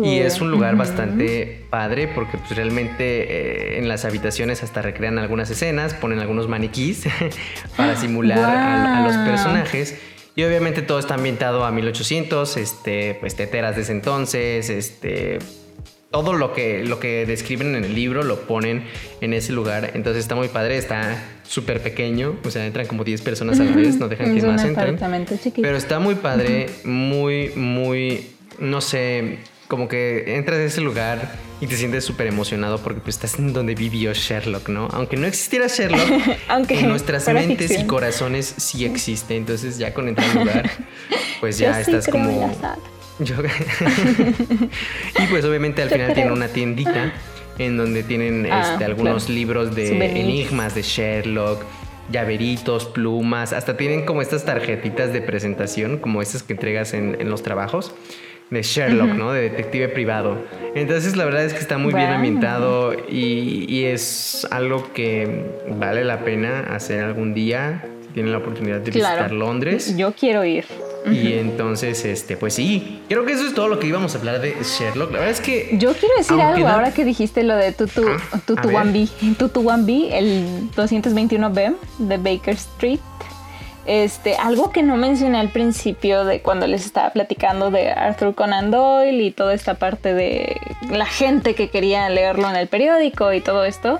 y 0.03 0.19
es 0.19 0.41
un 0.41 0.51
lugar 0.51 0.75
bastante 0.75 1.65
padre 1.69 2.07
porque 2.07 2.37
pues 2.37 2.55
realmente 2.55 3.75
eh, 3.75 3.79
en 3.79 3.87
las 3.87 4.05
habitaciones 4.05 4.63
hasta 4.63 4.81
recrean 4.81 5.17
algunas 5.17 5.49
escenas, 5.49 5.93
ponen 5.93 6.19
algunos 6.19 6.47
maniquís 6.47 7.05
para 7.77 7.95
simular 7.95 8.39
a, 8.39 8.99
a, 8.99 9.07
los 9.07 9.15
personajes 9.27 9.97
y 10.35 10.43
obviamente 10.43 10.81
todo 10.81 10.99
está 10.99 11.15
ambientado 11.15 11.63
a 11.63 11.71
1800, 11.71 12.57
este, 12.57 13.17
pues 13.19 13.35
teteras 13.35 13.75
de 13.75 13.83
ese 13.83 13.91
entonces, 13.91 14.69
este, 14.69 15.39
todo 16.13 16.33
lo 16.33 16.53
que, 16.53 16.83
lo 16.83 16.99
que 16.99 17.25
describen 17.25 17.75
en 17.75 17.83
el 17.83 17.95
libro 17.95 18.21
lo 18.21 18.41
ponen 18.41 18.83
en 19.19 19.33
ese 19.33 19.51
lugar. 19.51 19.91
Entonces 19.95 20.21
está 20.21 20.35
muy 20.35 20.47
padre, 20.47 20.77
está 20.77 21.23
súper 21.41 21.81
pequeño. 21.81 22.35
O 22.45 22.51
sea, 22.51 22.67
entran 22.67 22.85
como 22.85 23.03
10 23.03 23.23
personas 23.23 23.59
a 23.59 23.63
la 23.63 23.71
vez, 23.71 23.97
no 23.97 24.07
dejan 24.07 24.35
que 24.35 24.45
más 24.45 24.63
entren. 24.63 24.95
Pero 25.55 25.75
está 25.75 25.97
muy 25.97 26.13
padre, 26.13 26.67
muy, 26.83 27.49
muy, 27.55 28.27
no 28.59 28.81
sé, 28.81 29.39
como 29.67 29.87
que 29.87 30.35
entras 30.35 30.59
a 30.59 30.63
ese 30.63 30.81
lugar 30.81 31.35
y 31.61 31.67
te 31.67 31.77
sientes 31.77 32.03
súper 32.03 32.27
emocionado 32.27 32.79
porque 32.79 32.99
pues, 32.99 33.15
estás 33.15 33.39
en 33.39 33.53
donde 33.53 33.75
vivió 33.75 34.13
Sherlock, 34.13 34.69
¿no? 34.69 34.87
Aunque 34.91 35.17
no 35.17 35.27
existiera 35.27 35.67
Sherlock, 35.67 36.09
Aunque 36.47 36.79
en 36.79 36.89
nuestras 36.89 37.27
mentes 37.29 37.79
y 37.79 37.85
corazones 37.85 38.53
sí 38.57 38.85
existe. 38.85 39.35
Entonces 39.35 39.77
ya 39.77 39.93
con 39.93 40.09
entrar 40.09 40.29
al 40.29 40.39
lugar, 40.39 40.69
pues 41.39 41.57
ya 41.57 41.79
estás 41.79 42.07
como 42.07 42.51
y 43.19 43.25
pues 45.29 45.45
obviamente 45.45 45.83
al 45.83 45.89
final 45.89 46.13
tienen 46.13 46.33
una 46.33 46.47
tiendita 46.47 47.13
en 47.59 47.77
donde 47.77 48.01
tienen 48.03 48.47
ah, 48.51 48.71
este, 48.71 48.85
algunos 48.85 49.29
libros 49.29 49.75
de 49.75 50.19
enigmas 50.19 50.73
de 50.75 50.81
Sherlock, 50.81 51.63
llaveritos, 52.11 52.85
plumas, 52.85 53.53
hasta 53.53 53.77
tienen 53.77 54.05
como 54.05 54.21
estas 54.21 54.43
tarjetitas 54.45 55.13
de 55.13 55.21
presentación, 55.21 55.99
como 55.99 56.21
estas 56.21 56.43
que 56.43 56.51
entregas 56.53 56.93
en, 56.93 57.29
los 57.29 57.43
trabajos 57.43 57.93
de 58.53 58.61
Sherlock, 58.61 59.09
¿no? 59.09 59.31
De 59.31 59.41
detective 59.41 59.89
privado. 59.89 60.37
Entonces 60.75 61.15
la 61.15 61.25
verdad 61.25 61.43
es 61.43 61.53
que 61.53 61.59
está 61.59 61.77
muy 61.77 61.93
bien 61.93 62.09
ambientado 62.09 62.93
y, 62.93 63.83
es 63.83 64.47
algo 64.49 64.93
que 64.93 65.45
vale 65.77 66.05
la 66.05 66.23
pena 66.23 66.61
hacer 66.73 67.03
algún 67.03 67.33
día. 67.33 67.85
Si 68.01 68.13
tienen 68.13 68.31
la 68.31 68.37
oportunidad 68.37 68.79
de 68.79 68.91
visitar 68.91 69.31
Londres. 69.31 69.97
Yo 69.97 70.13
quiero 70.13 70.45
ir. 70.45 70.65
Y 71.11 71.33
entonces, 71.33 72.05
este, 72.05 72.37
pues 72.37 72.53
sí, 72.53 73.01
creo 73.09 73.25
que 73.25 73.33
eso 73.33 73.45
es 73.45 73.53
todo 73.53 73.67
lo 73.67 73.79
que 73.79 73.87
íbamos 73.87 74.15
a 74.15 74.19
hablar 74.19 74.39
de 74.39 74.55
Sherlock. 74.63 75.11
La 75.11 75.19
verdad 75.19 75.31
es 75.31 75.41
que. 75.41 75.75
Yo 75.77 75.93
quiero 75.93 76.15
decir 76.17 76.39
algo 76.39 76.67
ahora 76.67 76.93
que 76.93 77.03
dijiste 77.03 77.43
lo 77.43 77.55
de 77.55 77.73
Tutu, 77.73 78.05
ah, 78.07 78.39
Tutu 78.45 78.69
1B. 78.69 79.35
Tutu 79.37 79.63
1B, 79.63 80.09
el 80.13 80.71
221B 80.75 81.75
de 81.99 82.17
Baker 82.17 82.53
Street. 82.53 82.99
Este, 83.85 84.35
algo 84.37 84.71
que 84.71 84.81
no 84.81 84.95
mencioné 84.95 85.39
al 85.39 85.49
principio 85.49 86.23
de 86.23 86.41
cuando 86.41 86.67
les 86.67 86.85
estaba 86.85 87.09
platicando 87.11 87.69
de 87.69 87.91
Arthur 87.91 88.33
Conan 88.33 88.71
Doyle 88.71 89.21
y 89.21 89.31
toda 89.31 89.53
esta 89.53 89.73
parte 89.73 90.13
de 90.13 90.55
la 90.89 91.05
gente 91.05 91.53
que 91.53 91.69
quería 91.69 92.07
leerlo 92.09 92.49
en 92.49 92.55
el 92.55 92.67
periódico 92.67 93.33
y 93.33 93.41
todo 93.41 93.65
esto 93.65 93.99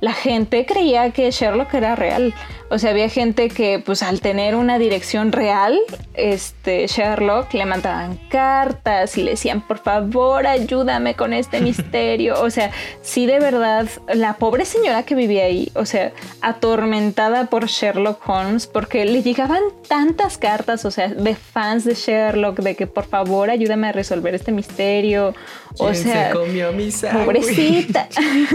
la 0.00 0.12
gente 0.12 0.64
creía 0.66 1.10
que 1.10 1.30
Sherlock 1.30 1.74
era 1.74 1.96
real. 1.96 2.34
O 2.70 2.78
sea, 2.78 2.90
había 2.90 3.08
gente 3.08 3.48
que, 3.48 3.78
pues 3.78 4.02
al 4.02 4.20
tener 4.20 4.54
una 4.54 4.78
dirección 4.78 5.32
real, 5.32 5.78
este 6.12 6.86
Sherlock 6.86 7.54
le 7.54 7.64
mandaban 7.64 8.18
cartas 8.28 9.16
y 9.16 9.22
le 9.22 9.32
decían, 9.32 9.66
por 9.66 9.78
favor, 9.78 10.46
ayúdame 10.46 11.14
con 11.14 11.32
este 11.32 11.60
misterio. 11.62 12.40
O 12.42 12.50
sea, 12.50 12.70
sí, 13.00 13.24
de 13.24 13.40
verdad, 13.40 13.88
la 14.12 14.34
pobre 14.34 14.66
señora 14.66 15.02
que 15.04 15.14
vivía 15.14 15.44
ahí, 15.44 15.72
o 15.74 15.86
sea, 15.86 16.12
atormentada 16.42 17.46
por 17.46 17.66
Sherlock 17.66 18.28
Holmes, 18.28 18.66
porque 18.66 19.04
le 19.06 19.22
llegaban 19.22 19.62
tantas 19.88 20.36
cartas, 20.36 20.84
o 20.84 20.90
sea, 20.90 21.08
de 21.08 21.34
fans 21.34 21.84
de 21.84 21.94
Sherlock, 21.94 22.60
de 22.60 22.76
que 22.76 22.86
por 22.86 23.06
favor 23.06 23.50
ayúdame 23.50 23.88
a 23.88 23.92
resolver 23.92 24.34
este 24.34 24.52
misterio. 24.52 25.34
O 25.78 25.94
sea, 25.94 26.28
se 26.28 26.34
comió 26.34 26.72
mi 26.72 26.90
pobrecita. 26.90 28.08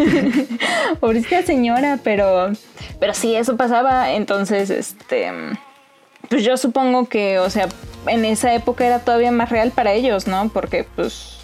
pobrecita 0.99 1.32
señora, 1.41 1.99
pero, 2.03 2.51
pero 2.99 3.13
sí, 3.13 3.36
eso 3.36 3.57
pasaba. 3.57 4.11
Entonces, 4.11 4.69
este, 4.69 5.31
pues 6.29 6.43
yo 6.43 6.57
supongo 6.57 7.07
que, 7.07 7.39
o 7.39 7.49
sea, 7.49 7.67
en 8.07 8.25
esa 8.25 8.53
época 8.53 8.86
era 8.86 8.99
todavía 8.99 9.31
más 9.31 9.49
real 9.49 9.71
para 9.71 9.93
ellos, 9.93 10.27
¿no? 10.27 10.49
Porque, 10.49 10.86
pues, 10.95 11.38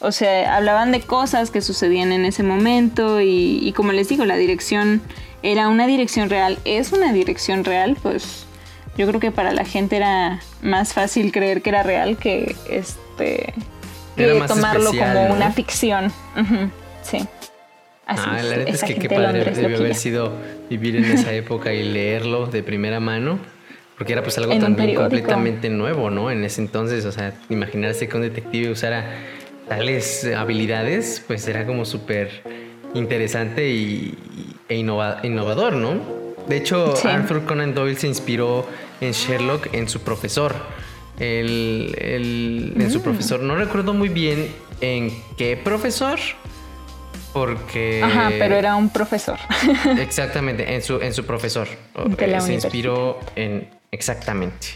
o 0.00 0.12
sea, 0.12 0.56
hablaban 0.56 0.92
de 0.92 1.00
cosas 1.00 1.50
que 1.50 1.60
sucedían 1.60 2.12
en 2.12 2.24
ese 2.24 2.42
momento 2.42 3.20
y, 3.20 3.60
y 3.62 3.72
como 3.72 3.92
les 3.92 4.08
digo, 4.08 4.24
la 4.24 4.36
dirección 4.36 5.02
era 5.42 5.68
una 5.68 5.86
dirección 5.86 6.28
real, 6.28 6.58
es 6.64 6.92
una 6.92 7.12
dirección 7.12 7.64
real, 7.64 7.96
pues 8.02 8.46
yo 8.96 9.06
creo 9.06 9.20
que 9.20 9.30
para 9.30 9.52
la 9.52 9.64
gente 9.64 9.96
era 9.96 10.40
más 10.62 10.92
fácil 10.92 11.30
creer 11.30 11.62
que 11.62 11.70
era 11.70 11.82
real 11.82 12.16
que 12.16 12.56
este 12.68 13.54
que 14.16 14.44
tomarlo 14.48 14.90
como 14.90 15.26
una 15.32 15.52
ficción. 15.52 16.12
Sí. 17.02 17.28
Así 18.06 18.22
ah, 18.24 18.40
la 18.40 18.48
verdad 18.48 18.68
es 18.68 18.84
que 18.84 18.94
qué 18.94 19.08
padre 19.08 19.44
debió 19.44 19.78
haber 19.78 19.94
sido 19.96 20.32
vivir 20.70 20.96
en 20.96 21.04
esa 21.06 21.32
época 21.32 21.72
y 21.72 21.82
leerlo 21.82 22.46
de 22.46 22.62
primera 22.62 23.00
mano. 23.00 23.38
Porque 23.98 24.12
era 24.12 24.22
pues 24.22 24.36
algo 24.38 24.56
también 24.58 24.94
completamente 24.94 25.70
nuevo, 25.70 26.10
¿no? 26.10 26.30
En 26.30 26.44
ese 26.44 26.60
entonces, 26.60 27.04
o 27.06 27.12
sea, 27.12 27.32
imaginarse 27.48 28.08
que 28.08 28.16
un 28.16 28.22
detective 28.22 28.70
usara 28.70 29.06
tales 29.68 30.24
habilidades, 30.36 31.24
pues 31.26 31.48
era 31.48 31.66
como 31.66 31.84
súper 31.84 32.42
interesante 32.94 33.68
y, 33.68 34.14
e 34.68 34.76
innovador, 34.76 35.74
¿no? 35.74 35.94
De 36.48 36.56
hecho, 36.56 36.94
Arthur 37.04 37.44
Conan 37.44 37.74
Doyle 37.74 37.96
se 37.96 38.06
inspiró 38.06 38.66
en 39.00 39.12
Sherlock 39.12 39.74
en 39.74 39.88
su 39.88 40.00
profesor. 40.00 40.54
El, 41.18 42.74
En 42.78 42.90
su 42.90 42.98
mm. 42.98 43.02
profesor, 43.02 43.40
no 43.40 43.56
recuerdo 43.56 43.94
muy 43.94 44.08
bien 44.08 44.48
en 44.80 45.10
qué 45.36 45.56
profesor, 45.56 46.18
porque... 47.36 48.00
Ajá, 48.02 48.30
pero 48.38 48.56
era 48.56 48.76
un 48.76 48.88
profesor. 48.88 49.38
Exactamente, 49.98 50.74
en 50.74 50.80
su, 50.80 51.02
en 51.02 51.12
su 51.12 51.26
profesor. 51.26 51.68
Eh, 52.18 52.40
se 52.40 52.54
inspiró 52.54 53.20
en... 53.36 53.68
Exactamente. 53.92 54.68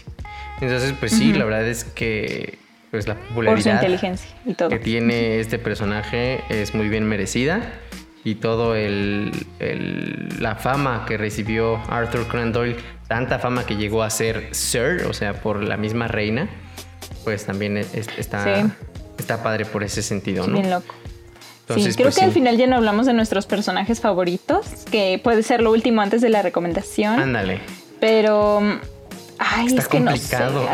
Entonces, 0.61 0.93
pues 0.99 1.11
sí, 1.11 1.33
la 1.33 1.45
verdad 1.45 1.67
es 1.67 1.83
que 1.83 2.59
pues 2.91 3.07
la 3.07 3.15
popularidad 3.15 3.75
inteligencia 3.75 4.29
y 4.45 4.53
todo. 4.53 4.69
que 4.69 4.77
tiene 4.77 5.39
este 5.39 5.57
personaje 5.57 6.43
es 6.49 6.75
muy 6.75 6.87
bien 6.87 7.05
merecida 7.05 7.73
y 8.23 8.35
todo 8.35 8.75
el, 8.75 9.31
la 10.39 10.55
fama 10.55 11.05
que 11.07 11.17
recibió 11.17 11.77
Arthur 11.89 12.27
Conan 12.27 12.51
Doyle, 12.51 12.75
tanta 13.07 13.39
fama 13.39 13.65
que 13.65 13.75
llegó 13.75 14.03
a 14.03 14.11
ser 14.11 14.49
Sir, 14.51 15.07
o 15.09 15.13
sea, 15.13 15.33
por 15.33 15.63
la 15.63 15.77
misma 15.77 16.07
reina, 16.07 16.47
pues 17.23 17.43
también 17.43 17.77
está, 17.77 18.69
está 19.17 19.41
padre 19.41 19.65
por 19.65 19.83
ese 19.83 20.03
sentido, 20.03 20.45
¿no? 20.45 20.53
Bien 20.53 20.69
loco. 20.69 20.93
Sí, 21.75 21.93
creo 21.93 22.05
pues 22.05 22.15
que 22.15 22.23
al 22.23 22.31
final 22.31 22.57
ya 22.57 22.67
no 22.67 22.75
hablamos 22.75 23.05
de 23.05 23.13
nuestros 23.13 23.45
personajes 23.45 24.01
favoritos, 24.01 24.65
que 24.91 25.19
puede 25.23 25.43
ser 25.43 25.61
lo 25.61 25.71
último 25.71 26.01
antes 26.01 26.21
de 26.21 26.29
la 26.29 26.41
recomendación. 26.41 27.19
Ándale. 27.19 27.61
Pero 27.99 28.61
Ay, 29.43 29.67
está 29.67 29.85
complicado. 29.85 30.67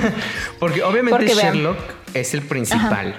Porque 0.58 0.82
obviamente 0.82 1.28
Sherlock 1.28 1.78
es 2.14 2.34
el 2.34 2.42
principal. 2.42 3.14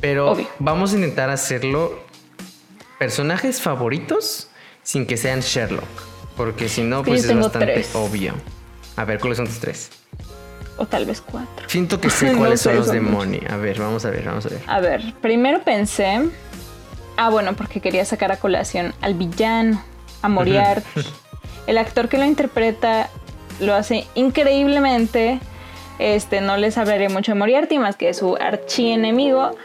Pero 0.00 0.36
vamos 0.58 0.92
a 0.92 0.96
intentar 0.96 1.30
hacerlo 1.30 1.98
personajes 2.98 3.60
favoritos 3.60 4.48
sin 4.82 5.06
que 5.06 5.16
sean 5.18 5.40
Sherlock. 5.40 5.84
Porque 6.36 6.68
si 6.68 6.82
no, 6.82 7.04
pues 7.04 7.24
es 7.24 7.36
bastante 7.36 7.86
obvio. 7.92 8.34
A 8.96 9.04
ver, 9.04 9.20
¿cuáles 9.20 9.36
son 9.36 9.46
tus 9.46 9.60
tres? 9.60 9.90
O 10.76 10.86
tal 10.86 11.06
vez 11.06 11.20
cuatro. 11.20 11.68
Siento 11.68 12.00
que 12.00 12.10
sé 12.10 12.32
cuáles 12.36 12.60
son 12.60 12.76
los 12.76 12.90
de 12.90 13.00
Money. 13.00 13.42
A 13.48 13.56
ver, 13.56 13.78
vamos 13.78 14.04
a 14.04 14.10
ver, 14.10 14.24
vamos 14.24 14.46
a 14.46 14.48
ver. 14.48 14.62
A 14.66 14.80
ver, 14.80 15.14
primero 15.20 15.62
pensé. 15.62 16.28
Ah, 17.16 17.30
bueno, 17.30 17.54
porque 17.54 17.80
quería 17.80 18.04
sacar 18.04 18.32
a 18.32 18.38
colación 18.38 18.92
al 19.00 19.14
villano, 19.14 19.82
a 20.22 20.28
Moriarty. 20.28 20.86
El 21.66 21.78
actor 21.78 22.08
que 22.08 22.18
lo 22.18 22.24
interpreta 22.24 23.08
lo 23.60 23.74
hace 23.74 24.06
increíblemente. 24.14 25.40
Este, 25.98 26.40
no 26.40 26.56
les 26.56 26.76
hablaré 26.76 27.08
mucho 27.08 27.32
de 27.32 27.38
Moriarty, 27.38 27.78
más 27.78 27.96
que 27.96 28.06
de 28.06 28.14
su 28.14 28.36
archienemigo 28.36 29.56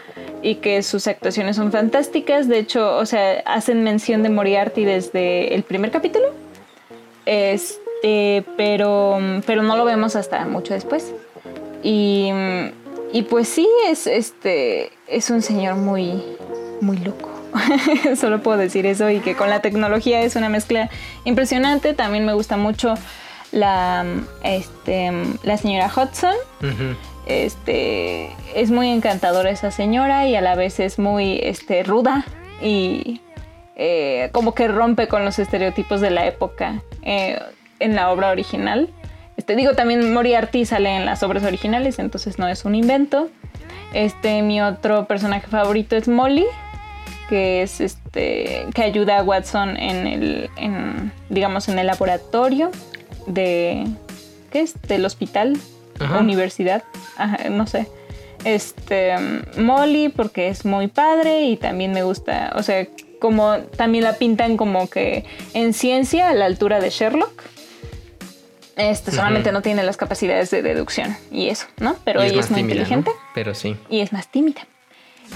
y 0.41 0.55
que 0.55 0.83
sus 0.83 1.07
actuaciones 1.07 1.55
son 1.55 1.71
fantásticas. 1.71 2.47
De 2.47 2.59
hecho, 2.59 2.97
o 2.97 3.05
sea, 3.05 3.41
hacen 3.45 3.83
mención 3.83 4.21
de 4.23 4.29
Moriarty 4.29 4.85
desde 4.85 5.55
el 5.55 5.63
primer 5.63 5.91
capítulo. 5.91 6.27
Este, 7.25 7.88
pero, 8.01 9.19
pero 9.45 9.63
no 9.63 9.77
lo 9.77 9.85
vemos 9.85 10.15
hasta 10.15 10.45
mucho 10.45 10.73
después. 10.73 11.13
Y, 11.83 12.29
y 13.11 13.23
pues 13.23 13.47
sí, 13.47 13.67
es, 13.87 14.07
este, 14.07 14.91
es 15.07 15.29
un 15.29 15.41
señor 15.41 15.75
muy, 15.75 16.23
muy 16.81 16.97
loco. 16.97 17.29
Solo 18.15 18.41
puedo 18.41 18.57
decir 18.57 18.85
eso 18.85 19.09
y 19.09 19.19
que 19.19 19.35
con 19.35 19.49
la 19.49 19.61
tecnología 19.61 20.21
es 20.21 20.35
una 20.35 20.49
mezcla 20.49 20.89
impresionante. 21.25 21.93
También 21.93 22.25
me 22.25 22.33
gusta 22.33 22.57
mucho 22.57 22.95
la, 23.51 24.05
este, 24.43 25.11
la 25.43 25.57
señora 25.57 25.87
Hudson. 25.87 26.35
Este, 27.25 28.35
es 28.55 28.71
muy 28.71 28.89
encantadora 28.89 29.51
esa 29.51 29.71
señora 29.71 30.27
y 30.27 30.35
a 30.35 30.41
la 30.41 30.55
vez 30.55 30.79
es 30.79 30.97
muy 30.97 31.39
este, 31.43 31.83
ruda 31.83 32.25
y 32.61 33.21
eh, 33.75 34.29
como 34.31 34.55
que 34.55 34.67
rompe 34.67 35.07
con 35.07 35.23
los 35.23 35.37
estereotipos 35.37 36.01
de 36.01 36.09
la 36.09 36.25
época 36.25 36.81
eh, 37.03 37.39
en 37.79 37.95
la 37.95 38.11
obra 38.11 38.29
original. 38.31 38.89
Este, 39.37 39.55
digo, 39.55 39.73
también 39.73 40.13
Moriarty 40.13 40.65
sale 40.65 40.95
en 40.95 41.05
las 41.05 41.23
obras 41.23 41.43
originales, 41.43 41.99
entonces 41.99 42.39
no 42.39 42.47
es 42.47 42.65
un 42.65 42.75
invento. 42.75 43.29
Este, 43.93 44.41
mi 44.41 44.61
otro 44.61 45.05
personaje 45.05 45.47
favorito 45.47 45.95
es 45.95 46.07
Molly, 46.07 46.45
que 47.29 47.61
es 47.61 47.79
este, 47.79 48.65
que 48.73 48.83
ayuda 48.83 49.19
a 49.19 49.23
Watson 49.23 49.77
en 49.77 50.07
el, 50.07 50.49
en, 50.57 51.11
digamos, 51.29 51.69
en 51.69 51.79
el 51.79 51.87
laboratorio 51.87 52.71
de, 53.27 53.87
¿qué 54.51 54.61
es? 54.61 54.81
Del 54.81 55.05
hospital, 55.05 55.57
universidad, 56.19 56.83
no 57.49 57.67
sé. 57.67 57.87
Este, 58.45 59.15
Molly, 59.57 60.09
porque 60.09 60.47
es 60.47 60.65
muy 60.65 60.87
padre 60.87 61.43
y 61.43 61.57
también 61.57 61.91
me 61.91 62.03
gusta, 62.03 62.53
o 62.55 62.63
sea, 62.63 62.87
como 63.19 63.57
también 63.75 64.03
la 64.03 64.13
pintan 64.13 64.57
como 64.57 64.89
que 64.89 65.25
en 65.53 65.73
ciencia 65.73 66.29
a 66.29 66.33
la 66.33 66.45
altura 66.45 66.79
de 66.79 66.89
Sherlock. 66.89 67.43
Este, 68.79 69.11
solamente 69.11 69.51
no 69.51 69.61
tiene 69.61 69.83
las 69.83 69.97
capacidades 69.97 70.51
de 70.51 70.61
deducción 70.61 71.17
y 71.31 71.49
eso, 71.49 71.67
¿no? 71.79 71.97
Pero 72.05 72.21
ella 72.21 72.39
es, 72.39 72.49
muy 72.49 72.61
inteligente. 72.61 73.11
Pero 73.35 73.53
sí. 73.53 73.75
Y 73.89 73.99
es 73.99 74.13
más 74.13 74.29
tímida. 74.29 74.61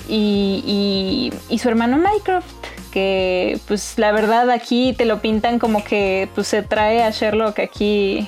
Y, 0.07 1.31
y, 1.49 1.59
su 1.59 1.67
hermano 1.67 1.97
Mycroft, 1.97 2.45
que 2.91 3.59
pues 3.67 3.95
la 3.97 4.11
verdad 4.13 4.49
aquí 4.49 4.93
te 4.97 5.05
lo 5.05 5.19
pintan 5.21 5.59
como 5.59 5.83
que 5.83 6.29
pues 6.33 6.47
se 6.47 6.63
trae 6.63 7.03
a 7.03 7.11
Sherlock 7.11 7.59
aquí 7.59 8.27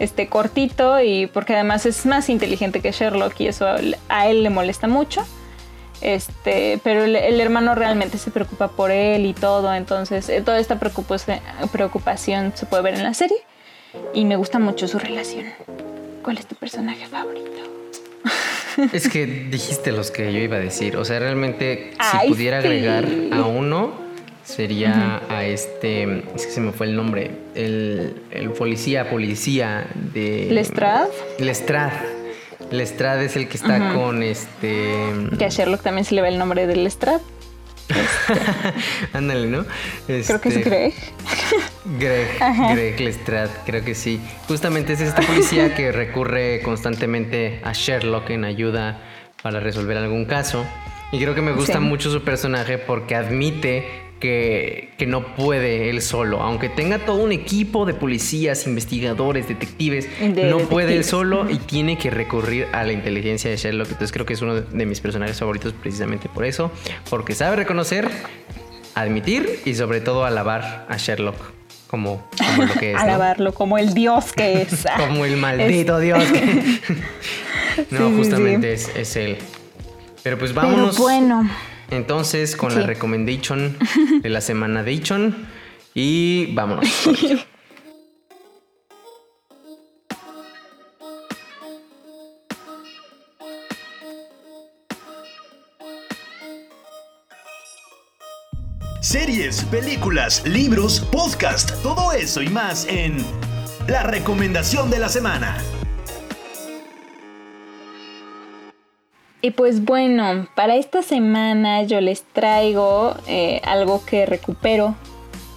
este 0.00 0.28
cortito 0.28 1.00
y 1.00 1.28
porque 1.28 1.54
además 1.54 1.86
es 1.86 2.04
más 2.04 2.28
inteligente 2.28 2.80
que 2.80 2.92
Sherlock 2.92 3.40
y 3.40 3.46
eso 3.46 3.66
a 4.08 4.26
él 4.28 4.42
le 4.42 4.50
molesta 4.50 4.88
mucho. 4.88 5.24
Este, 6.00 6.80
pero 6.84 7.04
el, 7.04 7.40
hermano 7.40 7.74
realmente 7.74 8.18
se 8.18 8.30
preocupa 8.30 8.68
por 8.68 8.90
él 8.90 9.24
y 9.24 9.34
todo, 9.34 9.72
entonces 9.72 10.28
eh, 10.28 10.42
toda 10.42 10.60
esta 10.60 10.78
preocupación 10.78 12.52
se 12.54 12.66
puede 12.66 12.82
ver 12.82 12.94
en 12.94 13.02
la 13.02 13.14
serie 13.14 13.38
y 14.14 14.24
me 14.24 14.36
gusta 14.36 14.58
mucho 14.58 14.88
su 14.88 14.98
relación. 14.98 15.46
¿Cuál 16.22 16.38
es 16.38 16.46
tu 16.46 16.54
personaje 16.54 17.06
favorito? 17.06 17.48
Es 18.92 19.08
que 19.08 19.26
dijiste 19.26 19.90
los 19.90 20.12
que 20.12 20.32
yo 20.32 20.38
iba 20.38 20.56
a 20.56 20.60
decir. 20.60 20.96
O 20.96 21.04
sea, 21.04 21.18
realmente, 21.18 21.94
si 22.00 22.28
pudiera 22.28 22.58
agregar 22.58 23.08
a 23.32 23.44
uno, 23.44 23.92
sería 24.44 25.20
a 25.28 25.44
este. 25.44 26.22
Es 26.34 26.46
que 26.46 26.52
se 26.52 26.60
me 26.60 26.72
fue 26.72 26.86
el 26.86 26.94
nombre. 26.94 27.30
El, 27.54 28.14
policía, 28.56 29.10
policía 29.10 29.88
de. 29.94 30.48
¿Lestrade? 30.50 31.10
Lestrade. 31.40 32.18
Lestrade 32.70 33.24
es 33.24 33.36
el 33.36 33.48
que 33.48 33.56
está 33.56 33.94
con 33.94 34.22
este. 34.22 34.92
Que 35.38 35.44
a 35.44 35.48
Sherlock 35.48 35.82
también 35.82 36.04
se 36.04 36.14
le 36.14 36.22
ve 36.22 36.28
el 36.28 36.38
nombre 36.38 36.66
de 36.66 36.76
Lestrade. 36.76 37.22
Ándale, 39.12 39.46
¿no? 39.46 39.64
Creo 40.06 40.40
que 40.40 40.48
es 40.48 40.56
este, 40.56 40.62
Greg. 40.62 40.94
Greg, 41.98 42.28
Greg 42.72 43.00
Lestrade, 43.00 43.50
creo 43.64 43.84
que 43.84 43.94
sí. 43.94 44.20
Justamente 44.46 44.92
es 44.92 45.00
esta 45.00 45.22
policía 45.22 45.74
que 45.76 45.92
recurre 45.92 46.60
constantemente 46.62 47.60
a 47.64 47.72
Sherlock 47.72 48.30
en 48.30 48.44
ayuda 48.44 49.00
para 49.42 49.60
resolver 49.60 49.96
algún 49.96 50.24
caso. 50.24 50.66
Y 51.12 51.18
creo 51.18 51.34
que 51.34 51.42
me 51.42 51.52
gusta 51.52 51.80
mucho 51.80 52.10
su 52.10 52.22
personaje 52.22 52.76
porque 52.76 53.14
admite 53.14 54.07
que, 54.18 54.94
no 55.06 55.34
puede 55.34 55.90
él 55.90 56.02
solo. 56.02 56.40
Aunque 56.40 56.68
tenga 56.68 56.98
todo 56.98 57.22
un 57.22 57.32
equipo 57.32 57.86
de 57.86 57.94
policías, 57.94 58.66
investigadores, 58.66 59.48
detectives, 59.48 60.08
no 60.20 60.58
puede 60.58 60.96
él 60.96 61.04
solo 61.04 61.48
y 61.50 61.58
tiene 61.66 61.98
que 61.98 62.10
recurrir 62.10 62.66
a 62.72 62.84
la 62.84 62.92
inteligencia 62.92 63.50
de 63.50 63.56
Sherlock. 63.56 63.88
Entonces 63.88 64.12
creo 64.12 64.26
que 64.26 64.34
es 64.34 64.42
uno 64.42 64.60
de 64.60 64.86
mis 64.86 65.00
personajes 65.00 65.38
favoritos 65.38 65.72
precisamente 65.72 66.28
por 66.28 66.44
eso. 66.44 66.70
Porque 67.08 67.34
sabe 67.34 67.56
reconocer, 67.56 68.08
admitir 68.94 69.60
y 69.64 69.74
sobre 69.74 70.00
todo 70.00 70.24
alabar 70.24 70.86
a 70.88 70.96
Sherlock. 70.96 71.36
Como, 71.88 72.22
lo 72.58 72.74
que 72.78 72.92
es. 72.92 72.98
Alabarlo 72.98 73.54
como 73.54 73.78
el 73.78 73.94
dios 73.94 74.34
que 74.34 74.60
es. 74.60 74.86
como 74.98 75.24
el 75.24 75.38
maldito 75.38 75.98
dios. 76.00 76.22
no, 77.90 78.10
justamente 78.10 78.74
Es, 78.74 78.94
es 78.94 79.16
él. 79.16 79.38
Pero 80.22 80.38
pues 80.38 80.52
vámonos. 80.52 80.98
bueno. 80.98 81.48
Entonces, 81.90 82.54
con 82.56 82.74
la 82.74 82.86
recommendation 82.86 83.76
de 84.22 84.28
la 84.28 84.40
semana 84.40 84.82
de 84.82 84.92
Ichon 84.92 85.34
y 85.94 86.54
vámonos. 86.54 86.86
Series, 99.00 99.64
películas, 99.64 100.46
libros, 100.46 101.00
podcast, 101.00 101.82
todo 101.82 102.12
eso 102.12 102.42
y 102.42 102.48
más 102.48 102.86
en 102.90 103.24
la 103.86 104.02
recomendación 104.02 104.90
de 104.90 104.98
la 104.98 105.08
semana. 105.08 105.56
Y 109.40 109.52
pues 109.52 109.84
bueno, 109.84 110.48
para 110.54 110.76
esta 110.76 111.02
semana 111.02 111.84
yo 111.84 112.00
les 112.00 112.22
traigo 112.22 113.14
eh, 113.28 113.60
algo 113.64 114.04
que 114.04 114.26
recupero 114.26 114.96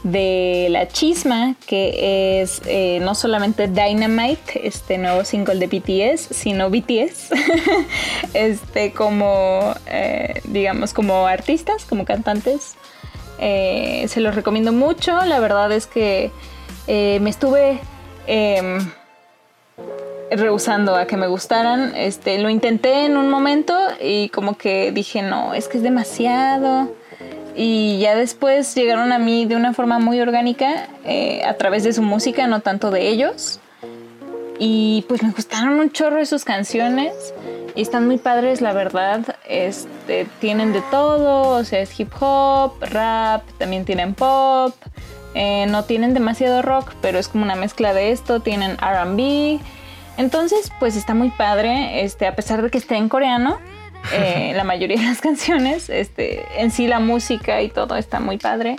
de 0.03 0.67
La 0.69 0.87
Chisma, 0.87 1.55
que 1.65 2.41
es 2.41 2.61
eh, 2.65 2.99
no 3.01 3.15
solamente 3.15 3.67
Dynamite, 3.67 4.67
este 4.67 4.99
nuevo 4.99 5.23
single 5.25 5.55
de 5.55 5.67
BTS, 5.67 6.27
sino 6.31 6.69
BTS, 6.69 7.31
este 8.35 8.93
como, 8.93 9.73
eh, 9.87 10.41
digamos, 10.45 10.93
como 10.93 11.25
artistas, 11.25 11.85
como 11.85 12.05
cantantes. 12.05 12.75
se 13.39 14.19
los 14.19 14.35
recomiendo 14.35 14.71
mucho, 14.71 15.25
la 15.25 15.39
verdad 15.39 15.71
es 15.71 15.87
que 15.87 16.31
me 16.87 17.29
estuve 17.29 17.79
em, 18.27 18.79
rehusando 20.31 20.95
a 20.95 21.05
que 21.05 21.17
me 21.17 21.27
gustaran. 21.27 21.93
Este, 21.95 22.39
lo 22.39 22.49
intenté 22.49 23.05
en 23.05 23.17
un 23.17 23.29
momento 23.29 23.77
y 24.01 24.29
como 24.29 24.57
que 24.57 24.91
dije, 24.91 25.21
no, 25.21 25.53
es 25.53 25.67
que 25.67 25.77
es 25.77 25.83
demasiado. 25.83 26.93
Y 27.55 27.99
ya 27.99 28.15
después 28.15 28.73
llegaron 28.75 29.11
a 29.11 29.19
mí 29.19 29.45
de 29.45 29.55
una 29.55 29.73
forma 29.73 29.99
muy 29.99 30.21
orgánica, 30.21 30.87
eh, 31.03 31.43
a 31.45 31.55
través 31.55 31.83
de 31.83 31.91
su 31.91 32.01
música, 32.01 32.47
no 32.47 32.61
tanto 32.61 32.91
de 32.91 33.09
ellos. 33.09 33.59
Y 34.57 35.05
pues 35.07 35.23
me 35.23 35.31
gustaron 35.31 35.79
un 35.79 35.91
chorro 35.91 36.17
de 36.17 36.25
sus 36.25 36.45
canciones. 36.45 37.33
Y 37.75 37.81
están 37.81 38.05
muy 38.05 38.17
padres, 38.17 38.61
la 38.61 38.73
verdad. 38.73 39.35
Este, 39.47 40.27
tienen 40.39 40.73
de 40.73 40.81
todo, 40.91 41.57
o 41.57 41.63
sea, 41.63 41.79
es 41.79 41.99
hip 41.99 42.11
hop, 42.19 42.73
rap, 42.81 43.43
también 43.57 43.85
tienen 43.85 44.13
pop. 44.13 44.75
Eh, 45.33 45.65
no 45.69 45.83
tienen 45.85 46.13
demasiado 46.13 46.61
rock, 46.61 46.93
pero 47.01 47.17
es 47.17 47.27
como 47.27 47.43
una 47.43 47.55
mezcla 47.55 47.93
de 47.93 48.11
esto. 48.11 48.41
Tienen 48.41 48.77
RB 48.77 49.59
entonces, 50.17 50.71
pues 50.79 50.95
está 50.95 51.13
muy 51.13 51.29
padre, 51.31 52.03
este, 52.03 52.27
a 52.27 52.35
pesar 52.35 52.61
de 52.61 52.69
que 52.69 52.77
esté 52.77 52.95
en 52.95 53.09
coreano, 53.09 53.59
eh, 54.13 54.53
la 54.55 54.63
mayoría 54.63 54.97
de 54.97 55.05
las 55.05 55.21
canciones, 55.21 55.89
este, 55.89 56.43
en 56.57 56.71
sí 56.71 56.87
la 56.87 56.99
música 56.99 57.61
y 57.61 57.69
todo 57.69 57.95
está 57.95 58.19
muy 58.19 58.37
padre. 58.37 58.75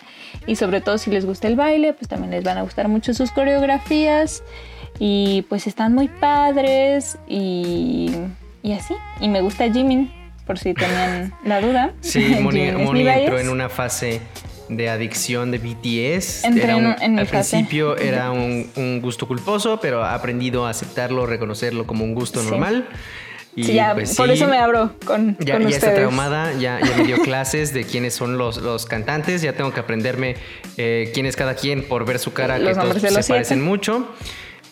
Y 0.46 0.56
sobre 0.56 0.80
todo 0.80 0.98
si 0.98 1.10
les 1.10 1.24
gusta 1.24 1.48
el 1.48 1.56
baile, 1.56 1.92
pues 1.92 2.08
también 2.08 2.32
les 2.32 2.42
van 2.42 2.58
a 2.58 2.62
gustar 2.62 2.88
mucho 2.88 3.14
sus 3.14 3.30
coreografías. 3.30 4.42
Y 4.98 5.46
pues 5.48 5.66
están 5.66 5.94
muy 5.94 6.08
padres 6.08 7.18
y, 7.26 8.12
y 8.62 8.72
así. 8.72 8.94
Y 9.20 9.28
me 9.28 9.40
gusta 9.40 9.70
Jimin, 9.72 10.12
por 10.46 10.58
si 10.58 10.74
tenían 10.74 11.32
la 11.44 11.60
duda. 11.60 11.92
Sí, 12.00 12.36
Moni, 12.40 12.72
Moni 12.72 13.06
entró 13.06 13.38
en 13.38 13.48
una 13.48 13.68
fase 13.68 14.20
de 14.76 14.88
adicción 14.88 15.50
de 15.50 15.58
BTS. 15.58 16.44
al 16.44 17.26
principio 17.26 17.96
era 17.98 18.30
un, 18.30 19.00
gusto 19.00 19.26
culposo, 19.26 19.78
pero 19.80 20.04
ha 20.04 20.14
aprendido 20.14 20.66
a 20.66 20.70
aceptarlo, 20.70 21.26
reconocerlo 21.26 21.86
como 21.86 22.04
un 22.04 22.14
gusto 22.14 22.42
normal. 22.42 22.88
Y 23.54 23.64
ya, 23.74 23.92
pues 23.94 24.16
por 24.16 24.30
eso 24.30 24.48
me 24.48 24.56
abro 24.56 24.94
con, 25.04 25.36
ya, 25.38 25.58
ya 25.58 25.68
está 25.68 25.94
traumada, 25.94 26.54
ya, 26.54 26.80
me 26.96 27.04
dio 27.04 27.18
clases 27.22 27.74
de 27.74 27.84
quiénes 27.84 28.14
son 28.14 28.38
los, 28.38 28.56
los 28.56 28.86
cantantes, 28.86 29.42
ya 29.42 29.52
tengo 29.52 29.74
que 29.74 29.80
aprenderme 29.80 30.36
eh, 30.78 31.10
quién 31.12 31.26
es 31.26 31.36
cada 31.36 31.54
quien 31.54 31.86
por 31.86 32.06
ver 32.06 32.18
su 32.18 32.32
cara, 32.32 32.58
que 32.58 32.74
todos 32.74 33.02
se 33.02 33.32
parecen 33.32 33.62
mucho. 33.62 34.08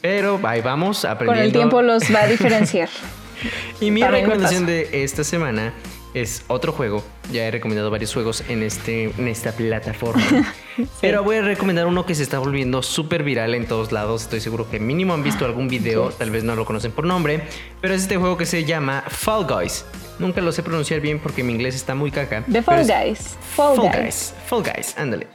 Pero 0.00 0.40
ahí 0.44 0.62
vamos 0.62 1.04
aprendiendo. 1.04 1.42
Con 1.42 1.44
el 1.44 1.52
tiempo 1.52 1.82
los 1.82 2.14
va 2.14 2.22
a 2.22 2.26
diferenciar. 2.26 2.88
y 3.80 3.90
mi 3.90 4.02
recomendación 4.02 4.64
de 4.64 4.88
esta 5.04 5.24
semana 5.24 5.74
es 6.14 6.44
otro 6.48 6.72
juego. 6.72 7.04
Ya 7.32 7.46
he 7.46 7.50
recomendado 7.50 7.90
varios 7.90 8.12
juegos 8.12 8.44
en, 8.48 8.62
este, 8.62 9.04
en 9.04 9.28
esta 9.28 9.52
plataforma. 9.52 10.54
Pero 11.00 11.22
voy 11.22 11.36
a 11.36 11.42
recomendar 11.42 11.86
uno 11.86 12.06
que 12.06 12.14
se 12.14 12.22
está 12.22 12.38
volviendo 12.38 12.82
súper 12.82 13.22
viral 13.22 13.54
en 13.54 13.66
todos 13.66 13.92
lados. 13.92 14.22
Estoy 14.22 14.40
seguro 14.40 14.68
que 14.70 14.80
mínimo 14.80 15.14
han 15.14 15.22
visto 15.22 15.44
algún 15.44 15.68
video, 15.68 16.10
tal 16.10 16.30
vez 16.30 16.44
no 16.44 16.54
lo 16.56 16.64
conocen 16.64 16.92
por 16.92 17.04
nombre. 17.04 17.42
Pero 17.80 17.94
es 17.94 18.02
este 18.02 18.16
juego 18.16 18.36
que 18.36 18.46
se 18.46 18.64
llama 18.64 19.04
Fall 19.08 19.46
Guys. 19.46 19.84
Nunca 20.18 20.42
lo 20.42 20.52
sé 20.52 20.62
pronunciar 20.62 21.00
bien 21.00 21.18
porque 21.18 21.42
mi 21.42 21.52
inglés 21.52 21.74
está 21.74 21.94
muy 21.94 22.10
caca. 22.10 22.44
The 22.50 22.62
Fall 22.62 22.86
Guys. 22.86 23.38
Fall, 23.54 23.78
Guys. 23.78 24.34
Fall 24.46 24.62
Guys, 24.62 24.94
ándale. 24.98 25.26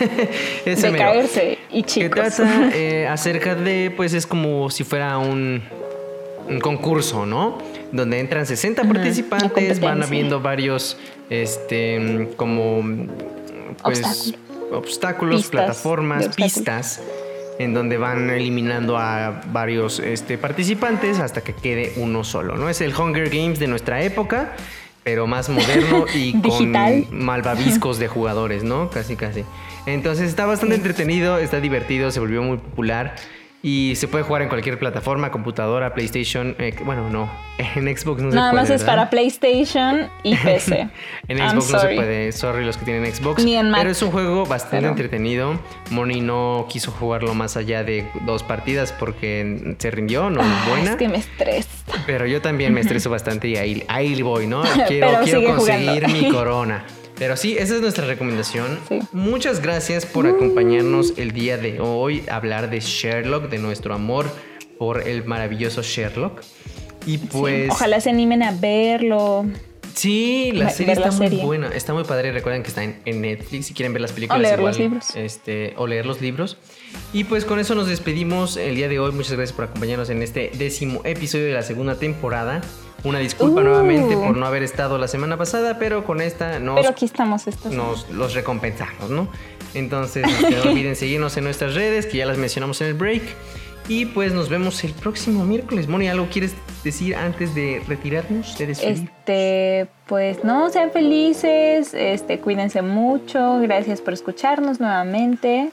de 0.64 0.92
caerse 0.96 1.58
y 1.70 1.82
chicos. 1.82 2.08
Que 2.08 2.30
trata 2.30 2.70
eh, 2.74 3.06
acerca 3.06 3.54
de, 3.54 3.92
pues 3.94 4.14
es 4.14 4.26
como 4.26 4.70
si 4.70 4.82
fuera 4.82 5.18
un, 5.18 5.62
un 6.50 6.60
concurso, 6.60 7.24
¿no? 7.24 7.58
donde 7.92 8.20
entran 8.20 8.46
60 8.46 8.84
participantes, 8.84 9.80
van 9.80 10.02
habiendo 10.02 10.40
varios, 10.40 10.96
este, 11.28 12.28
como, 12.36 12.82
pues, 13.82 14.34
obstáculos, 14.72 15.48
plataformas, 15.48 16.28
pistas, 16.36 17.00
en 17.58 17.74
donde 17.74 17.98
van 17.98 18.30
eliminando 18.30 18.96
a 18.96 19.42
varios 19.52 19.98
este, 19.98 20.38
participantes 20.38 21.18
hasta 21.18 21.42
que 21.42 21.52
quede 21.52 21.92
uno 21.96 22.24
solo, 22.24 22.56
¿no? 22.56 22.68
Es 22.68 22.80
el 22.80 22.94
Hunger 22.94 23.28
Games 23.28 23.58
de 23.58 23.66
nuestra 23.66 24.02
época, 24.02 24.52
pero 25.02 25.26
más 25.26 25.48
moderno 25.48 26.06
y 26.14 26.40
con 26.40 26.72
malvaviscos 27.10 27.98
de 27.98 28.08
jugadores, 28.08 28.62
¿no? 28.62 28.88
Casi, 28.90 29.16
casi. 29.16 29.44
Entonces 29.86 30.28
está 30.28 30.46
bastante 30.46 30.74
entretenido, 30.76 31.38
está 31.38 31.60
divertido, 31.60 32.10
se 32.10 32.20
volvió 32.20 32.42
muy 32.42 32.58
popular. 32.58 33.16
Y 33.62 33.94
se 33.96 34.08
puede 34.08 34.24
jugar 34.24 34.40
en 34.40 34.48
cualquier 34.48 34.78
plataforma, 34.78 35.30
computadora, 35.30 35.92
PlayStation. 35.92 36.56
Eh, 36.58 36.74
bueno, 36.84 37.10
no. 37.10 37.30
En 37.76 37.84
Xbox 37.94 38.22
no 38.22 38.30
se 38.30 38.36
puede. 38.36 38.36
Nada 38.36 38.52
más 38.54 38.70
es 38.70 38.82
para 38.84 39.10
PlayStation 39.10 40.08
y 40.22 40.34
PC. 40.44 40.88
en 41.28 41.38
Xbox 41.38 41.70
no 41.70 41.78
se 41.78 41.94
puede. 41.94 42.32
Sorry 42.32 42.64
los 42.64 42.78
que 42.78 42.86
tienen 42.86 43.12
Xbox. 43.12 43.44
Pero 43.44 43.90
es 43.90 44.00
un 44.00 44.10
juego 44.10 44.46
bastante 44.46 44.88
entretenido. 44.88 45.60
Moni 45.90 46.22
no 46.22 46.66
quiso 46.70 46.90
jugarlo 46.90 47.34
más 47.34 47.58
allá 47.58 47.84
de 47.84 48.06
dos 48.24 48.42
partidas 48.42 48.92
porque 48.92 49.76
se 49.78 49.90
rindió, 49.90 50.30
no 50.30 50.40
es 50.40 50.68
buena. 50.68 50.92
Es 50.92 50.96
que 50.96 51.08
me 51.08 51.18
estresa. 51.18 51.68
Pero 52.06 52.24
yo 52.26 52.40
también 52.40 52.72
me 52.72 52.80
estreso 52.80 53.10
bastante 53.10 53.48
y 53.48 53.56
ahí, 53.56 53.84
ahí 53.88 54.20
voy, 54.22 54.46
¿no? 54.46 54.62
Quiero, 54.88 55.20
quiero 55.22 55.44
conseguir 55.56 56.08
mi 56.08 56.30
corona. 56.30 56.84
Pero 57.20 57.36
sí, 57.36 57.58
esa 57.58 57.74
es 57.74 57.82
nuestra 57.82 58.06
recomendación. 58.06 58.78
Muchas 59.12 59.60
gracias 59.60 60.06
por 60.06 60.26
acompañarnos 60.26 61.12
el 61.18 61.32
día 61.32 61.58
de 61.58 61.78
hoy, 61.78 62.24
a 62.30 62.36
hablar 62.36 62.70
de 62.70 62.80
Sherlock, 62.80 63.50
de 63.50 63.58
nuestro 63.58 63.92
amor 63.92 64.34
por 64.78 65.06
el 65.06 65.26
maravilloso 65.26 65.82
Sherlock. 65.82 66.40
Y 67.04 67.18
pues. 67.18 67.70
ojalá 67.72 68.00
se 68.00 68.08
animen 68.08 68.42
a 68.42 68.52
verlo. 68.52 69.44
Sí, 69.92 70.52
la 70.54 70.70
serie 70.70 70.94
está 70.94 71.10
muy 71.10 71.28
buena, 71.28 71.68
está 71.68 71.92
muy 71.92 72.04
padre. 72.04 72.32
Recuerden 72.32 72.62
que 72.62 72.68
está 72.68 72.84
en, 72.84 73.20
Netflix 73.20 73.66
si 73.66 73.74
quieren 73.74 73.92
ver 73.92 74.00
las 74.00 74.12
películas. 74.12 74.40
O 74.40 74.42
leer 74.42 74.58
los 74.58 74.78
libros. 74.78 75.14
Este, 75.14 75.74
o 75.76 75.86
leer 75.86 76.06
los 76.06 76.22
libros. 76.22 76.56
Y 77.12 77.24
pues 77.24 77.44
con 77.44 77.58
eso 77.58 77.74
nos 77.74 77.86
despedimos 77.86 78.56
el 78.56 78.76
día 78.76 78.88
de 78.88 78.98
hoy. 78.98 79.12
Muchas 79.12 79.32
gracias 79.32 79.54
por 79.54 79.66
acompañarnos 79.66 80.08
en 80.08 80.22
este 80.22 80.52
décimo 80.56 81.02
episodio 81.04 81.44
de 81.44 81.52
la 81.52 81.62
segunda 81.64 81.96
temporada. 81.96 82.62
Una 83.04 83.18
disculpa 83.18 83.62
nuevamente 83.62 84.14
por 84.16 84.36
no 84.36 84.46
haber 84.46 84.62
estado 84.62 84.98
la 84.98 85.08
semana 85.08 85.36
pasada, 85.36 85.78
pero 85.78 86.04
con 86.04 86.20
esta 86.20 86.58
nos, 86.58 86.76
pero 86.76 86.90
aquí 86.90 87.06
estamos 87.06 87.44
nos 87.70 88.10
los 88.10 88.34
recompensamos, 88.34 89.10
¿no? 89.10 89.28
Entonces, 89.74 90.24
no 90.24 90.62
olviden 90.70 90.96
seguirnos 90.96 91.36
en 91.36 91.44
nuestras 91.44 91.74
redes, 91.74 92.06
que 92.06 92.18
ya 92.18 92.26
las 92.26 92.38
mencionamos 92.38 92.80
en 92.80 92.88
el 92.88 92.94
break. 92.94 93.22
Y 93.88 94.06
pues 94.06 94.32
nos 94.32 94.48
vemos 94.48 94.84
el 94.84 94.92
próximo 94.92 95.44
miércoles. 95.44 95.88
Moni, 95.88 96.08
¿algo 96.08 96.28
quieres 96.30 96.54
decir 96.84 97.16
antes 97.16 97.54
de 97.56 97.82
retirarnos, 97.88 98.56
de 98.56 98.70
Este, 98.70 99.88
pues 100.06 100.44
no, 100.44 100.70
sean 100.70 100.92
felices, 100.92 101.92
este, 101.94 102.38
cuídense 102.38 102.82
mucho, 102.82 103.58
gracias 103.60 104.00
por 104.00 104.12
escucharnos 104.12 104.78
nuevamente. 104.78 105.70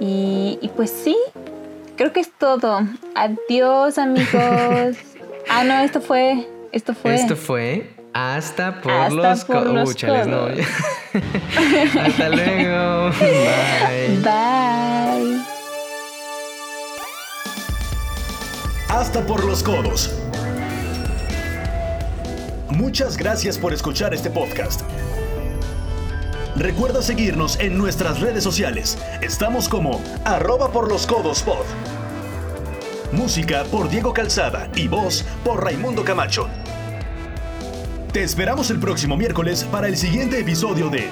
Y, 0.00 0.58
y 0.62 0.68
pues 0.74 0.90
sí, 0.90 1.16
creo 1.96 2.12
que 2.12 2.20
es 2.20 2.32
todo. 2.36 2.80
Adiós 3.14 3.98
amigos. 3.98 4.96
ah, 5.48 5.64
no, 5.64 5.80
esto 5.80 6.00
fue 6.00 6.46
esto 6.74 6.92
fue. 6.92 7.14
Esto 7.14 7.36
fue 7.36 7.88
hasta 8.12 8.80
por 8.80 9.12
los, 9.12 9.44
por 9.44 9.64
no. 9.64 9.84
hasta 12.00 12.28
luego. 12.30 13.10
Bye. 13.20 14.18
Bye. 14.24 15.40
Hasta 18.88 19.24
por 19.24 19.44
los 19.44 19.62
codos. 19.62 20.12
Muchas 22.70 23.16
gracias 23.16 23.56
por 23.56 23.72
escuchar 23.72 24.12
este 24.12 24.30
podcast. 24.30 24.80
Recuerda 26.56 27.02
seguirnos 27.02 27.56
en 27.60 27.78
nuestras 27.78 28.20
redes 28.20 28.42
sociales. 28.42 28.98
Estamos 29.20 29.68
como 29.68 30.00
arroba 30.24 30.72
por 30.72 30.88
los 30.88 31.06
codos 31.06 31.44
pod. 31.44 31.64
Música 33.12 33.64
por 33.64 33.88
Diego 33.88 34.12
Calzada 34.12 34.68
y 34.74 34.88
voz 34.88 35.24
por 35.44 35.62
Raimundo 35.62 36.04
Camacho. 36.04 36.48
Te 38.12 38.22
esperamos 38.22 38.70
el 38.70 38.78
próximo 38.78 39.16
miércoles 39.16 39.64
para 39.64 39.88
el 39.88 39.96
siguiente 39.96 40.40
episodio 40.40 40.88
de 40.88 41.08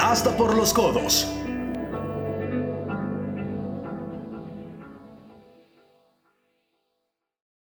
Hasta 0.00 0.36
por 0.36 0.56
los 0.56 0.72
Codos. 0.72 1.37